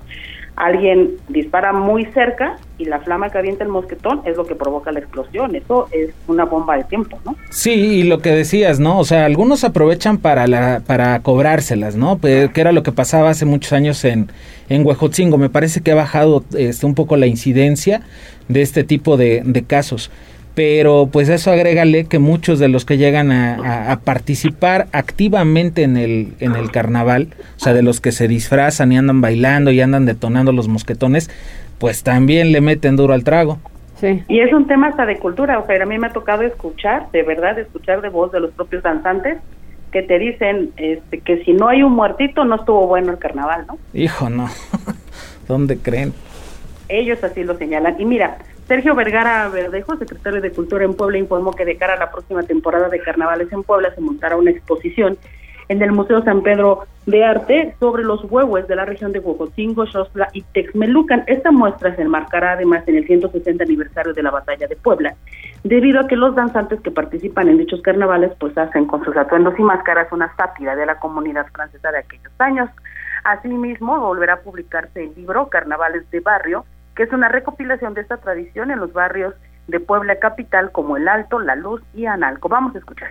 Alguien 0.56 1.12
dispara 1.30 1.74
muy 1.74 2.06
cerca 2.14 2.58
y 2.78 2.86
la 2.86 3.00
flama 3.00 3.30
que 3.30 3.38
avienta 3.38 3.64
el 3.64 3.70
mosquetón 3.70 4.22
es 4.26 4.36
lo 4.38 4.46
que 4.46 4.54
provoca 4.54 4.92
la 4.92 5.00
explosión. 5.00 5.56
Eso 5.56 5.88
es 5.92 6.10
una 6.28 6.46
bomba 6.46 6.78
de 6.78 6.84
tiempo, 6.84 7.20
¿no? 7.26 7.36
Sí, 7.50 7.72
y 7.72 8.04
lo 8.04 8.20
que 8.20 8.32
decías, 8.32 8.80
¿no? 8.80 9.00
O 9.00 9.04
sea, 9.06 9.26
algunos 9.26 9.64
aprovechan 9.64 10.18
para 10.18 10.48
la, 10.48 10.82
para 10.86 11.20
cobrárselas, 11.22 11.96
¿no? 11.96 12.18
Pe- 12.18 12.52
Que 12.54 12.62
era 12.62 12.72
lo 12.74 12.84
que 12.84 12.92
pasaba 12.92 13.30
hace 13.30 13.46
muchos 13.46 13.72
años 13.74 14.04
en, 14.06 14.30
en 14.70 14.86
Huejotzingo. 14.86 15.38
Me 15.38 15.50
parece 15.50 15.82
que 15.82 15.92
ha 15.92 15.96
bajado 15.96 16.44
este, 16.58 16.86
un 16.86 16.96
poco 16.96 17.16
la 17.18 17.28
incidencia 17.28 18.02
de 18.48 18.62
este 18.62 18.84
tipo 18.84 19.18
de, 19.18 19.42
de 19.46 19.64
casos. 19.64 20.12
Pero 20.54 21.08
pues 21.12 21.30
eso 21.30 21.50
agrégale 21.52 22.06
que 22.06 22.20
muchos 22.20 22.60
de 22.60 22.68
los 22.68 22.84
que 22.84 22.98
llegan 22.98 23.32
a, 23.32 23.56
a- 23.56 23.92
a 23.94 24.00
participar 24.02 24.88
activamente 24.92 25.84
en 25.84 25.96
el, 25.98 26.34
en 26.40 26.56
el 26.56 26.72
carnaval, 26.72 27.30
o 27.56 27.60
sea, 27.60 27.74
de 27.74 27.82
los 27.84 28.02
que 28.02 28.12
se 28.12 28.28
disfrazan 28.28 28.92
y 28.92 28.98
andan 28.98 29.22
bailando 29.22 29.72
y 29.72 29.80
andan 29.80 30.06
detonando 30.06 30.52
los 30.52 30.68
mosquetones, 30.68 31.30
pues 31.80 32.04
también 32.04 32.52
le 32.52 32.60
meten 32.60 32.98
duro 32.98 33.14
al 33.14 33.24
trago. 33.24 33.60
Sí. 34.02 34.24
Y 34.28 34.40
es 34.42 34.52
un 34.52 34.68
tema 34.68 34.88
hasta 34.88 35.06
de 35.06 35.18
cultura, 35.20 35.60
o 35.60 35.66
sea, 35.68 35.82
a 35.82 35.86
mí 35.86 35.98
me 36.00 36.08
ha 36.08 36.12
tocado 36.12 36.42
escuchar, 36.42 37.10
de 37.12 37.24
verdad, 37.24 37.58
escuchar 37.60 38.02
de 38.02 38.10
voz 38.10 38.32
de 38.32 38.40
los 38.40 38.52
propios 38.52 38.84
danzantes 38.84 39.38
que 39.92 40.02
te 40.02 40.18
dicen 40.20 40.72
este, 40.78 41.20
que 41.20 41.44
si 41.44 41.54
no 41.54 41.68
hay 41.68 41.84
un 41.84 41.94
muertito 41.94 42.44
no 42.46 42.56
estuvo 42.56 42.88
bueno 42.88 43.12
el 43.12 43.20
carnaval, 43.20 43.66
¿no? 43.68 43.78
Hijo, 43.94 44.30
no. 44.30 44.50
¿Dónde 45.48 45.78
creen? 45.78 46.14
Ellos 46.90 47.24
así 47.24 47.44
lo 47.44 47.58
señalan. 47.58 47.96
Y 48.00 48.06
mira, 48.06 48.38
Sergio 48.72 48.96
Vergara 48.96 49.50
Verdejo, 49.50 49.98
secretario 49.98 50.40
de 50.40 50.50
Cultura 50.50 50.86
en 50.86 50.94
Puebla, 50.94 51.18
informó 51.18 51.52
que 51.52 51.66
de 51.66 51.76
cara 51.76 51.96
a 51.96 51.98
la 51.98 52.10
próxima 52.10 52.42
temporada 52.44 52.88
de 52.88 53.02
carnavales 53.02 53.52
en 53.52 53.64
Puebla 53.64 53.94
se 53.94 54.00
montará 54.00 54.38
una 54.38 54.52
exposición 54.52 55.18
en 55.68 55.82
el 55.82 55.92
Museo 55.92 56.24
San 56.24 56.42
Pedro 56.42 56.86
de 57.06 57.22
Arte 57.26 57.76
sobre 57.82 58.06
los 58.06 58.24
huevos 58.32 58.66
de 58.70 58.78
la 58.78 58.86
región 58.86 59.12
de 59.12 59.20
Huejotzingo, 59.20 59.86
Xosla 59.88 60.30
y 60.32 60.44
Texmelucan. 60.54 61.26
Esta 61.28 61.52
muestra 61.52 61.94
se 61.98 62.04
enmarcará 62.04 62.54
además 62.54 62.88
en 62.88 62.96
el 62.96 63.06
160 63.06 63.62
aniversario 63.62 64.14
de 64.14 64.24
la 64.24 64.32
Batalla 64.32 64.68
de 64.68 64.78
Puebla, 64.78 65.16
debido 65.66 66.00
a 66.00 66.08
que 66.08 66.16
los 66.16 66.34
danzantes 66.34 66.80
que 66.80 66.92
participan 66.92 67.50
en 67.50 67.58
dichos 67.58 67.82
carnavales 67.82 68.32
pues 68.40 68.58
hacen 68.58 68.86
con 68.86 69.04
sus 69.04 69.18
atuendos 69.18 69.54
y 69.60 69.64
máscaras 69.64 70.10
una 70.14 70.34
sátira 70.38 70.78
de 70.78 70.86
la 70.86 70.98
comunidad 70.98 71.46
francesa 71.52 71.92
de 71.92 71.98
aquellos 71.98 72.32
años. 72.40 72.70
Asimismo, 73.26 74.00
volverá 74.00 74.36
a 74.36 74.40
publicarse 74.40 75.04
el 75.04 75.14
libro 75.16 75.50
Carnavales 75.50 76.10
de 76.10 76.22
Barrio, 76.22 76.64
que 76.96 77.04
es 77.04 77.14
una 77.14 77.30
recopilación 77.30 77.94
de 77.94 78.02
esta 78.02 78.18
tradición 78.18 78.72
en 78.72 78.80
los 78.80 78.94
barrios 78.94 79.34
de 79.68 79.80
Puebla 79.80 80.18
capital 80.20 80.72
como 80.72 80.98
El 80.98 81.08
Alto, 81.08 81.40
La 81.40 81.56
Luz 81.56 81.82
y 81.94 82.06
Analco. 82.06 82.50
Vamos 82.50 82.76
a 82.76 82.80
escuchar. 82.80 83.10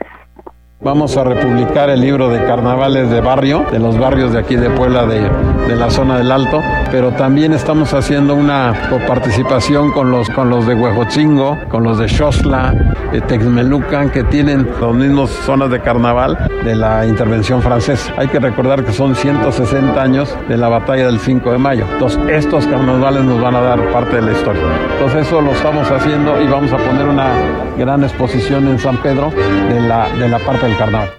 Vamos 0.82 1.14
a 1.18 1.24
republicar 1.24 1.90
el 1.90 2.00
libro 2.00 2.30
de 2.30 2.42
carnavales 2.46 3.10
de 3.10 3.20
barrio, 3.20 3.66
de 3.70 3.78
los 3.78 3.98
barrios 3.98 4.32
de 4.32 4.38
aquí 4.38 4.56
de 4.56 4.70
Puebla, 4.70 5.04
de, 5.04 5.28
de 5.68 5.76
la 5.76 5.90
zona 5.90 6.16
del 6.16 6.32
Alto, 6.32 6.62
pero 6.90 7.10
también 7.10 7.52
estamos 7.52 7.92
haciendo 7.92 8.34
una 8.34 8.88
coparticipación 8.88 9.92
con 9.92 10.10
los, 10.10 10.30
con 10.30 10.48
los 10.48 10.66
de 10.66 10.74
Huejotzingo, 10.74 11.58
con 11.68 11.84
los 11.84 11.98
de 11.98 12.08
Xosla, 12.08 12.72
de 13.12 13.20
Texmelucan, 13.20 14.08
que 14.08 14.24
tienen 14.24 14.70
las 14.80 14.94
mismas 14.94 15.28
zonas 15.28 15.70
de 15.70 15.80
carnaval 15.80 16.48
de 16.64 16.74
la 16.74 17.06
intervención 17.06 17.60
francesa. 17.60 18.14
Hay 18.16 18.28
que 18.28 18.40
recordar 18.40 18.82
que 18.82 18.92
son 18.94 19.14
160 19.14 20.02
años 20.02 20.34
de 20.48 20.56
la 20.56 20.70
batalla 20.70 21.04
del 21.06 21.20
5 21.20 21.52
de 21.52 21.58
mayo. 21.58 21.84
Entonces, 21.92 22.18
estos 22.30 22.66
carnavales 22.66 23.22
nos 23.22 23.38
van 23.38 23.54
a 23.54 23.60
dar 23.60 23.92
parte 23.92 24.16
de 24.16 24.22
la 24.22 24.32
historia. 24.32 24.62
Entonces, 24.94 25.26
eso 25.26 25.42
lo 25.42 25.52
estamos 25.52 25.90
haciendo 25.90 26.40
y 26.40 26.46
vamos 26.46 26.72
a 26.72 26.78
poner 26.78 27.06
una 27.06 27.34
gran 27.76 28.02
exposición 28.02 28.66
en 28.66 28.78
San 28.78 28.96
Pedro 29.02 29.30
de 29.68 29.80
la, 29.80 30.08
de 30.18 30.28
la 30.28 30.38
parte 30.38 30.69
carnaval. 30.76 31.10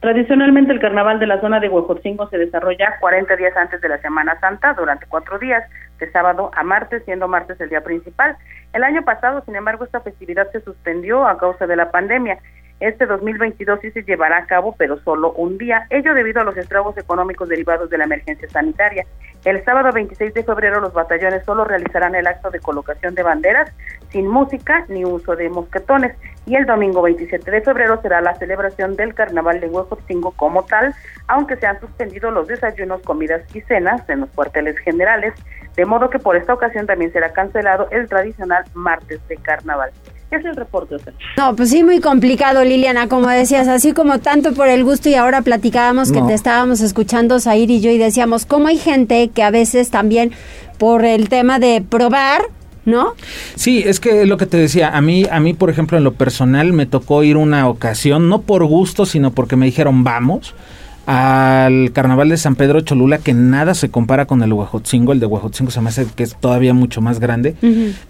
Tradicionalmente 0.00 0.72
el 0.72 0.78
carnaval 0.78 1.18
de 1.18 1.26
la 1.26 1.40
zona 1.40 1.58
de 1.58 1.68
Huejotzingo 1.68 2.28
se 2.28 2.38
desarrolla 2.38 2.98
40 3.00 3.34
días 3.34 3.56
antes 3.56 3.80
de 3.80 3.88
la 3.88 3.98
Semana 3.98 4.38
Santa, 4.38 4.74
durante 4.74 5.06
cuatro 5.06 5.40
días, 5.40 5.64
de 5.98 6.08
sábado 6.12 6.52
a 6.54 6.62
martes, 6.62 7.04
siendo 7.04 7.26
martes 7.26 7.60
el 7.60 7.68
día 7.68 7.82
principal. 7.82 8.36
El 8.72 8.84
año 8.84 9.02
pasado, 9.02 9.42
sin 9.44 9.56
embargo, 9.56 9.84
esta 9.84 10.00
festividad 10.00 10.50
se 10.52 10.60
suspendió 10.60 11.26
a 11.26 11.36
causa 11.36 11.66
de 11.66 11.74
la 11.74 11.90
pandemia. 11.90 12.38
Este 12.80 13.06
2022 13.06 13.80
sí 13.80 13.90
se 13.90 14.04
llevará 14.04 14.38
a 14.38 14.46
cabo, 14.46 14.76
pero 14.78 15.00
solo 15.00 15.32
un 15.32 15.58
día, 15.58 15.86
ello 15.90 16.14
debido 16.14 16.40
a 16.40 16.44
los 16.44 16.56
estragos 16.56 16.96
económicos 16.96 17.48
derivados 17.48 17.90
de 17.90 17.98
la 17.98 18.04
emergencia 18.04 18.48
sanitaria. 18.48 19.04
El 19.44 19.64
sábado 19.64 19.90
26 19.92 20.32
de 20.32 20.44
febrero 20.44 20.80
los 20.80 20.92
batallones 20.92 21.44
solo 21.44 21.64
realizarán 21.64 22.14
el 22.14 22.28
acto 22.28 22.50
de 22.50 22.60
colocación 22.60 23.16
de 23.16 23.24
banderas 23.24 23.72
sin 24.10 24.28
música 24.28 24.84
ni 24.88 25.04
uso 25.04 25.34
de 25.34 25.48
mosquetones 25.48 26.16
y 26.46 26.54
el 26.54 26.66
domingo 26.66 27.02
27 27.02 27.50
de 27.50 27.60
febrero 27.62 28.00
será 28.00 28.20
la 28.20 28.34
celebración 28.36 28.94
del 28.94 29.12
carnaval 29.12 29.60
de 29.60 29.68
Huejotzingo 29.68 30.30
como 30.32 30.64
tal, 30.64 30.94
aunque 31.26 31.56
se 31.56 31.66
han 31.66 31.80
suspendido 31.80 32.30
los 32.30 32.46
desayunos, 32.46 33.02
comidas 33.02 33.42
y 33.54 33.60
cenas 33.62 34.08
en 34.08 34.20
los 34.20 34.30
cuarteles 34.30 34.78
generales, 34.78 35.34
de 35.74 35.84
modo 35.84 36.10
que 36.10 36.18
por 36.20 36.36
esta 36.36 36.54
ocasión 36.54 36.86
también 36.86 37.12
será 37.12 37.32
cancelado 37.32 37.88
el 37.90 38.08
tradicional 38.08 38.64
martes 38.74 39.20
de 39.28 39.36
carnaval. 39.36 39.90
Es 40.30 40.44
el 40.44 40.56
reporte. 40.56 40.96
No, 41.38 41.56
pues 41.56 41.70
sí, 41.70 41.82
muy 41.82 42.00
complicado, 42.00 42.62
Liliana, 42.62 43.08
como 43.08 43.28
decías, 43.28 43.66
así 43.66 43.92
como 43.92 44.18
tanto 44.18 44.52
por 44.52 44.68
el 44.68 44.84
gusto 44.84 45.08
y 45.08 45.14
ahora 45.14 45.40
platicábamos 45.40 46.12
que 46.12 46.20
te 46.20 46.34
estábamos 46.34 46.82
escuchando, 46.82 47.40
Zair 47.40 47.70
y 47.70 47.80
yo, 47.80 47.90
y 47.90 47.98
decíamos, 47.98 48.44
cómo 48.44 48.68
hay 48.68 48.76
gente 48.76 49.30
que 49.34 49.42
a 49.42 49.50
veces 49.50 49.90
también 49.90 50.32
por 50.76 51.06
el 51.06 51.30
tema 51.30 51.58
de 51.58 51.82
probar, 51.88 52.42
¿no? 52.84 53.14
Sí, 53.54 53.82
es 53.86 54.00
que 54.00 54.26
lo 54.26 54.36
que 54.36 54.44
te 54.44 54.58
decía, 54.58 54.90
a 54.94 55.00
mí, 55.00 55.24
a 55.30 55.40
mí, 55.40 55.54
por 55.54 55.70
ejemplo, 55.70 55.96
en 55.96 56.04
lo 56.04 56.12
personal 56.12 56.74
me 56.74 56.84
tocó 56.84 57.22
ir 57.22 57.38
una 57.38 57.66
ocasión, 57.66 58.28
no 58.28 58.42
por 58.42 58.66
gusto, 58.66 59.06
sino 59.06 59.30
porque 59.32 59.56
me 59.56 59.64
dijeron 59.64 60.04
vamos 60.04 60.54
al 61.10 61.90
carnaval 61.94 62.28
de 62.28 62.36
San 62.36 62.54
Pedro 62.54 62.82
Cholula 62.82 63.16
que 63.16 63.32
nada 63.32 63.72
se 63.72 63.88
compara 63.88 64.26
con 64.26 64.42
el 64.42 64.52
Huejotzingo, 64.52 65.12
el 65.12 65.20
de 65.20 65.24
Huejotzingo 65.24 65.70
se 65.70 65.80
me 65.80 65.88
hace 65.88 66.06
que 66.14 66.22
es 66.22 66.36
todavía 66.36 66.74
mucho 66.74 67.00
más 67.00 67.18
grande, 67.18 67.54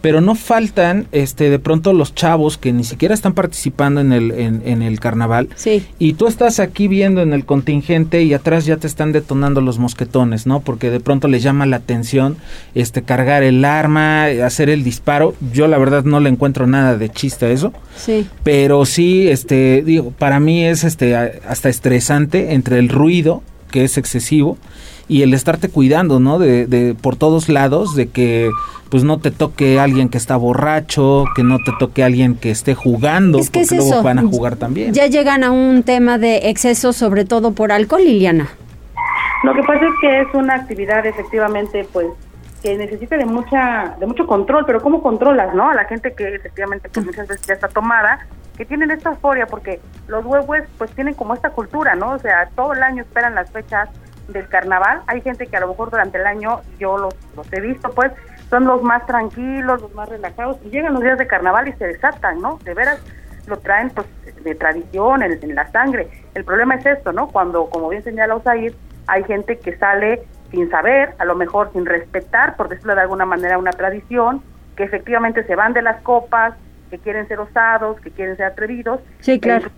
pero 0.01 0.20
no 0.20 0.34
faltan 0.34 1.07
este 1.12 1.49
de 1.49 1.61
pronto 1.61 1.92
los 1.92 2.16
chavos 2.16 2.59
que 2.59 2.72
ni 2.72 2.82
siquiera 2.82 3.14
están 3.14 3.34
participando 3.34 4.01
en 4.01 4.12
el 4.12 4.32
en, 4.32 4.82
el 4.82 4.99
carnaval 4.99 5.49
sí. 5.55 5.86
y 6.01 6.14
tú 6.14 6.26
estás 6.26 6.59
aquí 6.59 6.88
viendo 6.88 7.22
en 7.22 7.32
el 7.32 7.44
contingente 7.44 8.24
y 8.24 8.34
atrás 8.34 8.66
ya 8.66 8.78
te 8.78 8.88
están 8.88 9.12
detonando 9.12 9.61
los 9.61 9.78
mosquetones, 9.78 10.49
¿no? 10.49 10.59
Porque 10.59 10.90
de 10.90 10.99
pronto 10.99 11.28
les 11.28 11.44
llama 11.44 11.66
la 11.66 11.76
atención 11.76 12.36
este 12.74 13.03
cargar 13.03 13.44
el 13.44 13.64
arma, 13.64 14.24
hacer 14.44 14.70
el 14.70 14.82
disparo. 14.82 15.34
Yo 15.53 15.68
la 15.68 15.78
verdad 15.78 16.03
no 16.03 16.18
le 16.18 16.30
encuentro 16.30 16.66
nada 16.66 16.96
de 16.96 17.11
chiste 17.11 17.46
a 17.46 17.51
eso. 17.51 17.72
Sí. 17.96 18.26
Pero 18.42 18.84
sí 18.86 19.28
este 19.28 19.84
digo, 19.86 20.11
para 20.11 20.40
mí 20.40 20.64
es 20.64 20.82
este 20.82 21.14
hasta 21.14 21.68
estresante 21.68 22.55
entre 22.55 22.80
el 22.80 22.88
ruido, 22.89 23.43
que 23.70 23.84
es 23.84 23.99
excesivo, 23.99 24.59
y 25.09 25.22
el 25.22 25.34
estarte 25.34 25.68
cuidando, 25.68 26.20
¿no? 26.20 26.39
De, 26.39 26.66
de, 26.66 26.95
por 26.95 27.16
todos 27.16 27.49
lados, 27.49 27.95
de 27.95 28.09
que 28.09 28.51
pues 28.91 29.05
no 29.05 29.18
te 29.18 29.30
toque 29.30 29.78
alguien 29.78 30.09
que 30.09 30.18
está 30.18 30.36
borracho, 30.36 31.24
que 31.34 31.43
no 31.43 31.59
te 31.59 31.72
toque 31.78 32.03
alguien 32.03 32.34
que 32.34 32.51
esté 32.51 32.74
jugando, 32.74 33.39
es 33.39 33.51
que 33.51 33.61
porque 33.61 33.74
es 33.74 33.80
luego 33.80 33.95
eso. 33.95 34.03
van 34.03 34.18
a 34.18 34.22
jugar 34.22 34.57
también. 34.57 34.95
Ya 34.95 35.07
llegan 35.07 35.45
a 35.45 35.51
un 35.51 35.82
tema 35.82 36.18
de 36.18 36.49
exceso, 36.49 36.93
sobre 36.93 37.24
todo 37.24 37.53
por 37.53 37.72
alcohol, 37.72 38.03
Liliana. 38.03 38.49
Lo 39.45 39.55
que 39.55 39.62
pasa 39.62 39.84
es 39.84 39.93
que 40.01 40.20
es 40.22 40.28
una 40.34 40.55
actividad 40.55 41.05
efectivamente, 41.07 41.86
pues, 41.93 42.07
que 42.62 42.76
necesita 42.76 43.16
de 43.16 43.24
mucha, 43.24 43.95
de 44.01 44.07
mucho 44.07 44.26
control, 44.26 44.64
pero 44.66 44.80
¿cómo 44.80 45.03
controlas, 45.03 45.55
no? 45.55 45.70
A 45.70 45.74
la 45.74 45.84
gente 45.84 46.12
que 46.14 46.34
efectivamente 46.34 46.89
pues, 46.93 47.07
muchas 47.07 47.28
veces 47.28 47.47
ya 47.47 47.55
está 47.55 47.68
tomada, 47.68 48.26
que 48.59 48.67
tienen 48.67 48.91
esta 48.91 49.11
euforia, 49.11 49.47
porque 49.47 49.81
los 50.09 50.25
huevos 50.27 50.59
pues 50.77 50.91
tienen 50.91 51.15
como 51.15 51.33
esta 51.33 51.51
cultura, 51.51 51.95
¿no? 51.95 52.11
O 52.11 52.19
sea, 52.19 52.49
todo 52.57 52.75
el 52.75 52.83
año 52.83 53.03
esperan 53.03 53.37
las 53.37 53.51
fechas 53.53 53.89
del 54.27 54.49
carnaval. 54.49 55.01
Hay 55.07 55.21
gente 55.21 55.47
que 55.47 55.57
a 55.57 55.61
lo 55.61 55.69
mejor 55.69 55.91
durante 55.91 56.19
el 56.19 56.27
año, 56.27 56.61
yo 56.79 56.99
los, 56.99 57.15
los 57.37 57.51
he 57.53 57.61
visto, 57.61 57.89
pues, 57.91 58.13
son 58.51 58.65
los 58.65 58.83
más 58.83 59.07
tranquilos, 59.07 59.81
los 59.81 59.95
más 59.95 60.09
relajados, 60.09 60.59
y 60.65 60.71
llegan 60.71 60.95
los 60.95 61.03
días 61.03 61.19
de 61.19 61.27
carnaval 61.29 61.69
y 61.69 61.73
se 61.75 61.87
desatan, 61.87 62.41
¿no? 62.41 62.59
De 62.65 62.75
veras 62.75 63.01
lo 63.47 63.59
traen 63.59 63.91
pues 63.91 64.07
de 64.43 64.55
tradición, 64.57 65.23
en, 65.23 65.39
en 65.41 65.55
la 65.55 65.71
sangre. 65.71 66.09
El 66.35 66.45
problema 66.45 66.75
es 66.75 66.85
esto, 66.85 67.13
¿no? 67.13 67.29
Cuando, 67.29 67.71
como 67.71 67.89
bien 67.89 68.03
señala 68.03 68.35
Osair, 68.35 68.75
hay 69.07 69.23
gente 69.25 69.59
que 69.59 69.77
sale 69.79 70.25
sin 70.51 70.69
saber, 70.69 71.15
a 71.19 71.25
lo 71.25 71.37
mejor 71.37 71.71
sin 71.73 71.87
respetar, 71.87 72.57
por 72.57 72.69
decirlo 72.69 72.95
de 72.97 73.03
alguna 73.03 73.25
manera, 73.25 73.57
una 73.57 73.71
tradición, 73.71 74.43
que 74.77 74.85
efectivamente 74.85 75.45
se 75.45 75.55
van 75.55 75.73
de 75.73 75.83
las 75.83 76.03
copas, 76.03 76.55
que 76.89 76.99
quieren 76.99 77.26
ser 77.28 77.39
osados, 77.41 78.01
que 78.01 78.11
quieren 78.11 78.36
ser 78.36 78.47
atrevidos. 78.47 79.01
Sí, 79.20 79.39
claro. 79.41 79.68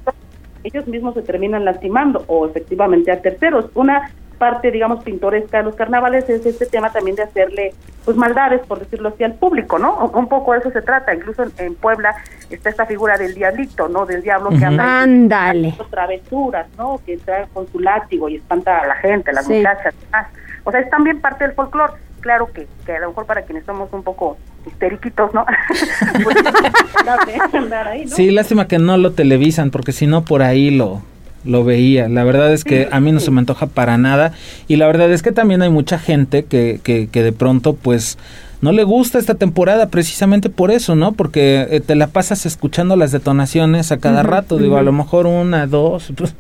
Ellos 0.62 0.86
mismos 0.86 1.14
se 1.14 1.22
terminan 1.22 1.64
lastimando 1.64 2.24
o 2.26 2.46
efectivamente 2.46 3.11
a 3.11 3.20
terceros. 3.20 3.66
Una 3.74 4.11
parte, 4.38 4.70
digamos, 4.70 5.02
pintoresca 5.04 5.58
de 5.58 5.64
los 5.64 5.74
carnavales 5.74 6.28
es 6.30 6.44
este 6.46 6.64
tema 6.66 6.90
también 6.90 7.14
de 7.16 7.22
hacerle, 7.24 7.74
pues, 8.06 8.16
maldades, 8.16 8.61
por 8.66 8.78
decirlo 8.78 9.11
así, 9.11 9.22
al 9.22 9.34
público, 9.34 9.78
¿no? 9.78 10.06
Un 10.14 10.28
poco 10.28 10.52
de 10.52 10.61
eso 10.61 10.70
se 10.70 10.80
trata. 10.82 11.14
Incluso 11.14 11.42
en, 11.42 11.52
en 11.58 11.74
Puebla 11.74 12.14
está 12.48 12.70
esta 12.70 12.86
figura 12.86 13.18
del 13.18 13.34
diablito, 13.34 13.88
¿no? 13.88 14.06
Del 14.06 14.22
diablo 14.22 14.48
que 14.50 14.64
anda 14.64 15.02
Ándale. 15.02 15.74
travesuras, 15.90 16.66
¿no? 16.78 17.00
Que 17.04 17.14
entra 17.14 17.46
con 17.52 17.66
su 17.68 17.80
látigo 17.80 18.28
y 18.30 18.36
espanta 18.36 18.78
a 18.78 18.86
la 18.86 18.94
gente, 18.96 19.30
a 19.30 19.34
las 19.34 19.46
Sí. 19.46 19.54
muchachas. 19.54 19.94
demás. 20.06 20.26
O 20.64 20.70
sea, 20.70 20.80
es 20.80 20.90
también 20.90 21.20
parte 21.20 21.44
del 21.46 21.54
folclore. 21.54 21.92
Claro 22.20 22.50
que, 22.52 22.66
que 22.84 22.92
a 22.96 23.00
lo 23.00 23.08
mejor 23.08 23.26
para 23.26 23.42
quienes 23.42 23.64
somos 23.64 23.88
un 23.92 24.02
poco 24.02 24.36
histeriquitos, 24.66 25.32
¿no? 25.32 25.44
pues, 26.24 26.36
andar, 26.98 27.18
andar 27.54 27.88
ahí, 27.88 28.04
¿no? 28.04 28.14
Sí, 28.14 28.30
lástima 28.30 28.68
que 28.68 28.78
no 28.78 28.96
lo 28.96 29.12
televisan, 29.12 29.70
porque 29.70 29.92
si 29.92 30.06
no 30.06 30.22
por 30.24 30.42
ahí 30.42 30.70
lo, 30.70 31.02
lo 31.44 31.64
veía. 31.64 32.08
La 32.08 32.24
verdad 32.24 32.52
es 32.52 32.64
que 32.64 32.88
a 32.90 33.00
mí 33.00 33.12
no 33.12 33.20
se 33.20 33.30
me 33.30 33.40
antoja 33.40 33.66
para 33.66 33.96
nada. 33.96 34.32
Y 34.68 34.76
la 34.76 34.86
verdad 34.86 35.10
es 35.12 35.22
que 35.22 35.32
también 35.32 35.62
hay 35.62 35.70
mucha 35.70 35.98
gente 35.98 36.44
que, 36.44 36.80
que, 36.82 37.08
que 37.08 37.22
de 37.22 37.32
pronto 37.32 37.74
pues 37.74 38.18
no 38.60 38.72
le 38.72 38.84
gusta 38.84 39.18
esta 39.18 39.34
temporada 39.36 39.88
precisamente 39.88 40.50
por 40.50 40.70
eso, 40.70 40.94
¿no? 40.94 41.12
Porque 41.12 41.66
eh, 41.70 41.80
te 41.80 41.94
la 41.94 42.08
pasas 42.08 42.44
escuchando 42.44 42.94
las 42.96 43.12
detonaciones 43.12 43.90
a 43.92 43.96
cada 43.98 44.22
rato. 44.22 44.58
Digo, 44.58 44.76
a 44.76 44.82
lo 44.82 44.92
mejor 44.92 45.26
una, 45.26 45.66
dos, 45.66 46.12
pues 46.16 46.34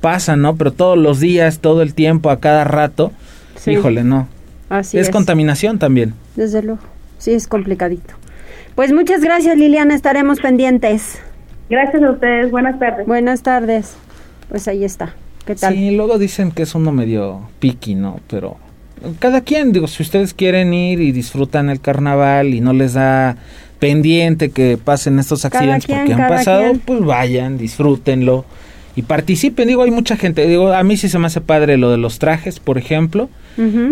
pasa, 0.00 0.36
¿no? 0.36 0.54
Pero 0.54 0.72
todos 0.72 0.96
los 0.96 1.18
días, 1.18 1.58
todo 1.58 1.82
el 1.82 1.94
tiempo, 1.94 2.30
a 2.30 2.38
cada 2.38 2.62
rato, 2.62 3.10
Sí. 3.56 3.72
híjole, 3.72 4.04
no. 4.04 4.28
Así 4.68 4.98
es 4.98 5.06
es. 5.08 5.12
contaminación 5.12 5.78
también. 5.78 6.14
Desde 6.34 6.62
luego. 6.62 6.80
Sí, 7.18 7.32
es 7.32 7.46
complicadito. 7.46 8.14
Pues 8.74 8.92
muchas 8.92 9.22
gracias, 9.22 9.56
Liliana. 9.56 9.94
Estaremos 9.94 10.40
pendientes. 10.40 11.18
Gracias 11.70 12.02
a 12.02 12.10
ustedes. 12.10 12.50
Buenas 12.50 12.78
tardes. 12.78 13.06
Buenas 13.06 13.42
tardes. 13.42 13.94
Pues 14.48 14.68
ahí 14.68 14.84
está. 14.84 15.14
¿Qué 15.46 15.54
tal? 15.54 15.74
Sí, 15.74 15.90
luego 15.92 16.18
dicen 16.18 16.50
que 16.52 16.62
es 16.62 16.74
uno 16.74 16.92
medio 16.92 17.48
piqui, 17.58 17.94
¿no? 17.94 18.20
Pero 18.28 18.56
cada 19.18 19.40
quien, 19.42 19.72
digo, 19.72 19.86
si 19.86 20.02
ustedes 20.02 20.34
quieren 20.34 20.72
ir 20.74 21.00
y 21.00 21.12
disfrutan 21.12 21.70
el 21.70 21.80
carnaval 21.80 22.54
y 22.54 22.60
no 22.60 22.72
les 22.72 22.94
da 22.94 23.36
pendiente 23.78 24.50
que 24.50 24.78
pasen 24.82 25.18
estos 25.18 25.44
accidentes 25.44 25.86
quien, 25.86 26.06
porque 26.06 26.14
han 26.14 26.28
pasado, 26.28 26.62
quien. 26.62 26.78
pues 26.80 27.00
vayan, 27.04 27.58
disfrútenlo 27.58 28.44
y 28.94 29.02
participen. 29.02 29.68
Digo, 29.68 29.82
hay 29.82 29.90
mucha 29.90 30.16
gente, 30.16 30.46
digo, 30.46 30.72
a 30.72 30.82
mí 30.82 30.96
sí 30.96 31.08
se 31.08 31.18
me 31.18 31.26
hace 31.26 31.40
padre 31.40 31.76
lo 31.76 31.90
de 31.90 31.98
los 31.98 32.18
trajes, 32.18 32.58
por 32.58 32.78
ejemplo, 32.78 33.28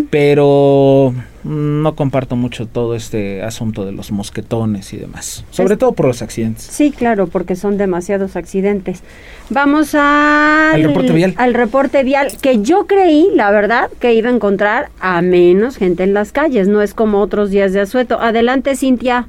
Pero 0.09 1.13
mm, 1.43 1.81
no 1.81 1.95
comparto 1.95 2.35
mucho 2.35 2.67
todo 2.67 2.95
este 2.95 3.41
asunto 3.43 3.85
de 3.85 3.91
los 3.91 4.11
mosquetones 4.11 4.93
y 4.93 4.97
demás, 4.97 5.43
sobre 5.51 5.73
Es- 5.73 5.79
todo 5.79 5.93
por 5.93 6.05
los 6.07 6.21
accidentes. 6.21 6.63
Sí, 6.63 6.91
claro, 6.91 7.27
porque 7.27 7.55
son 7.55 7.77
demasiados 7.77 8.35
accidentes. 8.35 9.03
Vamos 9.49 9.95
al, 9.95 10.75
Al 10.75 10.83
reporte 10.83 11.13
vial. 11.13 11.33
al 11.37 11.53
reporte 11.53 12.03
vial, 12.03 12.29
que 12.41 12.61
yo 12.61 12.87
creí, 12.87 13.29
la 13.35 13.51
verdad, 13.51 13.89
que 13.99 14.13
iba 14.13 14.29
a 14.29 14.33
encontrar 14.33 14.89
a 14.99 15.21
menos 15.21 15.77
gente 15.77 16.03
en 16.03 16.13
las 16.13 16.31
calles. 16.31 16.67
No 16.67 16.81
es 16.81 16.93
como 16.93 17.19
otros 17.19 17.49
días 17.51 17.73
de 17.73 17.81
asueto. 17.81 18.19
Adelante, 18.19 18.75
Cintia. 18.75 19.27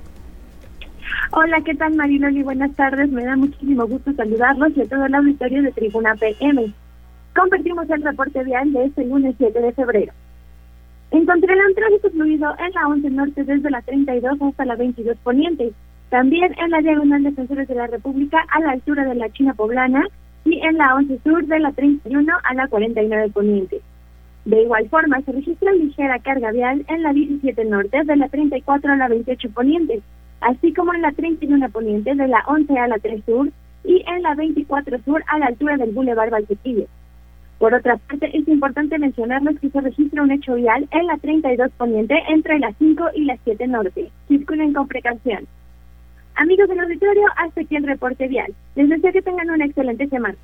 Hola, 1.32 1.60
¿qué 1.64 1.74
tal 1.74 1.94
Mariloli? 1.94 2.42
Buenas 2.42 2.74
tardes, 2.76 3.10
me 3.10 3.24
da 3.24 3.36
muchísimo 3.36 3.86
gusto 3.86 4.12
saludarlos 4.14 4.72
y 4.76 4.80
a 4.82 4.86
todo 4.86 5.04
el 5.06 5.14
auditorio 5.14 5.62
de 5.62 5.72
Tribuna 5.72 6.14
PM. 6.14 6.72
Compartimos 7.34 7.90
el 7.90 8.02
reporte 8.02 8.42
vial 8.44 8.72
de 8.72 8.84
este 8.86 9.04
lunes 9.04 9.34
7 9.36 9.60
de 9.60 9.72
febrero. 9.72 10.12
Encontrarán 11.10 11.74
tráfico 11.74 12.10
fluido 12.10 12.52
en 12.58 12.72
la 12.72 12.88
11 12.88 13.10
Norte 13.10 13.44
desde 13.44 13.70
la 13.70 13.80
32 13.82 14.42
hasta 14.42 14.64
la 14.64 14.74
22 14.74 15.16
Poniente, 15.22 15.72
también 16.10 16.52
en 16.58 16.70
la 16.70 16.80
Diagonal 16.80 17.22
Defensores 17.22 17.68
de 17.68 17.74
la 17.76 17.86
República 17.86 18.44
a 18.50 18.60
la 18.60 18.72
altura 18.72 19.04
de 19.04 19.14
la 19.14 19.30
China 19.30 19.54
Poblana 19.54 20.04
y 20.44 20.60
en 20.60 20.76
la 20.78 20.94
11 20.96 21.20
Sur 21.22 21.46
de 21.46 21.60
la 21.60 21.72
31 21.72 22.32
a 22.42 22.54
la 22.54 22.66
49 22.68 23.30
Poniente. 23.30 23.80
De 24.44 24.62
igual 24.62 24.88
forma, 24.88 25.20
se 25.22 25.32
registra 25.32 25.72
ligera 25.72 26.18
carga 26.20 26.52
vial 26.52 26.84
en 26.88 27.02
la 27.02 27.12
17 27.12 27.64
Norte 27.64 28.02
de 28.04 28.16
la 28.16 28.28
34 28.28 28.92
a 28.92 28.96
la 28.96 29.08
28 29.08 29.50
Poniente, 29.50 30.02
así 30.40 30.72
como 30.72 30.92
en 30.92 31.02
la 31.02 31.12
31 31.12 31.68
Poniente 31.70 32.14
de 32.14 32.28
la 32.28 32.44
11 32.46 32.78
a 32.78 32.88
la 32.88 32.98
3 32.98 33.24
Sur 33.24 33.48
y 33.84 34.04
en 34.06 34.22
la 34.22 34.34
24 34.34 34.98
Sur 35.04 35.22
a 35.28 35.38
la 35.38 35.46
altura 35.46 35.76
del 35.76 35.92
Boulevard 35.92 36.30
Valsequillo. 36.30 36.86
Por 37.58 37.72
otra 37.72 37.96
parte, 37.96 38.36
es 38.36 38.46
importante 38.48 38.98
mencionarles 38.98 39.58
que 39.60 39.70
se 39.70 39.80
registra 39.80 40.22
un 40.22 40.30
hecho 40.30 40.54
vial 40.54 40.86
en 40.90 41.06
la 41.06 41.16
32 41.16 41.70
Poniente 41.72 42.14
entre 42.28 42.58
las 42.58 42.76
5 42.78 43.04
y 43.14 43.24
las 43.24 43.40
7 43.44 43.66
Norte. 43.66 44.10
Circulen 44.28 44.74
con 44.74 44.86
precaución. 44.86 45.46
Amigos 46.34 46.68
del 46.68 46.80
auditorio, 46.80 47.24
hasta 47.36 47.62
aquí 47.62 47.76
el 47.76 47.84
reporte 47.84 48.28
vial. 48.28 48.52
Les 48.74 48.90
deseo 48.90 49.10
que 49.10 49.22
tengan 49.22 49.48
una 49.48 49.64
excelente 49.64 50.06
semana. 50.08 50.36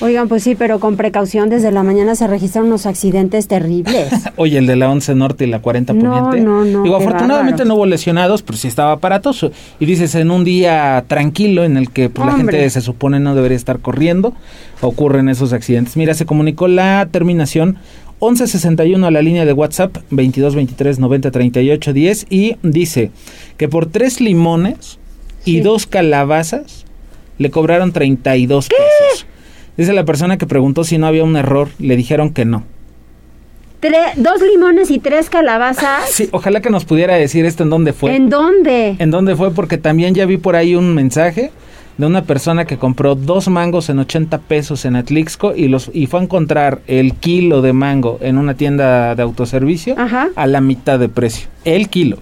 Oigan, 0.00 0.28
pues 0.28 0.42
sí, 0.42 0.54
pero 0.54 0.78
con 0.78 0.96
precaución, 0.96 1.48
desde 1.48 1.72
la 1.72 1.82
mañana 1.82 2.14
se 2.14 2.26
registran 2.26 2.66
unos 2.66 2.84
accidentes 2.84 3.48
terribles. 3.48 4.08
Oye, 4.36 4.58
el 4.58 4.66
de 4.66 4.76
la 4.76 4.90
11 4.90 5.14
Norte 5.14 5.44
y 5.44 5.48
la 5.48 5.60
40 5.60 5.94
No, 5.94 6.26
Poniente. 6.26 6.40
no, 6.40 6.64
no, 6.64 6.82
Digo, 6.82 6.96
afortunadamente 6.96 7.64
no 7.64 7.76
hubo 7.76 7.86
lesionados, 7.86 8.42
pero 8.42 8.58
sí 8.58 8.68
estaba 8.68 8.92
aparatoso. 8.92 9.50
Y 9.80 9.86
dices, 9.86 10.14
en 10.14 10.30
un 10.30 10.44
día 10.44 11.04
tranquilo 11.08 11.64
en 11.64 11.76
el 11.76 11.90
que 11.90 12.10
pues, 12.10 12.26
la 12.26 12.34
gente 12.34 12.68
se 12.68 12.80
supone 12.82 13.20
no 13.20 13.34
debería 13.34 13.56
estar 13.56 13.78
corriendo, 13.78 14.34
ocurren 14.82 15.28
esos 15.28 15.52
accidentes. 15.52 15.96
Mira, 15.96 16.14
se 16.14 16.26
comunicó 16.26 16.68
la 16.68 17.08
terminación 17.10 17.78
1161 18.20 19.06
a 19.06 19.10
la 19.10 19.22
línea 19.22 19.44
de 19.44 19.52
WhatsApp 19.52 19.94
2223 20.10 20.98
90 20.98 21.30
38 21.30 21.92
10 21.92 22.26
y 22.30 22.56
dice 22.62 23.10
que 23.56 23.68
por 23.68 23.86
tres 23.86 24.20
limones 24.20 24.98
y 25.44 25.60
dos 25.60 25.86
calabazas 25.86 26.84
le 27.38 27.50
cobraron 27.50 27.92
32 27.92 28.68
pesos. 28.68 29.26
Dice 29.76 29.92
la 29.92 30.04
persona 30.04 30.38
que 30.38 30.46
preguntó 30.46 30.84
si 30.84 30.98
no 30.98 31.06
había 31.06 31.24
un 31.24 31.36
error, 31.36 31.68
le 31.78 31.96
dijeron 31.96 32.30
que 32.30 32.44
no. 32.44 32.64
Tre- 33.80 34.14
dos 34.16 34.40
limones 34.40 34.90
y 34.90 34.98
tres 34.98 35.28
calabazas. 35.28 36.08
Sí, 36.08 36.28
ojalá 36.32 36.60
que 36.60 36.70
nos 36.70 36.84
pudiera 36.86 37.14
decir 37.16 37.44
esto 37.44 37.62
en 37.62 37.70
dónde 37.70 37.92
fue. 37.92 38.16
¿En 38.16 38.30
dónde? 38.30 38.96
¿En 38.98 39.10
dónde 39.10 39.36
fue? 39.36 39.50
Porque 39.52 39.76
también 39.76 40.14
ya 40.14 40.24
vi 40.24 40.38
por 40.38 40.56
ahí 40.56 40.74
un 40.74 40.94
mensaje 40.94 41.52
de 41.98 42.06
una 42.06 42.24
persona 42.24 42.64
que 42.64 42.78
compró 42.78 43.14
dos 43.14 43.48
mangos 43.48 43.88
en 43.90 43.98
80 43.98 44.38
pesos 44.38 44.84
en 44.86 44.96
Atlixco 44.96 45.54
y 45.54 45.68
los 45.68 45.90
y 45.94 46.06
fue 46.06 46.20
a 46.20 46.22
encontrar 46.24 46.80
el 46.86 47.14
kilo 47.14 47.62
de 47.62 47.72
mango 47.74 48.18
en 48.22 48.38
una 48.38 48.54
tienda 48.54 49.14
de 49.14 49.22
autoservicio 49.22 49.94
Ajá. 49.98 50.28
a 50.36 50.46
la 50.46 50.60
mitad 50.60 50.98
de 50.98 51.08
precio. 51.08 51.48
El 51.64 51.88
kilo. 51.88 52.18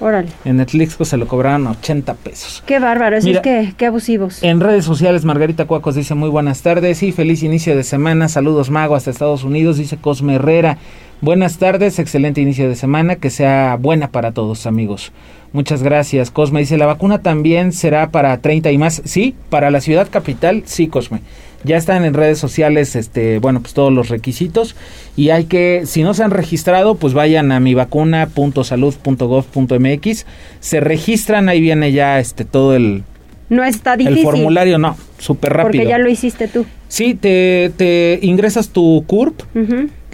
Órale. 0.00 0.28
En 0.44 0.58
Netflix 0.58 0.96
se 1.00 1.16
lo 1.16 1.26
cobraron 1.26 1.66
80 1.66 2.14
pesos. 2.14 2.62
Qué 2.66 2.78
bárbaro, 2.78 3.16
es 3.16 3.24
Mira, 3.24 3.42
que 3.42 3.74
qué 3.76 3.86
abusivos. 3.86 4.42
En 4.42 4.60
redes 4.60 4.84
sociales, 4.84 5.24
Margarita 5.24 5.66
Cuacos 5.66 5.96
dice 5.96 6.14
muy 6.14 6.28
buenas 6.28 6.62
tardes 6.62 7.02
y 7.02 7.12
feliz 7.12 7.42
inicio 7.42 7.76
de 7.76 7.82
semana. 7.82 8.28
Saludos 8.28 8.70
Mago 8.70 8.94
hasta 8.94 9.10
Estados 9.10 9.42
Unidos, 9.42 9.76
dice 9.76 9.96
Cosme 9.96 10.36
Herrera. 10.36 10.78
Buenas 11.20 11.58
tardes, 11.58 11.98
excelente 11.98 12.40
inicio 12.40 12.68
de 12.68 12.76
semana, 12.76 13.16
que 13.16 13.30
sea 13.30 13.76
buena 13.76 14.12
para 14.12 14.30
todos 14.30 14.66
amigos. 14.66 15.10
Muchas 15.52 15.82
gracias, 15.82 16.30
Cosme. 16.30 16.60
Dice, 16.60 16.78
¿la 16.78 16.86
vacuna 16.86 17.22
también 17.22 17.72
será 17.72 18.10
para 18.10 18.36
30 18.40 18.70
y 18.70 18.78
más? 18.78 19.02
Sí, 19.04 19.34
para 19.50 19.72
la 19.72 19.80
ciudad 19.80 20.06
capital, 20.08 20.62
sí, 20.66 20.86
Cosme. 20.86 21.20
Ya 21.64 21.76
están 21.76 22.04
en 22.04 22.14
redes 22.14 22.38
sociales, 22.38 22.94
este, 22.94 23.40
bueno, 23.40 23.60
pues 23.60 23.74
todos 23.74 23.92
los 23.92 24.08
requisitos 24.08 24.76
y 25.16 25.30
hay 25.30 25.46
que, 25.46 25.82
si 25.86 26.04
no 26.04 26.14
se 26.14 26.22
han 26.22 26.30
registrado, 26.30 26.94
pues 26.94 27.14
vayan 27.14 27.50
a 27.50 27.58
mivacuna.salud.gov.mx, 27.58 30.26
se 30.60 30.80
registran, 30.80 31.48
ahí 31.48 31.60
viene 31.60 31.90
ya 31.90 32.20
este 32.20 32.44
todo 32.44 32.76
el, 32.76 33.02
No 33.48 33.64
está 33.64 33.96
difícil. 33.96 34.18
el 34.18 34.24
formulario, 34.24 34.78
no, 34.78 34.96
súper 35.18 35.52
rápido. 35.52 35.82
Porque 35.82 35.88
ya 35.88 35.98
lo 35.98 36.08
hiciste 36.08 36.46
tú. 36.46 36.64
Sí, 36.86 37.14
te, 37.14 37.72
te 37.76 38.20
ingresas 38.22 38.68
tu 38.68 39.02
CURP, 39.06 39.40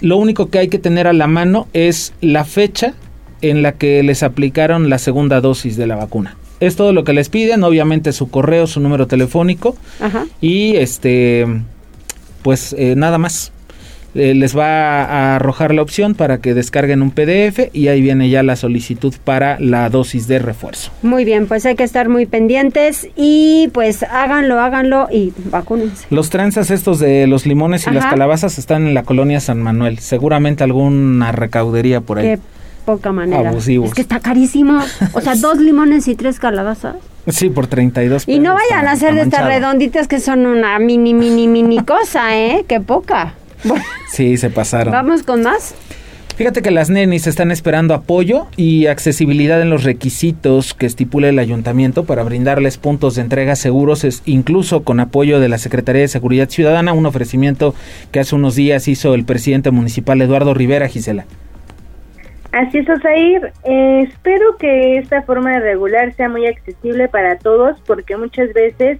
lo 0.01 0.17
único 0.17 0.49
que 0.49 0.59
hay 0.59 0.67
que 0.67 0.79
tener 0.79 1.07
a 1.07 1.13
la 1.13 1.27
mano 1.27 1.67
es 1.73 2.13
la 2.21 2.43
fecha 2.43 2.93
en 3.41 3.61
la 3.61 3.73
que 3.73 4.01
les 4.03 4.23
aplicaron 4.23 4.89
la 4.89 4.97
segunda 4.97 5.41
dosis 5.41 5.77
de 5.77 5.87
la 5.87 5.95
vacuna. 5.95 6.35
Es 6.59 6.75
todo 6.75 6.93
lo 6.93 7.03
que 7.03 7.13
les 7.13 7.29
piden, 7.29 7.63
obviamente 7.63 8.11
su 8.13 8.29
correo, 8.29 8.67
su 8.67 8.79
número 8.79 9.07
telefónico 9.07 9.75
Ajá. 9.99 10.25
y 10.41 10.75
este 10.77 11.45
pues 12.45 12.75
eh, 12.77 12.93
nada 12.95 13.17
más. 13.17 13.51
Eh, 14.13 14.33
les 14.33 14.57
va 14.57 15.03
a 15.03 15.35
arrojar 15.35 15.73
la 15.73 15.81
opción 15.81 16.15
para 16.15 16.37
que 16.37 16.53
descarguen 16.53 17.01
un 17.01 17.11
PDF 17.11 17.67
y 17.73 17.89
ahí 17.89 17.99
viene 18.01 18.29
ya 18.29 18.43
la 18.43 18.55
solicitud 18.55 19.13
para 19.25 19.59
la 19.59 19.89
dosis 19.89 20.25
de 20.29 20.39
refuerzo. 20.39 20.89
Muy 21.01 21.25
bien, 21.25 21.47
pues 21.47 21.65
hay 21.65 21.75
que 21.75 21.83
estar 21.83 22.07
muy 22.07 22.25
pendientes 22.25 23.09
y 23.17 23.69
pues 23.73 24.03
háganlo, 24.03 24.57
háganlo 24.61 25.09
y 25.11 25.33
vacúnense. 25.51 26.05
Los 26.11 26.29
tranzas 26.29 26.71
estos 26.71 26.99
de 26.99 27.27
los 27.27 27.45
limones 27.45 27.87
y 27.87 27.91
las 27.91 28.05
calabazas 28.05 28.57
están 28.57 28.87
en 28.87 28.93
la 28.93 29.03
colonia 29.03 29.41
San 29.41 29.61
Manuel. 29.61 29.99
Seguramente 29.99 30.63
alguna 30.63 31.33
recaudería 31.33 31.99
por 31.99 32.19
ahí. 32.19 32.37
Poca 32.85 33.11
manera. 33.11 33.49
Abusivos. 33.49 33.89
Es 33.89 33.93
que 33.95 34.01
está 34.01 34.19
carísimo. 34.19 34.79
O 35.13 35.21
sea, 35.21 35.35
dos 35.37 35.57
limones 35.57 36.07
y 36.07 36.15
tres 36.15 36.39
calabazas. 36.39 36.95
Sí, 37.27 37.49
por 37.49 37.65
32 37.67 38.25
Y 38.27 38.37
no 38.39 38.53
pesos, 38.53 38.69
vayan 38.69 38.87
a 38.87 38.91
hacer 38.91 39.15
de 39.15 39.21
estas 39.21 39.45
redonditas 39.45 40.07
que 40.07 40.19
son 40.19 40.45
una 40.45 40.77
mini, 40.79 41.13
mini, 41.13 41.47
mini 41.47 41.79
cosa, 41.79 42.37
¿eh? 42.37 42.65
Qué 42.67 42.79
poca. 42.79 43.33
Bueno, 43.63 43.83
Sí, 44.11 44.37
se 44.37 44.49
pasaron. 44.51 44.91
vamos 44.91 45.23
con 45.23 45.41
más. 45.41 45.73
Fíjate 46.35 46.61
que 46.61 46.69
las 46.69 46.89
nenis 46.89 47.27
están 47.27 47.49
esperando 47.49 47.93
apoyo 47.93 48.47
y 48.57 48.87
accesibilidad 48.87 49.61
en 49.61 49.69
los 49.69 49.83
requisitos 49.85 50.73
que 50.73 50.85
estipula 50.85 51.29
el 51.29 51.39
ayuntamiento 51.39 52.03
para 52.03 52.23
brindarles 52.23 52.77
puntos 52.77 53.15
de 53.15 53.21
entrega 53.21 53.55
seguros, 53.55 54.03
es, 54.03 54.21
incluso 54.25 54.83
con 54.83 54.99
apoyo 54.99 55.39
de 55.39 55.47
la 55.47 55.57
Secretaría 55.57 56.01
de 56.01 56.09
Seguridad 56.09 56.49
Ciudadana, 56.49 56.91
un 56.91 57.05
ofrecimiento 57.05 57.73
que 58.11 58.19
hace 58.19 58.35
unos 58.35 58.55
días 58.55 58.89
hizo 58.89 59.13
el 59.15 59.23
presidente 59.23 59.71
municipal 59.71 60.21
Eduardo 60.21 60.53
Rivera 60.53 60.89
Gisela. 60.89 61.25
Así 62.55 62.77
es, 62.77 62.89
Osair. 62.89 63.51
Eh, 63.65 64.03
espero 64.07 64.55
que 64.55 64.97
esta 64.97 65.23
forma 65.23 65.51
de 65.51 65.59
regular 65.59 66.13
sea 66.13 66.29
muy 66.29 66.47
accesible 66.47 67.09
para 67.09 67.37
todos 67.37 67.77
porque 67.85 68.15
muchas 68.15 68.53
veces 68.53 68.97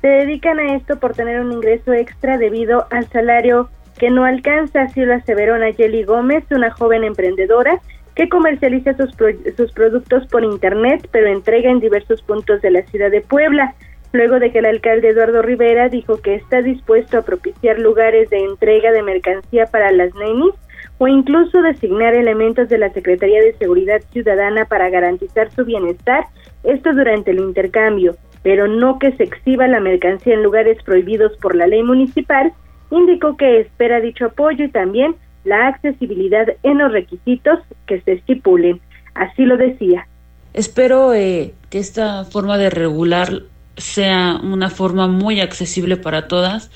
se 0.00 0.06
dedican 0.06 0.60
a 0.60 0.76
esto 0.76 1.00
por 1.00 1.12
tener 1.12 1.40
un 1.40 1.50
ingreso 1.50 1.92
extra 1.92 2.38
debido 2.38 2.86
al 2.92 3.08
salario 3.08 3.68
que 3.98 4.10
no 4.10 4.24
alcanza, 4.24 4.82
así 4.82 5.00
lo 5.04 5.14
aseveró 5.14 5.58
Nayeli 5.58 6.04
Gómez, 6.04 6.44
una 6.52 6.70
joven 6.70 7.02
emprendedora 7.02 7.80
que 8.14 8.28
comercializa 8.28 8.96
sus, 8.96 9.12
pro- 9.16 9.34
sus 9.56 9.72
productos 9.72 10.28
por 10.28 10.44
internet, 10.44 11.08
pero 11.10 11.26
entrega 11.26 11.70
en 11.72 11.80
diversos 11.80 12.22
puntos 12.22 12.62
de 12.62 12.70
la 12.70 12.82
ciudad 12.82 13.10
de 13.10 13.20
Puebla. 13.20 13.74
Luego 14.12 14.38
de 14.38 14.52
que 14.52 14.60
el 14.60 14.66
alcalde 14.66 15.08
Eduardo 15.08 15.42
Rivera 15.42 15.88
dijo 15.88 16.20
que 16.20 16.36
está 16.36 16.62
dispuesto 16.62 17.18
a 17.18 17.22
propiciar 17.22 17.80
lugares 17.80 18.30
de 18.30 18.44
entrega 18.44 18.92
de 18.92 19.02
mercancía 19.02 19.66
para 19.66 19.90
las 19.90 20.14
nenis 20.14 20.54
o 21.02 21.08
incluso 21.08 21.60
designar 21.62 22.14
elementos 22.14 22.68
de 22.68 22.78
la 22.78 22.92
Secretaría 22.92 23.40
de 23.40 23.56
Seguridad 23.58 24.00
Ciudadana 24.12 24.66
para 24.66 24.88
garantizar 24.88 25.50
su 25.50 25.64
bienestar, 25.64 26.26
esto 26.62 26.92
durante 26.92 27.32
el 27.32 27.40
intercambio, 27.40 28.14
pero 28.44 28.68
no 28.68 29.00
que 29.00 29.10
se 29.16 29.24
exhiba 29.24 29.66
la 29.66 29.80
mercancía 29.80 30.34
en 30.34 30.44
lugares 30.44 30.80
prohibidos 30.84 31.32
por 31.38 31.56
la 31.56 31.66
ley 31.66 31.82
municipal, 31.82 32.52
indicó 32.92 33.36
que 33.36 33.58
espera 33.58 34.00
dicho 34.00 34.26
apoyo 34.26 34.64
y 34.64 34.68
también 34.68 35.16
la 35.42 35.66
accesibilidad 35.66 36.46
en 36.62 36.78
los 36.78 36.92
requisitos 36.92 37.58
que 37.86 38.00
se 38.02 38.12
estipulen. 38.12 38.80
Así 39.14 39.44
lo 39.44 39.56
decía. 39.56 40.06
Espero 40.54 41.14
eh, 41.14 41.52
que 41.68 41.80
esta 41.80 42.24
forma 42.26 42.58
de 42.58 42.70
regular 42.70 43.42
sea 43.76 44.38
una 44.40 44.70
forma 44.70 45.08
muy 45.08 45.40
accesible 45.40 45.96
para 45.96 46.28
todas, 46.28 46.70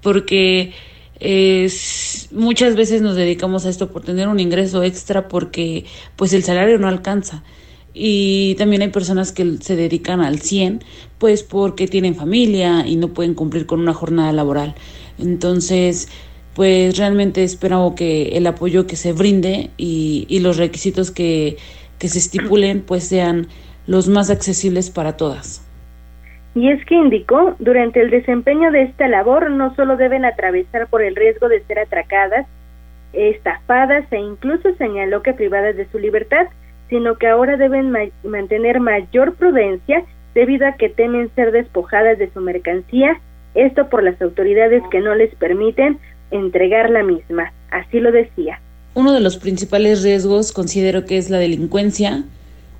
porque 0.00 0.72
eh, 1.20 1.64
s- 1.66 2.28
muchas 2.34 2.76
veces 2.76 3.02
nos 3.02 3.16
dedicamos 3.16 3.66
a 3.66 3.70
esto 3.70 3.90
por 3.90 4.02
tener 4.04 4.28
un 4.28 4.40
ingreso 4.40 4.82
extra 4.82 5.28
porque 5.28 5.84
pues 6.16 6.32
el 6.32 6.44
salario 6.44 6.78
no 6.78 6.88
alcanza. 6.88 7.44
Y 7.94 8.54
también 8.56 8.82
hay 8.82 8.88
personas 8.88 9.32
que 9.32 9.56
se 9.60 9.74
dedican 9.76 10.20
al 10.20 10.40
100, 10.40 10.84
pues 11.18 11.42
porque 11.42 11.88
tienen 11.88 12.14
familia 12.14 12.86
y 12.86 12.96
no 12.96 13.14
pueden 13.14 13.34
cumplir 13.34 13.66
con 13.66 13.80
una 13.80 13.94
jornada 13.94 14.32
laboral. 14.32 14.74
Entonces, 15.18 16.08
pues 16.52 16.96
realmente 16.98 17.42
espero 17.44 17.94
que 17.96 18.36
el 18.36 18.46
apoyo 18.46 18.86
que 18.86 18.96
se 18.96 19.12
brinde 19.12 19.72
y, 19.78 20.26
y 20.28 20.40
los 20.40 20.56
requisitos 20.58 21.10
que, 21.10 21.56
que 21.98 22.08
se 22.08 22.18
estipulen 22.18 22.82
pues 22.84 23.04
sean 23.04 23.48
los 23.86 24.08
más 24.08 24.30
accesibles 24.30 24.90
para 24.90 25.16
todas. 25.16 25.65
Y 26.56 26.70
es 26.70 26.82
que 26.86 26.94
indicó, 26.94 27.54
durante 27.58 28.00
el 28.00 28.08
desempeño 28.08 28.70
de 28.70 28.84
esta 28.84 29.06
labor 29.08 29.50
no 29.50 29.74
solo 29.76 29.98
deben 29.98 30.24
atravesar 30.24 30.86
por 30.88 31.02
el 31.02 31.14
riesgo 31.14 31.48
de 31.50 31.62
ser 31.64 31.78
atracadas, 31.78 32.46
estafadas 33.12 34.10
e 34.10 34.16
incluso 34.18 34.74
señaló 34.76 35.22
que 35.22 35.34
privadas 35.34 35.76
de 35.76 35.86
su 35.92 35.98
libertad, 35.98 36.46
sino 36.88 37.16
que 37.16 37.26
ahora 37.26 37.58
deben 37.58 37.90
ma- 37.90 38.08
mantener 38.24 38.80
mayor 38.80 39.34
prudencia 39.34 40.02
debido 40.34 40.66
a 40.66 40.72
que 40.72 40.88
temen 40.88 41.30
ser 41.34 41.52
despojadas 41.52 42.18
de 42.18 42.30
su 42.32 42.40
mercancía, 42.40 43.20
esto 43.54 43.90
por 43.90 44.02
las 44.02 44.20
autoridades 44.22 44.82
que 44.90 45.00
no 45.00 45.14
les 45.14 45.34
permiten 45.34 45.98
entregar 46.30 46.88
la 46.88 47.02
misma. 47.02 47.52
Así 47.70 48.00
lo 48.00 48.12
decía. 48.12 48.60
Uno 48.94 49.12
de 49.12 49.20
los 49.20 49.36
principales 49.36 50.02
riesgos 50.02 50.52
considero 50.52 51.04
que 51.04 51.18
es 51.18 51.28
la 51.28 51.38
delincuencia, 51.38 52.24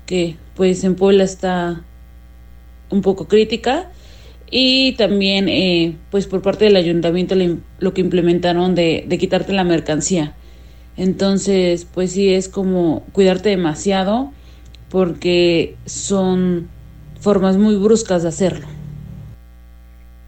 que 0.07 0.35
pues 0.55 0.83
en 0.83 0.95
Puebla 0.95 1.23
está 1.25 1.81
un 2.89 3.01
poco 3.01 3.27
crítica 3.27 3.89
y 4.49 4.93
también 4.93 5.49
eh, 5.49 5.95
pues 6.09 6.27
por 6.27 6.41
parte 6.41 6.65
del 6.65 6.75
ayuntamiento 6.75 7.35
lo 7.79 7.93
que 7.93 8.01
implementaron 8.01 8.75
de, 8.75 9.03
de 9.07 9.17
quitarte 9.17 9.53
la 9.53 9.63
mercancía. 9.63 10.33
Entonces 10.95 11.85
pues 11.85 12.11
sí 12.11 12.33
es 12.33 12.49
como 12.49 13.03
cuidarte 13.11 13.49
demasiado 13.49 14.31
porque 14.89 15.75
son 15.85 16.69
formas 17.19 17.57
muy 17.57 17.75
bruscas 17.75 18.23
de 18.23 18.29
hacerlo. 18.29 18.67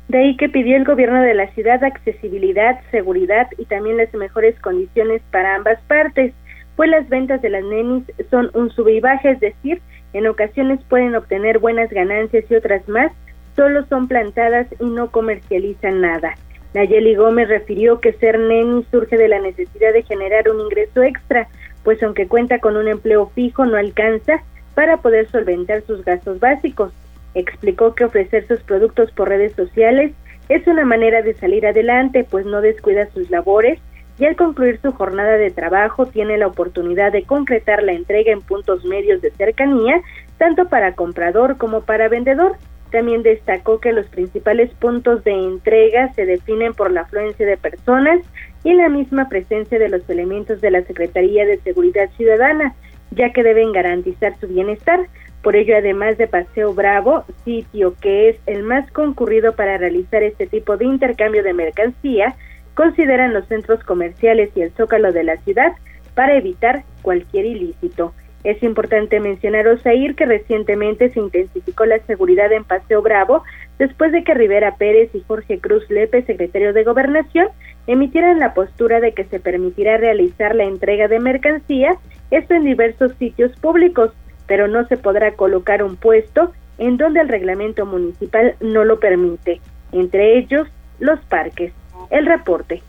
De 0.09 0.17
ahí 0.17 0.37
que 0.37 0.49
pidió 0.49 0.75
el 0.75 0.85
gobierno 0.85 1.21
de 1.21 1.35
la 1.35 1.47
ciudad 1.53 1.83
accesibilidad, 1.83 2.79
seguridad 2.89 3.47
y 3.59 3.65
también 3.65 3.97
las 3.97 4.11
mejores 4.15 4.59
condiciones 4.59 5.21
para 5.31 5.55
ambas 5.55 5.79
partes, 5.87 6.33
pues 6.75 6.89
las 6.89 7.07
ventas 7.09 7.41
de 7.43 7.49
las 7.49 7.63
nenis 7.63 8.05
son 8.31 8.49
un 8.55 8.71
sube 8.71 8.95
y 8.95 8.99
baja, 9.01 9.29
es 9.29 9.39
decir, 9.39 9.79
en 10.13 10.27
ocasiones 10.27 10.79
pueden 10.89 11.15
obtener 11.15 11.59
buenas 11.59 11.89
ganancias 11.89 12.45
y 12.49 12.55
otras 12.55 12.87
más, 12.87 13.11
solo 13.55 13.85
son 13.85 14.07
plantadas 14.07 14.67
y 14.79 14.85
no 14.85 15.11
comercializan 15.11 16.01
nada. 16.01 16.35
Nayeli 16.73 17.15
Gómez 17.15 17.49
refirió 17.49 17.99
que 17.99 18.13
ser 18.13 18.39
neni 18.39 18.85
surge 18.91 19.17
de 19.17 19.27
la 19.27 19.39
necesidad 19.39 19.91
de 19.91 20.03
generar 20.03 20.49
un 20.49 20.61
ingreso 20.61 21.01
extra, 21.03 21.47
pues 21.83 22.01
aunque 22.03 22.27
cuenta 22.27 22.59
con 22.59 22.77
un 22.77 22.87
empleo 22.87 23.31
fijo 23.33 23.65
no 23.65 23.77
alcanza 23.77 24.43
para 24.75 24.97
poder 24.97 25.27
solventar 25.29 25.81
sus 25.81 26.05
gastos 26.05 26.39
básicos. 26.39 26.93
Explicó 27.33 27.95
que 27.95 28.05
ofrecer 28.05 28.47
sus 28.47 28.61
productos 28.61 29.11
por 29.11 29.29
redes 29.29 29.53
sociales 29.53 30.13
es 30.47 30.65
una 30.67 30.85
manera 30.85 31.21
de 31.21 31.33
salir 31.35 31.65
adelante, 31.65 32.25
pues 32.29 32.45
no 32.45 32.61
descuida 32.61 33.07
sus 33.13 33.29
labores 33.29 33.79
y 34.19 34.25
al 34.25 34.35
concluir 34.35 34.79
su 34.81 34.91
jornada 34.91 35.37
de 35.37 35.49
trabajo 35.49 36.05
tiene 36.05 36.37
la 36.37 36.47
oportunidad 36.47 37.13
de 37.13 37.23
concretar 37.23 37.81
la 37.83 37.93
entrega 37.93 38.33
en 38.33 38.41
puntos 38.41 38.83
medios 38.83 39.21
de 39.21 39.31
cercanía, 39.31 40.01
tanto 40.37 40.67
para 40.67 40.93
comprador 40.93 41.57
como 41.57 41.81
para 41.81 42.09
vendedor. 42.09 42.57
También 42.91 43.23
destacó 43.23 43.79
que 43.79 43.93
los 43.93 44.07
principales 44.07 44.73
puntos 44.73 45.23
de 45.23 45.31
entrega 45.31 46.11
se 46.13 46.25
definen 46.25 46.73
por 46.73 46.91
la 46.91 47.01
afluencia 47.01 47.45
de 47.45 47.55
personas 47.55 48.19
y 48.63 48.73
la 48.73 48.89
misma 48.89 49.29
presencia 49.29 49.79
de 49.79 49.87
los 49.87 50.09
elementos 50.09 50.59
de 50.59 50.71
la 50.71 50.81
Secretaría 50.81 51.45
de 51.45 51.59
Seguridad 51.59 52.09
Ciudadana, 52.17 52.75
ya 53.11 53.31
que 53.31 53.43
deben 53.43 53.71
garantizar 53.71 54.37
su 54.39 54.47
bienestar. 54.47 54.99
Por 55.43 55.55
ello, 55.55 55.77
además 55.77 56.17
de 56.17 56.27
Paseo 56.27 56.73
Bravo, 56.73 57.23
sitio 57.45 57.95
que 58.01 58.29
es 58.29 58.37
el 58.47 58.63
más 58.63 58.91
concurrido 58.91 59.55
para 59.55 59.77
realizar 59.77 60.23
este 60.23 60.47
tipo 60.47 60.75
de 60.75 60.85
intercambio 60.85 61.41
de 61.43 61.53
mercancía, 61.53 62.35
consideran 62.79 63.33
los 63.33 63.45
centros 63.47 63.83
comerciales 63.83 64.51
y 64.55 64.61
el 64.61 64.71
zócalo 64.71 65.11
de 65.11 65.25
la 65.25 65.35
ciudad 65.39 65.73
para 66.15 66.37
evitar 66.37 66.85
cualquier 67.01 67.45
ilícito. 67.45 68.13
Es 68.45 68.63
importante 68.63 69.19
mencionar, 69.19 69.67
Osair, 69.67 70.15
que 70.15 70.25
recientemente 70.25 71.09
se 71.09 71.19
intensificó 71.19 71.85
la 71.85 71.99
seguridad 72.07 72.53
en 72.53 72.63
Paseo 72.63 73.01
Bravo 73.01 73.43
después 73.79 74.13
de 74.13 74.23
que 74.23 74.33
Rivera 74.33 74.77
Pérez 74.77 75.13
y 75.13 75.19
Jorge 75.27 75.59
Cruz 75.59 75.89
Lepe, 75.89 76.21
secretario 76.21 76.71
de 76.71 76.85
Gobernación, 76.85 77.49
emitieran 77.85 78.39
la 78.39 78.53
postura 78.53 79.01
de 79.01 79.11
que 79.11 79.25
se 79.25 79.41
permitirá 79.41 79.97
realizar 79.97 80.55
la 80.55 80.63
entrega 80.63 81.09
de 81.09 81.19
mercancías, 81.19 81.97
esto 82.31 82.53
en 82.53 82.63
diversos 82.63 83.11
sitios 83.15 83.51
públicos, 83.59 84.13
pero 84.47 84.69
no 84.69 84.87
se 84.87 84.95
podrá 84.95 85.33
colocar 85.33 85.83
un 85.83 85.97
puesto 85.97 86.53
en 86.77 86.95
donde 86.95 87.19
el 87.19 87.27
reglamento 87.27 87.85
municipal 87.85 88.55
no 88.61 88.85
lo 88.85 89.01
permite, 89.01 89.59
entre 89.91 90.37
ellos 90.37 90.65
los 91.01 91.19
parques. 91.25 91.73
El 92.09 92.25
reporte. 92.25 92.81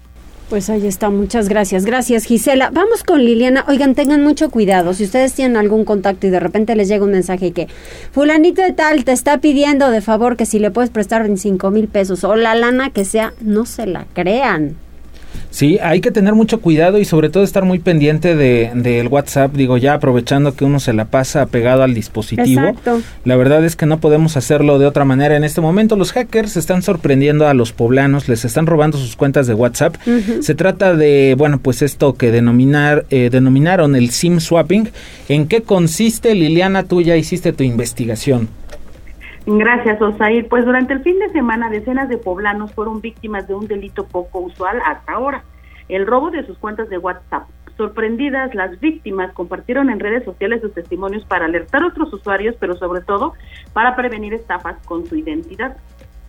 Pues 0.51 0.69
ahí 0.69 0.85
está, 0.85 1.11
muchas 1.11 1.49
gracias. 1.49 1.85
Gracias, 1.85 2.25
Gisela. 2.25 2.71
Vamos 2.73 3.05
con 3.05 3.25
Liliana. 3.25 3.65
Oigan, 3.69 3.95
tengan 3.95 4.21
mucho 4.25 4.51
cuidado. 4.51 4.95
Si 4.95 5.05
ustedes 5.05 5.33
tienen 5.33 5.57
algún 5.57 5.85
contacto 5.85 6.27
y 6.27 6.31
de 6.31 6.41
repente 6.41 6.75
les 6.75 6.89
llega 6.89 7.05
un 7.05 7.13
mensaje 7.13 7.53
que 7.53 7.69
fulanito 8.11 8.61
de 8.61 8.73
tal 8.73 9.05
te 9.05 9.13
está 9.13 9.39
pidiendo 9.39 9.91
de 9.91 10.01
favor 10.01 10.37
que 10.37 10.47
si 10.47 10.59
le 10.59 10.73
puedes 10.73 10.91
prestar 10.91 11.23
25 11.23 11.71
mil 11.71 11.87
pesos 11.87 12.25
o 12.25 12.35
la 12.35 12.57
lana 12.57 12.91
que 12.91 13.05
sea, 13.05 13.33
no 13.41 13.65
se 13.65 13.87
la 13.87 14.07
crean. 14.13 14.75
Sí, 15.51 15.79
hay 15.83 16.01
que 16.01 16.11
tener 16.11 16.35
mucho 16.35 16.61
cuidado 16.61 16.99
y 16.99 17.05
sobre 17.05 17.29
todo 17.29 17.43
estar 17.43 17.65
muy 17.65 17.81
pendiente 17.81 18.37
del 18.37 18.83
de, 18.83 19.07
WhatsApp, 19.07 19.53
digo 19.53 19.77
ya 19.79 19.95
aprovechando 19.95 20.55
que 20.55 20.65
uno 20.65 20.79
se 20.79 20.93
la 20.93 21.07
pasa 21.07 21.47
pegado 21.47 21.83
al 21.83 21.93
dispositivo. 21.93 22.61
Exacto. 22.61 23.03
La 23.25 23.37
verdad 23.37 23.65
es 23.65 23.75
que 23.75 23.87
no 23.87 23.99
podemos 23.99 24.37
hacerlo 24.37 24.79
de 24.79 24.87
otra 24.87 25.05
manera 25.05 25.37
en 25.37 25.43
este 25.43 25.61
momento. 25.61 25.97
Los 25.97 26.13
hackers 26.13 26.57
están 26.57 26.83
sorprendiendo 26.83 27.49
a 27.49 27.55
los 27.55 27.73
poblanos, 27.73 28.29
les 28.29 28.45
están 28.45 28.67
robando 28.67 28.99
sus 28.99 29.17
cuentas 29.17 29.47
de 29.47 29.55
WhatsApp. 29.55 29.97
Se 30.41 30.55
trata 30.55 30.95
de, 30.95 31.35
bueno, 31.37 31.59
pues 31.59 31.83
esto 31.83 32.15
que 32.15 32.31
denominar, 32.31 33.07
eh, 33.11 33.29
denominaron 33.31 33.97
el 33.97 34.11
SIM 34.11 34.41
swapping. 34.41 34.91
¿En 35.29 35.49
qué 35.49 35.63
consiste, 35.63 36.35
Liliana? 36.35 36.85
Tú 36.85 37.03
ya 37.03 37.17
hiciste 37.17 37.53
tu 37.53 37.65
investigación. 37.65 38.49
Gracias, 39.59 40.01
Osair. 40.01 40.49
Pues 40.49 40.65
durante 40.65 40.93
el 40.93 41.03
fin 41.03 41.19
de 41.19 41.29
semana 41.31 41.69
decenas 41.71 42.09
de 42.09 42.19
poblanos 42.19 42.73
fueron 42.73 43.01
víctimas 43.01 43.49
de 43.49 43.55
un 43.55 43.67
delito 43.67 44.07
poco 44.07 44.39
usual 44.39 44.81
hasta 44.87 45.13
ahora, 45.13 45.43
el 45.89 46.07
robo 46.07 46.31
de 46.31 46.47
sus 46.47 46.57
cuentas 46.59 46.89
de 46.89 46.99
WhatsApp. 46.99 47.49
Sorprendidas, 47.77 48.55
las 48.55 48.79
víctimas 48.79 49.33
compartieron 49.33 49.91
en 49.91 49.99
redes 49.99 50.25
sociales 50.25 50.61
sus 50.61 50.73
testimonios 50.73 51.25
para 51.25 51.47
alertar 51.47 51.83
a 51.83 51.89
otros 51.89 52.13
usuarios, 52.13 52.55
pero 52.61 52.77
sobre 52.77 53.01
todo 53.01 53.33
para 53.73 53.97
prevenir 53.97 54.35
estafas 54.35 54.77
con 54.87 55.05
su 55.07 55.17
identidad. 55.17 55.77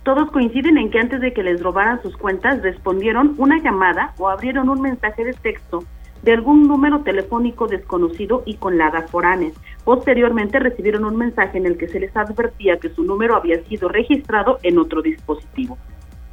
Todos 0.02 0.32
coinciden 0.32 0.80
en 0.80 0.90
que 0.90 1.00
antes 1.00 1.22
de 1.22 1.32
que 1.32 1.44
les 1.44 1.62
robaran 1.62 2.02
sus 2.02 2.18
cuentas 2.18 2.64
respondieron 2.64 3.36
una 3.38 3.60
llamada 3.60 4.16
o 4.18 4.30
abrieron 4.30 4.68
un 4.68 4.82
mensaje 4.82 5.24
de 5.24 5.34
texto 5.34 5.84
de 6.24 6.34
algún 6.34 6.68
número 6.68 7.00
telefónico 7.00 7.68
desconocido 7.68 8.44
y 8.46 8.56
con 8.56 8.78
la 8.78 8.92
foranes. 9.08 9.54
Posteriormente 9.84 10.60
recibieron 10.60 11.06
un 11.06 11.18
mensaje 11.18 11.58
en 11.58 11.66
el 11.66 11.78
que 11.78 11.88
se 11.88 12.00
les 12.00 12.16
advertía 12.16 12.78
que 12.78 12.90
su 12.90 13.04
número 13.04 13.36
había 13.36 13.64
sido 13.64 13.90
registrado 13.90 14.60
en 14.64 14.78
otro 14.78 15.02
dispositivo. 15.02 15.78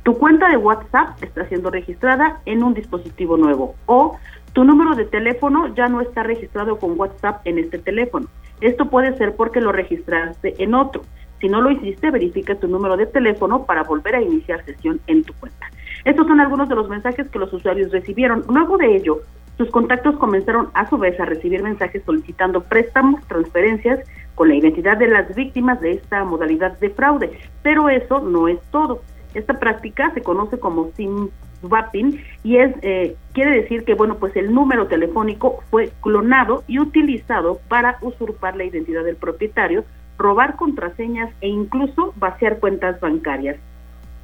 Tu 0.03 0.16
cuenta 0.16 0.49
de 0.49 0.57
WhatsApp 0.57 1.22
está 1.22 1.47
siendo 1.49 1.70
registrada 1.70 2.41
en 2.47 2.62
un 2.62 2.74
dispositivo 2.74 3.36
nuevo 3.36 3.74
o 3.86 4.16
tu 4.53 4.64
número 4.64 4.95
de 4.95 5.05
teléfono 5.05 5.74
ya 5.74 5.89
no 5.89 6.01
está 6.01 6.22
registrado 6.22 6.78
con 6.78 6.99
WhatsApp 6.99 7.43
en 7.45 7.59
este 7.59 7.78
teléfono. 7.78 8.26
Esto 8.61 8.89
puede 8.89 9.16
ser 9.16 9.36
porque 9.36 9.61
lo 9.61 9.72
registraste 9.72 10.62
en 10.62 10.74
otro. 10.74 11.03
Si 11.41 11.49
no 11.49 11.61
lo 11.61 11.70
hiciste, 11.70 12.11
verifica 12.11 12.57
tu 12.57 12.66
número 12.66 12.97
de 12.97 13.07
teléfono 13.07 13.64
para 13.64 13.84
volver 13.84 14.16
a 14.16 14.22
iniciar 14.22 14.64
sesión 14.64 15.01
en 15.07 15.22
tu 15.22 15.32
cuenta. 15.34 15.70
Estos 16.05 16.26
son 16.26 16.41
algunos 16.41 16.68
de 16.68 16.74
los 16.74 16.89
mensajes 16.89 17.28
que 17.28 17.39
los 17.39 17.53
usuarios 17.53 17.93
recibieron. 17.93 18.45
Luego 18.49 18.76
de 18.76 18.97
ello, 18.97 19.20
sus 19.59 19.70
contactos 19.70 20.16
comenzaron 20.16 20.70
a 20.74 20.88
su 20.88 20.96
vez 20.98 21.18
a 21.18 21.24
recibir 21.24 21.64
mensajes 21.64 22.04
solicitando 22.04 22.62
préstamos, 22.62 23.20
transferencias 23.26 23.98
con 24.36 24.48
la 24.48 24.54
identidad 24.54 24.96
de 24.96 25.09
las 25.09 25.34
víctimas 25.34 25.80
de 25.80 25.94
esta 25.94 26.22
modalidad 26.24 26.78
de 26.78 26.90
fraude. 26.90 27.32
Pero 27.62 27.88
eso 27.88 28.20
no 28.20 28.46
es 28.46 28.61
todo. 28.70 29.02
Esta 29.34 29.59
práctica 29.59 30.12
se 30.14 30.22
conoce 30.22 30.61
como 30.61 30.92
SIM 30.92 31.28
swapping 31.61 32.22
y 32.44 32.59
es 32.59 32.72
eh, 32.82 33.16
quiere 33.32 33.50
decir 33.62 33.84
que 33.84 33.94
bueno 33.94 34.14
pues 34.18 34.36
el 34.36 34.54
número 34.54 34.86
telefónico 34.86 35.59
fue 35.72 35.90
clonado 36.02 36.62
y 36.68 36.78
utilizado 36.78 37.59
para 37.66 37.98
usurpar 38.00 38.56
la 38.56 38.62
identidad 38.62 39.02
del 39.02 39.16
propietario, 39.16 39.84
robar 40.18 40.54
contraseñas 40.54 41.30
e 41.40 41.48
incluso 41.48 42.14
vaciar 42.16 42.61
cuentas 42.61 43.00
bancarias. 43.00 43.56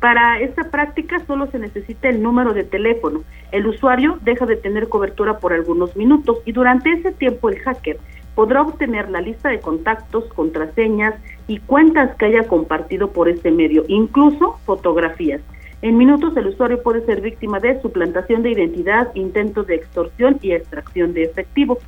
Para 0.04 0.38
esta 0.38 0.64
práctica 0.64 1.18
solo 1.20 1.46
se 1.46 1.58
necesita 1.58 2.10
el 2.10 2.22
número 2.22 2.52
de 2.52 2.62
teléfono. 2.62 3.24
El 3.52 3.66
usuario 3.66 4.18
deja 4.20 4.44
de 4.44 4.56
tener 4.56 4.90
cobertura 4.90 5.38
por 5.38 5.54
algunos 5.54 5.96
minutos 5.96 6.40
y 6.44 6.52
durante 6.52 6.92
ese 6.92 7.10
tiempo 7.10 7.48
el 7.48 7.58
hacker 7.60 7.96
podrá 8.34 8.60
obtener 8.60 9.08
la 9.08 9.22
lista 9.22 9.48
de 9.48 9.60
contactos, 9.60 10.24
contraseñas 10.34 11.14
y 11.48 11.56
cuentas 11.56 12.14
que 12.16 12.26
haya 12.26 12.46
compartido 12.46 13.12
por 13.12 13.30
este 13.30 13.50
medio, 13.50 13.86
incluso 13.88 14.58
fotografías. 14.66 15.40
En 15.80 15.96
minutos 15.96 16.36
el 16.36 16.48
usuario 16.48 16.82
puede 16.82 17.06
ser 17.06 17.22
víctima 17.22 17.58
de 17.58 17.80
suplantación 17.80 18.42
de 18.42 18.50
identidad, 18.50 19.08
intentos 19.14 19.66
de 19.66 19.76
extorsión 19.76 20.38
y 20.42 20.52
extracción 20.52 21.14
de 21.14 21.22
efectivo. 21.22 21.78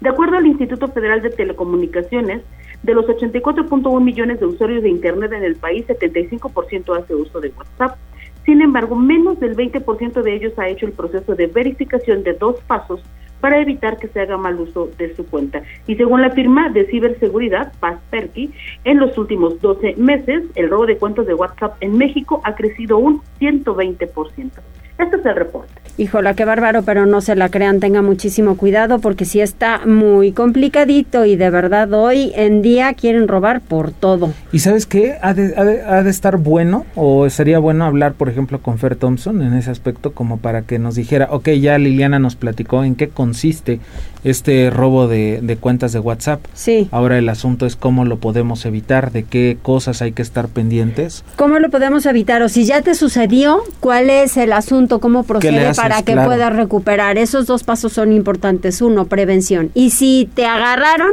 De 0.00 0.08
acuerdo 0.08 0.38
al 0.38 0.46
Instituto 0.46 0.88
Federal 0.88 1.20
de 1.20 1.28
Telecomunicaciones, 1.28 2.40
de 2.82 2.94
los 2.94 3.06
84.1 3.06 4.02
millones 4.02 4.40
de 4.40 4.46
usuarios 4.46 4.82
de 4.82 4.90
Internet 4.90 5.32
en 5.32 5.44
el 5.44 5.56
país, 5.56 5.86
75% 5.86 6.96
hace 6.96 7.14
uso 7.14 7.40
de 7.40 7.52
WhatsApp. 7.56 7.98
Sin 8.44 8.62
embargo, 8.62 8.96
menos 8.96 9.38
del 9.40 9.56
20% 9.56 10.22
de 10.22 10.34
ellos 10.34 10.58
ha 10.58 10.68
hecho 10.68 10.86
el 10.86 10.92
proceso 10.92 11.34
de 11.34 11.48
verificación 11.48 12.22
de 12.22 12.32
dos 12.32 12.56
pasos 12.66 13.02
para 13.40 13.60
evitar 13.60 13.98
que 13.98 14.08
se 14.08 14.20
haga 14.20 14.36
mal 14.36 14.58
uso 14.58 14.88
de 14.98 15.14
su 15.14 15.26
cuenta. 15.26 15.62
Y 15.86 15.96
según 15.96 16.22
la 16.22 16.30
firma 16.30 16.68
de 16.70 16.86
ciberseguridad, 16.86 17.72
Paz 17.78 18.00
Perky, 18.10 18.52
en 18.84 18.98
los 18.98 19.16
últimos 19.18 19.60
12 19.60 19.94
meses, 19.96 20.44
el 20.54 20.70
robo 20.70 20.86
de 20.86 20.96
cuentas 20.96 21.26
de 21.26 21.34
WhatsApp 21.34 21.76
en 21.80 21.96
México 21.96 22.40
ha 22.44 22.54
crecido 22.54 22.98
un 22.98 23.22
120%. 23.40 24.50
Este 24.98 25.16
es 25.16 25.26
el 25.26 25.36
reporte. 25.36 25.87
Híjola, 25.98 26.34
qué 26.34 26.44
bárbaro, 26.44 26.82
pero 26.82 27.06
no 27.06 27.20
se 27.20 27.34
la 27.34 27.48
crean, 27.48 27.80
tenga 27.80 28.02
muchísimo 28.02 28.56
cuidado 28.56 29.00
porque 29.00 29.24
si 29.24 29.40
está 29.40 29.84
muy 29.84 30.32
complicadito 30.32 31.24
y 31.24 31.36
de 31.36 31.50
verdad 31.50 31.92
hoy 31.92 32.32
en 32.36 32.62
día 32.62 32.94
quieren 32.94 33.26
robar 33.28 33.60
por 33.60 33.90
todo. 33.90 34.32
¿Y 34.52 34.60
sabes 34.60 34.86
qué? 34.86 35.16
¿Ha 35.20 35.34
de, 35.34 35.54
ha 35.56 36.02
de, 36.02 36.10
estar 36.10 36.36
bueno 36.36 36.86
o 36.94 37.28
sería 37.30 37.58
bueno 37.58 37.84
hablar, 37.84 38.14
por 38.14 38.28
ejemplo, 38.28 38.60
con 38.60 38.78
Fer 38.78 38.96
Thompson 38.96 39.42
en 39.42 39.54
ese 39.54 39.70
aspecto 39.70 40.12
como 40.12 40.38
para 40.38 40.62
que 40.62 40.78
nos 40.78 40.94
dijera, 40.94 41.28
ok, 41.30 41.48
ya 41.50 41.76
Liliana 41.78 42.18
nos 42.18 42.36
platicó 42.36 42.84
en 42.84 42.94
qué 42.94 43.08
consiste 43.08 43.80
este 44.24 44.70
robo 44.70 45.06
de, 45.08 45.40
de 45.42 45.56
cuentas 45.56 45.92
de 45.92 46.00
WhatsApp. 46.00 46.44
Sí. 46.54 46.88
Ahora 46.90 47.18
el 47.18 47.28
asunto 47.28 47.66
es 47.66 47.76
cómo 47.76 48.04
lo 48.04 48.18
podemos 48.18 48.64
evitar, 48.66 49.10
de 49.10 49.24
qué 49.24 49.58
cosas 49.62 50.02
hay 50.02 50.12
que 50.12 50.22
estar 50.22 50.48
pendientes. 50.48 51.24
¿Cómo 51.36 51.58
lo 51.58 51.70
podemos 51.70 52.06
evitar? 52.06 52.42
O 52.42 52.48
si 52.48 52.64
ya 52.64 52.82
te 52.82 52.94
sucedió, 52.94 53.62
¿cuál 53.80 54.10
es 54.10 54.36
el 54.36 54.52
asunto? 54.52 54.98
cómo 55.00 55.22
procede 55.24 55.74
para 55.74 55.87
que 56.04 56.14
puedas 56.16 56.54
recuperar. 56.54 57.18
Esos 57.18 57.46
dos 57.46 57.64
pasos 57.64 57.92
son 57.92 58.12
importantes. 58.12 58.80
Uno, 58.82 59.06
prevención. 59.06 59.70
Y 59.74 59.90
si 59.90 60.28
te 60.34 60.46
agarraron, 60.46 61.10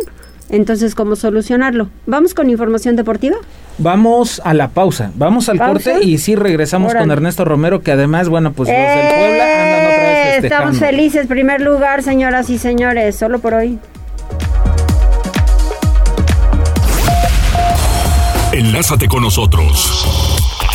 entonces, 0.49 0.93
¿cómo 0.93 1.15
solucionarlo? 1.15 1.89
¿Vamos 2.05 2.33
con 2.33 2.49
información 2.49 2.95
deportiva? 2.95 3.37
Vamos 3.77 4.41
a 4.45 4.53
la 4.53 4.69
pausa, 4.69 5.11
vamos 5.15 5.49
al 5.49 5.57
corte 5.57 6.03
y 6.03 6.17
sí 6.19 6.35
regresamos 6.35 6.93
con 6.93 7.11
Ernesto 7.11 7.43
Romero, 7.43 7.81
que 7.81 7.91
además, 7.91 8.29
bueno, 8.29 8.53
pues 8.53 8.69
los 8.69 8.77
del 8.77 8.85
Puebla 8.85 9.43
andan 9.43 9.85
otra 9.85 10.03
vez 10.03 10.35
eh, 10.35 10.39
Estamos 10.43 10.77
felices, 10.77 11.27
primer 11.27 11.61
lugar, 11.61 12.01
señoras 12.03 12.49
y 12.49 12.57
señores, 12.57 13.15
solo 13.15 13.39
por 13.39 13.53
hoy. 13.55 13.79
Enlázate 18.53 19.09
con 19.09 19.23
nosotros 19.23 20.54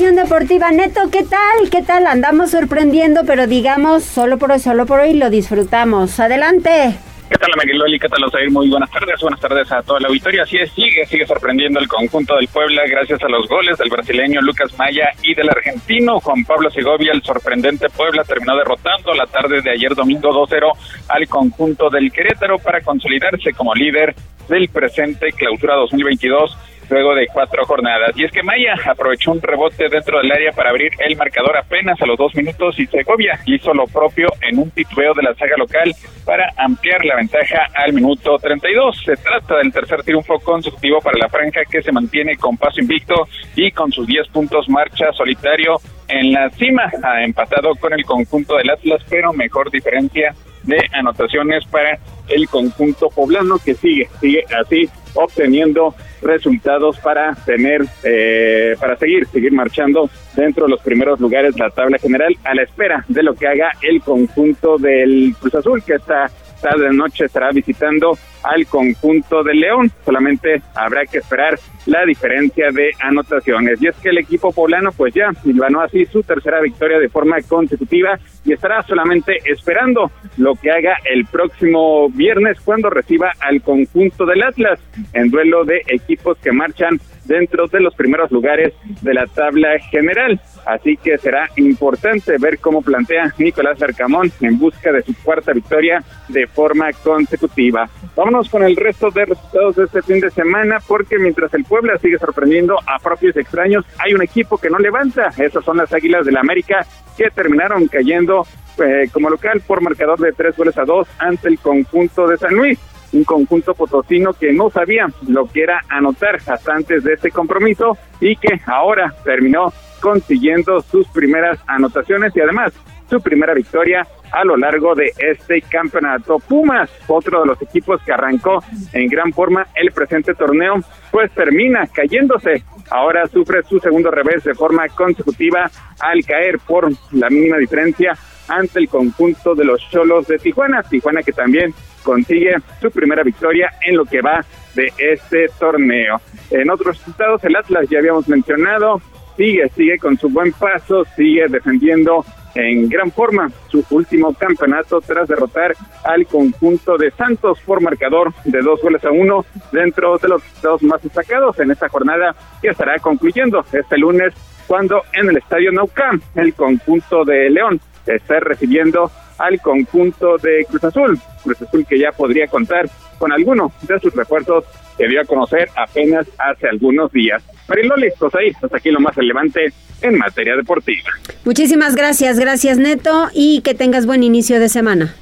Deportiva. 0.00 0.70
Neto, 0.70 1.10
¿qué 1.12 1.24
tal? 1.24 1.68
¿Qué 1.70 1.82
tal? 1.82 2.06
Andamos 2.06 2.52
sorprendiendo, 2.52 3.24
pero 3.26 3.46
digamos, 3.46 4.02
solo 4.02 4.38
por 4.38 4.50
hoy, 4.50 4.58
solo 4.58 4.86
por 4.86 5.00
hoy 5.00 5.12
lo 5.12 5.28
disfrutamos. 5.28 6.18
Adelante. 6.18 6.94
¿Qué 7.28 7.36
tal, 7.36 7.50
Mariloli? 7.54 7.98
¿Qué 7.98 8.08
tal, 8.08 8.24
Osair? 8.24 8.50
Muy 8.50 8.70
buenas 8.70 8.90
tardes. 8.90 9.20
Buenas 9.20 9.40
tardes 9.40 9.70
a 9.70 9.82
toda 9.82 10.00
la 10.00 10.08
auditoría. 10.08 10.44
Así 10.44 10.56
es, 10.56 10.72
sigue, 10.72 11.04
sigue 11.04 11.26
sorprendiendo 11.26 11.78
el 11.80 11.86
conjunto 11.86 12.34
del 12.34 12.48
Puebla 12.48 12.82
gracias 12.88 13.22
a 13.22 13.28
los 13.28 13.46
goles 13.46 13.76
del 13.76 13.90
brasileño 13.90 14.40
Lucas 14.40 14.72
Maya 14.78 15.10
y 15.22 15.34
del 15.34 15.50
argentino 15.50 16.18
Juan 16.20 16.44
Pablo 16.46 16.70
Segovia. 16.70 17.12
El 17.12 17.22
sorprendente 17.22 17.90
Puebla 17.90 18.24
terminó 18.24 18.56
derrotando 18.56 19.12
la 19.12 19.26
tarde 19.26 19.60
de 19.60 19.70
ayer 19.70 19.94
domingo 19.94 20.30
2-0 20.30 20.72
al 21.08 21.28
conjunto 21.28 21.90
del 21.90 22.10
Querétaro 22.10 22.58
para 22.58 22.80
consolidarse 22.80 23.52
como 23.52 23.74
líder 23.74 24.14
del 24.48 24.70
presente 24.70 25.30
clausura 25.32 25.76
2022 25.76 26.56
luego 26.90 27.14
de 27.14 27.26
cuatro 27.32 27.64
jornadas. 27.64 28.12
Y 28.16 28.24
es 28.24 28.32
que 28.32 28.42
Maya 28.42 28.74
aprovechó 28.84 29.32
un 29.32 29.40
rebote 29.40 29.88
dentro 29.88 30.18
del 30.18 30.30
área 30.32 30.52
para 30.52 30.70
abrir 30.70 30.92
el 30.98 31.16
marcador 31.16 31.56
apenas 31.56 32.00
a 32.02 32.06
los 32.06 32.18
dos 32.18 32.34
minutos 32.34 32.78
y 32.78 32.86
Segovia 32.86 33.38
hizo 33.46 33.72
lo 33.72 33.86
propio 33.86 34.28
en 34.42 34.58
un 34.58 34.70
titubeo 34.70 35.14
de 35.14 35.22
la 35.22 35.34
saga 35.34 35.56
local 35.56 35.94
para 36.24 36.52
ampliar 36.56 37.04
la 37.04 37.16
ventaja 37.16 37.66
al 37.74 37.92
minuto 37.92 38.36
32. 38.38 39.02
Se 39.04 39.16
trata 39.16 39.56
del 39.58 39.72
tercer 39.72 40.02
triunfo 40.02 40.38
consecutivo 40.40 41.00
para 41.00 41.18
la 41.18 41.28
franja 41.28 41.62
que 41.70 41.82
se 41.82 41.92
mantiene 41.92 42.36
con 42.36 42.56
paso 42.56 42.80
invicto 42.80 43.28
y 43.54 43.70
con 43.70 43.92
sus 43.92 44.06
10 44.06 44.28
puntos 44.28 44.68
marcha 44.68 45.12
solitario 45.12 45.76
en 46.08 46.32
la 46.32 46.50
cima, 46.50 46.90
ha 47.04 47.22
empatado 47.22 47.74
con 47.76 47.92
el 47.92 48.04
conjunto 48.04 48.56
del 48.56 48.70
Atlas, 48.70 49.00
pero 49.08 49.32
mejor 49.32 49.70
diferencia 49.70 50.34
de 50.64 50.78
anotaciones 50.92 51.64
para 51.66 51.98
el 52.28 52.48
conjunto 52.48 53.08
poblano 53.10 53.58
que 53.64 53.74
sigue, 53.74 54.08
sigue 54.20 54.44
así 54.60 54.88
obteniendo 55.14 55.94
resultados 56.22 56.98
para 56.98 57.34
tener, 57.46 57.82
eh, 58.04 58.74
para 58.78 58.96
seguir, 58.96 59.26
seguir 59.26 59.52
marchando 59.52 60.10
dentro 60.34 60.64
de 60.64 60.70
los 60.70 60.80
primeros 60.80 61.20
lugares 61.20 61.58
la 61.58 61.70
tabla 61.70 61.98
general 61.98 62.36
a 62.44 62.54
la 62.54 62.62
espera 62.62 63.04
de 63.08 63.22
lo 63.22 63.34
que 63.34 63.48
haga 63.48 63.72
el 63.82 64.00
conjunto 64.02 64.76
del 64.78 65.34
Cruz 65.40 65.54
Azul 65.54 65.82
que 65.82 65.94
está 65.94 66.30
tarde 66.60 66.92
noche 66.92 67.24
estará 67.24 67.50
visitando 67.50 68.16
al 68.42 68.66
conjunto 68.66 69.42
de 69.42 69.54
León. 69.54 69.90
Solamente 70.04 70.62
habrá 70.74 71.04
que 71.06 71.18
esperar 71.18 71.58
la 71.86 72.04
diferencia 72.04 72.70
de 72.70 72.90
anotaciones. 73.00 73.82
Y 73.82 73.88
es 73.88 73.96
que 73.96 74.10
el 74.10 74.18
equipo 74.18 74.52
poblano 74.52 74.90
pues 74.92 75.14
ya 75.14 75.30
ganó 75.44 75.80
así 75.80 76.06
su 76.06 76.22
tercera 76.22 76.60
victoria 76.60 76.98
de 76.98 77.08
forma 77.08 77.36
consecutiva 77.42 78.18
y 78.44 78.52
estará 78.52 78.82
solamente 78.82 79.38
esperando 79.44 80.10
lo 80.36 80.54
que 80.54 80.70
haga 80.70 80.96
el 81.04 81.26
próximo 81.26 82.08
viernes 82.10 82.60
cuando 82.60 82.90
reciba 82.90 83.32
al 83.40 83.62
conjunto 83.62 84.24
del 84.26 84.42
Atlas 84.42 84.80
en 85.12 85.30
duelo 85.30 85.64
de 85.64 85.82
equipos 85.88 86.38
que 86.38 86.52
marchan 86.52 87.00
dentro 87.30 87.68
de 87.68 87.80
los 87.80 87.94
primeros 87.94 88.30
lugares 88.32 88.74
de 89.00 89.14
la 89.14 89.26
tabla 89.26 89.78
general. 89.78 90.40
Así 90.66 90.96
que 90.96 91.16
será 91.16 91.48
importante 91.56 92.36
ver 92.38 92.58
cómo 92.58 92.82
plantea 92.82 93.32
Nicolás 93.38 93.80
Arcamón 93.80 94.32
en 94.40 94.58
busca 94.58 94.92
de 94.92 95.02
su 95.02 95.14
cuarta 95.22 95.52
victoria 95.52 96.02
de 96.28 96.48
forma 96.48 96.92
consecutiva. 97.04 97.88
Vámonos 98.16 98.50
con 98.50 98.64
el 98.64 98.74
resto 98.74 99.10
de 99.10 99.26
resultados 99.26 99.76
de 99.76 99.84
este 99.84 100.02
fin 100.02 100.20
de 100.20 100.30
semana 100.30 100.78
porque 100.86 101.18
mientras 101.18 101.54
el 101.54 101.64
Puebla 101.64 101.96
sigue 101.98 102.18
sorprendiendo 102.18 102.76
a 102.84 102.98
propios 102.98 103.36
extraños, 103.36 103.84
hay 103.98 104.12
un 104.12 104.22
equipo 104.22 104.58
que 104.58 104.68
no 104.68 104.78
levanta. 104.78 105.28
Esas 105.38 105.64
son 105.64 105.76
las 105.76 105.92
Águilas 105.92 106.26
del 106.26 106.34
la 106.34 106.40
América 106.40 106.84
que 107.16 107.30
terminaron 107.30 107.86
cayendo 107.86 108.44
eh, 108.84 109.08
como 109.12 109.30
local 109.30 109.62
por 109.66 109.82
marcador 109.82 110.18
de 110.18 110.32
tres 110.32 110.56
goles 110.56 110.76
a 110.78 110.84
dos 110.84 111.06
ante 111.18 111.48
el 111.48 111.58
conjunto 111.58 112.26
de 112.26 112.38
San 112.38 112.54
Luis 112.54 112.78
un 113.12 113.24
conjunto 113.24 113.74
potosino 113.74 114.32
que 114.32 114.52
no 114.52 114.70
sabía 114.70 115.06
lo 115.26 115.46
que 115.46 115.62
era 115.62 115.80
anotar 115.88 116.36
hasta 116.46 116.74
antes 116.74 117.04
de 117.04 117.14
este 117.14 117.30
compromiso 117.30 117.96
y 118.20 118.36
que 118.36 118.60
ahora 118.66 119.14
terminó 119.24 119.72
consiguiendo 120.00 120.80
sus 120.80 121.06
primeras 121.08 121.58
anotaciones 121.66 122.34
y 122.36 122.40
además 122.40 122.72
su 123.08 123.20
primera 123.20 123.52
victoria 123.52 124.06
a 124.32 124.44
lo 124.44 124.56
largo 124.56 124.94
de 124.94 125.12
este 125.18 125.60
campeonato. 125.62 126.38
Pumas, 126.38 126.88
otro 127.08 127.40
de 127.40 127.46
los 127.48 127.60
equipos 127.60 128.00
que 128.02 128.12
arrancó 128.12 128.62
en 128.92 129.08
gran 129.08 129.32
forma 129.32 129.66
el 129.74 129.90
presente 129.90 130.34
torneo, 130.34 130.76
pues 131.10 131.32
termina 131.32 131.88
cayéndose. 131.92 132.62
Ahora 132.90 133.26
sufre 133.26 133.62
su 133.64 133.80
segundo 133.80 134.10
revés 134.10 134.44
de 134.44 134.54
forma 134.54 134.86
consecutiva 134.88 135.68
al 135.98 136.24
caer 136.24 136.58
por 136.60 136.88
la 137.12 137.28
mínima 137.28 137.56
diferencia 137.56 138.16
ante 138.48 138.80
el 138.80 138.88
conjunto 138.88 139.54
de 139.54 139.64
los 139.64 139.80
Cholos 139.90 140.26
de 140.28 140.38
Tijuana. 140.38 140.82
Tijuana 140.82 141.22
que 141.22 141.32
también 141.32 141.74
consigue 142.02 142.56
su 142.80 142.90
primera 142.90 143.22
victoria 143.22 143.72
en 143.86 143.96
lo 143.96 144.04
que 144.04 144.20
va 144.20 144.44
de 144.74 144.92
este 144.98 145.48
torneo. 145.58 146.20
En 146.50 146.70
otros 146.70 146.98
resultados, 146.98 147.42
el 147.44 147.56
Atlas 147.56 147.88
ya 147.88 147.98
habíamos 147.98 148.28
mencionado, 148.28 149.00
sigue, 149.36 149.68
sigue 149.70 149.98
con 149.98 150.16
su 150.18 150.28
buen 150.28 150.52
paso, 150.52 151.04
sigue 151.16 151.46
defendiendo 151.48 152.24
en 152.54 152.88
gran 152.88 153.10
forma 153.12 153.50
su 153.68 153.84
último 153.90 154.34
campeonato 154.34 155.00
tras 155.00 155.28
derrotar 155.28 155.74
al 156.04 156.26
conjunto 156.26 156.96
de 156.96 157.10
Santos 157.12 157.60
por 157.64 157.80
marcador 157.80 158.32
de 158.44 158.60
dos 158.60 158.80
goles 158.82 159.04
a 159.04 159.10
uno 159.10 159.44
dentro 159.72 160.18
de 160.18 160.28
los 160.28 160.42
dos 160.60 160.82
más 160.82 161.02
destacados 161.02 161.58
en 161.60 161.70
esta 161.70 161.88
jornada 161.88 162.34
que 162.60 162.68
estará 162.68 162.98
concluyendo 162.98 163.64
este 163.72 163.98
lunes 163.98 164.34
cuando 164.66 165.02
en 165.12 165.28
el 165.28 165.36
estadio 165.36 165.72
Naucam 165.72 166.20
el 166.34 166.54
conjunto 166.54 167.24
de 167.24 167.50
León 167.50 167.80
está 168.06 168.40
recibiendo 168.40 169.10
al 169.40 169.60
conjunto 169.60 170.36
de 170.38 170.64
Cruz 170.68 170.84
Azul. 170.84 171.18
Cruz 171.42 171.62
Azul 171.62 171.86
que 171.88 171.98
ya 171.98 172.12
podría 172.12 172.46
contar 172.46 172.88
con 173.18 173.32
alguno 173.32 173.72
de 173.82 173.98
sus 173.98 174.14
refuerzos 174.14 174.64
que 174.96 175.08
dio 175.08 175.20
a 175.20 175.24
conocer 175.24 175.68
apenas 175.76 176.26
hace 176.38 176.68
algunos 176.68 177.10
días. 177.10 177.42
Mariloli, 177.68 178.08
pues 178.18 178.34
ahí, 178.34 178.52
hasta 178.62 178.76
aquí 178.76 178.90
lo 178.90 179.00
más 179.00 179.16
relevante 179.16 179.72
en 180.02 180.18
materia 180.18 180.56
deportiva. 180.56 181.10
Muchísimas 181.44 181.94
gracias, 181.94 182.38
gracias 182.38 182.78
Neto 182.78 183.28
y 183.32 183.62
que 183.62 183.74
tengas 183.74 184.06
buen 184.06 184.22
inicio 184.22 184.60
de 184.60 184.68
semana. 184.68 185.14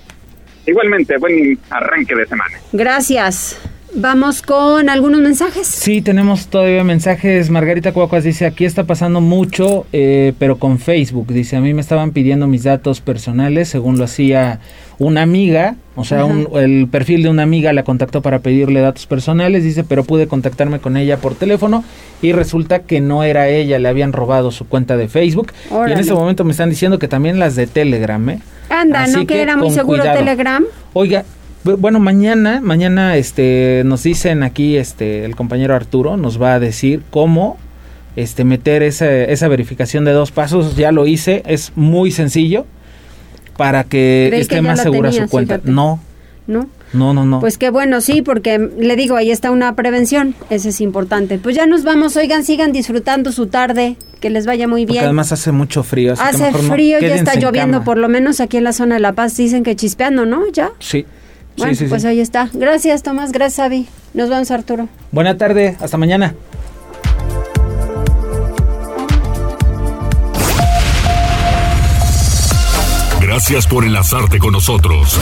Igualmente, 0.66 1.16
buen 1.18 1.58
arranque 1.70 2.14
de 2.14 2.26
semana. 2.26 2.58
Gracias. 2.72 3.58
Vamos 3.94 4.42
con 4.42 4.88
algunos 4.88 5.20
mensajes. 5.20 5.66
Sí, 5.66 6.02
tenemos 6.02 6.48
todavía 6.48 6.84
mensajes. 6.84 7.50
Margarita 7.50 7.92
Cuacuas 7.92 8.22
dice, 8.22 8.46
aquí 8.46 8.64
está 8.64 8.84
pasando 8.84 9.20
mucho, 9.20 9.86
eh, 9.92 10.34
pero 10.38 10.58
con 10.58 10.78
Facebook. 10.78 11.28
Dice, 11.28 11.56
a 11.56 11.60
mí 11.60 11.72
me 11.74 11.80
estaban 11.80 12.12
pidiendo 12.12 12.46
mis 12.46 12.64
datos 12.64 13.00
personales, 13.00 13.68
según 13.68 13.98
lo 13.98 14.04
hacía 14.04 14.60
una 14.98 15.22
amiga, 15.22 15.76
o 15.94 16.04
sea, 16.04 16.26
el 16.54 16.88
perfil 16.90 17.22
de 17.22 17.28
una 17.28 17.44
amiga 17.44 17.72
la 17.72 17.84
contactó 17.84 18.20
para 18.20 18.40
pedirle 18.40 18.80
datos 18.80 19.06
personales, 19.06 19.62
dice, 19.62 19.84
pero 19.84 20.02
pude 20.02 20.26
contactarme 20.26 20.80
con 20.80 20.96
ella 20.96 21.18
por 21.18 21.36
teléfono 21.36 21.84
y 22.20 22.32
resulta 22.32 22.80
que 22.80 23.00
no 23.00 23.22
era 23.22 23.48
ella, 23.48 23.78
le 23.78 23.88
habían 23.88 24.12
robado 24.12 24.50
su 24.50 24.66
cuenta 24.66 24.96
de 24.96 25.08
Facebook. 25.08 25.52
Y 25.70 25.92
en 25.92 25.98
ese 25.98 26.14
momento 26.14 26.44
me 26.44 26.50
están 26.50 26.68
diciendo 26.68 26.98
que 26.98 27.06
también 27.06 27.38
las 27.38 27.54
de 27.54 27.68
Telegram, 27.68 28.28
¿eh? 28.28 28.40
Anda, 28.70 29.06
¿no 29.06 29.26
que, 29.26 29.40
era 29.40 29.56
muy 29.56 29.70
seguro 29.70 30.02
Telegram? 30.02 30.64
Oiga, 30.92 31.24
bueno, 31.76 32.00
mañana, 32.00 32.60
mañana 32.62 33.16
este 33.16 33.82
nos 33.84 34.02
dicen 34.02 34.42
aquí 34.42 34.76
este 34.76 35.24
el 35.24 35.36
compañero 35.36 35.74
Arturo 35.74 36.16
nos 36.16 36.40
va 36.40 36.54
a 36.54 36.60
decir 36.60 37.02
cómo 37.10 37.58
este 38.18 38.44
meter 38.44 38.82
esa, 38.82 39.08
esa 39.08 39.46
verificación 39.48 40.04
de 40.04 40.12
dos 40.12 40.32
pasos, 40.32 40.76
ya 40.76 40.90
lo 40.90 41.06
hice, 41.06 41.42
es 41.46 41.72
muy 41.76 42.10
sencillo 42.10 42.66
para 43.56 43.84
que 43.84 44.30
esté 44.34 44.60
más 44.60 44.82
segura 44.82 45.12
su 45.12 45.28
cuenta. 45.28 45.60
No. 45.62 46.00
¿No? 46.46 46.68
No, 46.94 47.12
no, 47.12 47.26
no. 47.26 47.40
Pues 47.40 47.58
qué 47.58 47.70
bueno, 47.70 48.00
sí, 48.00 48.22
porque 48.22 48.58
le 48.58 48.96
digo, 48.96 49.16
ahí 49.16 49.30
está 49.30 49.50
una 49.50 49.74
prevención, 49.74 50.34
eso 50.48 50.70
es 50.70 50.80
importante. 50.80 51.38
Pues 51.38 51.54
ya 51.54 51.66
nos 51.66 51.84
vamos, 51.84 52.16
oigan, 52.16 52.44
sigan 52.44 52.72
disfrutando 52.72 53.30
su 53.30 53.46
tarde, 53.46 53.96
que 54.20 54.30
les 54.30 54.46
vaya 54.46 54.66
muy 54.66 54.86
bien. 54.86 55.04
además 55.04 55.30
hace 55.30 55.52
mucho 55.52 55.82
frío. 55.82 56.14
hace 56.18 56.50
frío, 56.52 56.98
ya 57.00 57.14
está 57.14 57.34
lloviendo, 57.34 57.84
por 57.84 57.98
lo 57.98 58.08
menos 58.08 58.40
aquí 58.40 58.56
en 58.56 58.64
la 58.64 58.72
zona 58.72 58.94
de 58.94 59.00
La 59.00 59.12
Paz 59.12 59.36
dicen 59.36 59.62
que 59.62 59.76
chispeando, 59.76 60.24
¿no? 60.24 60.48
Ya. 60.50 60.70
Sí. 60.78 61.04
Bueno, 61.58 61.78
pues 61.88 62.04
ahí 62.04 62.20
está. 62.20 62.48
Gracias, 62.52 63.02
Tomás. 63.02 63.32
Gracias, 63.32 63.58
Avi. 63.58 63.86
Nos 64.14 64.28
vemos, 64.28 64.50
Arturo. 64.50 64.88
Buena 65.10 65.36
tarde. 65.36 65.76
Hasta 65.80 65.96
mañana. 65.96 66.34
Gracias 73.20 73.66
por 73.66 73.84
enlazarte 73.84 74.38
con 74.38 74.52
nosotros. 74.52 75.18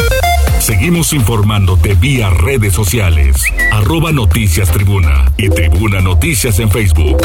Seguimos 0.60 1.12
informándote 1.12 1.94
vía 1.94 2.30
redes 2.30 2.72
sociales. 2.72 3.36
Arroba 3.72 4.12
Noticias 4.12 4.70
Tribuna 4.70 5.30
y 5.36 5.48
Tribuna 5.48 6.00
Noticias 6.00 6.58
en 6.58 6.70
Facebook. 6.70 7.18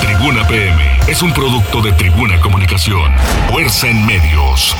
Tribuna 0.00 0.46
PM 0.48 0.82
es 1.08 1.22
un 1.22 1.32
producto 1.32 1.80
de 1.80 1.92
Tribuna 1.92 2.40
Comunicación. 2.40 3.12
Fuerza 3.50 3.88
en 3.88 4.04
medios. 4.06 4.76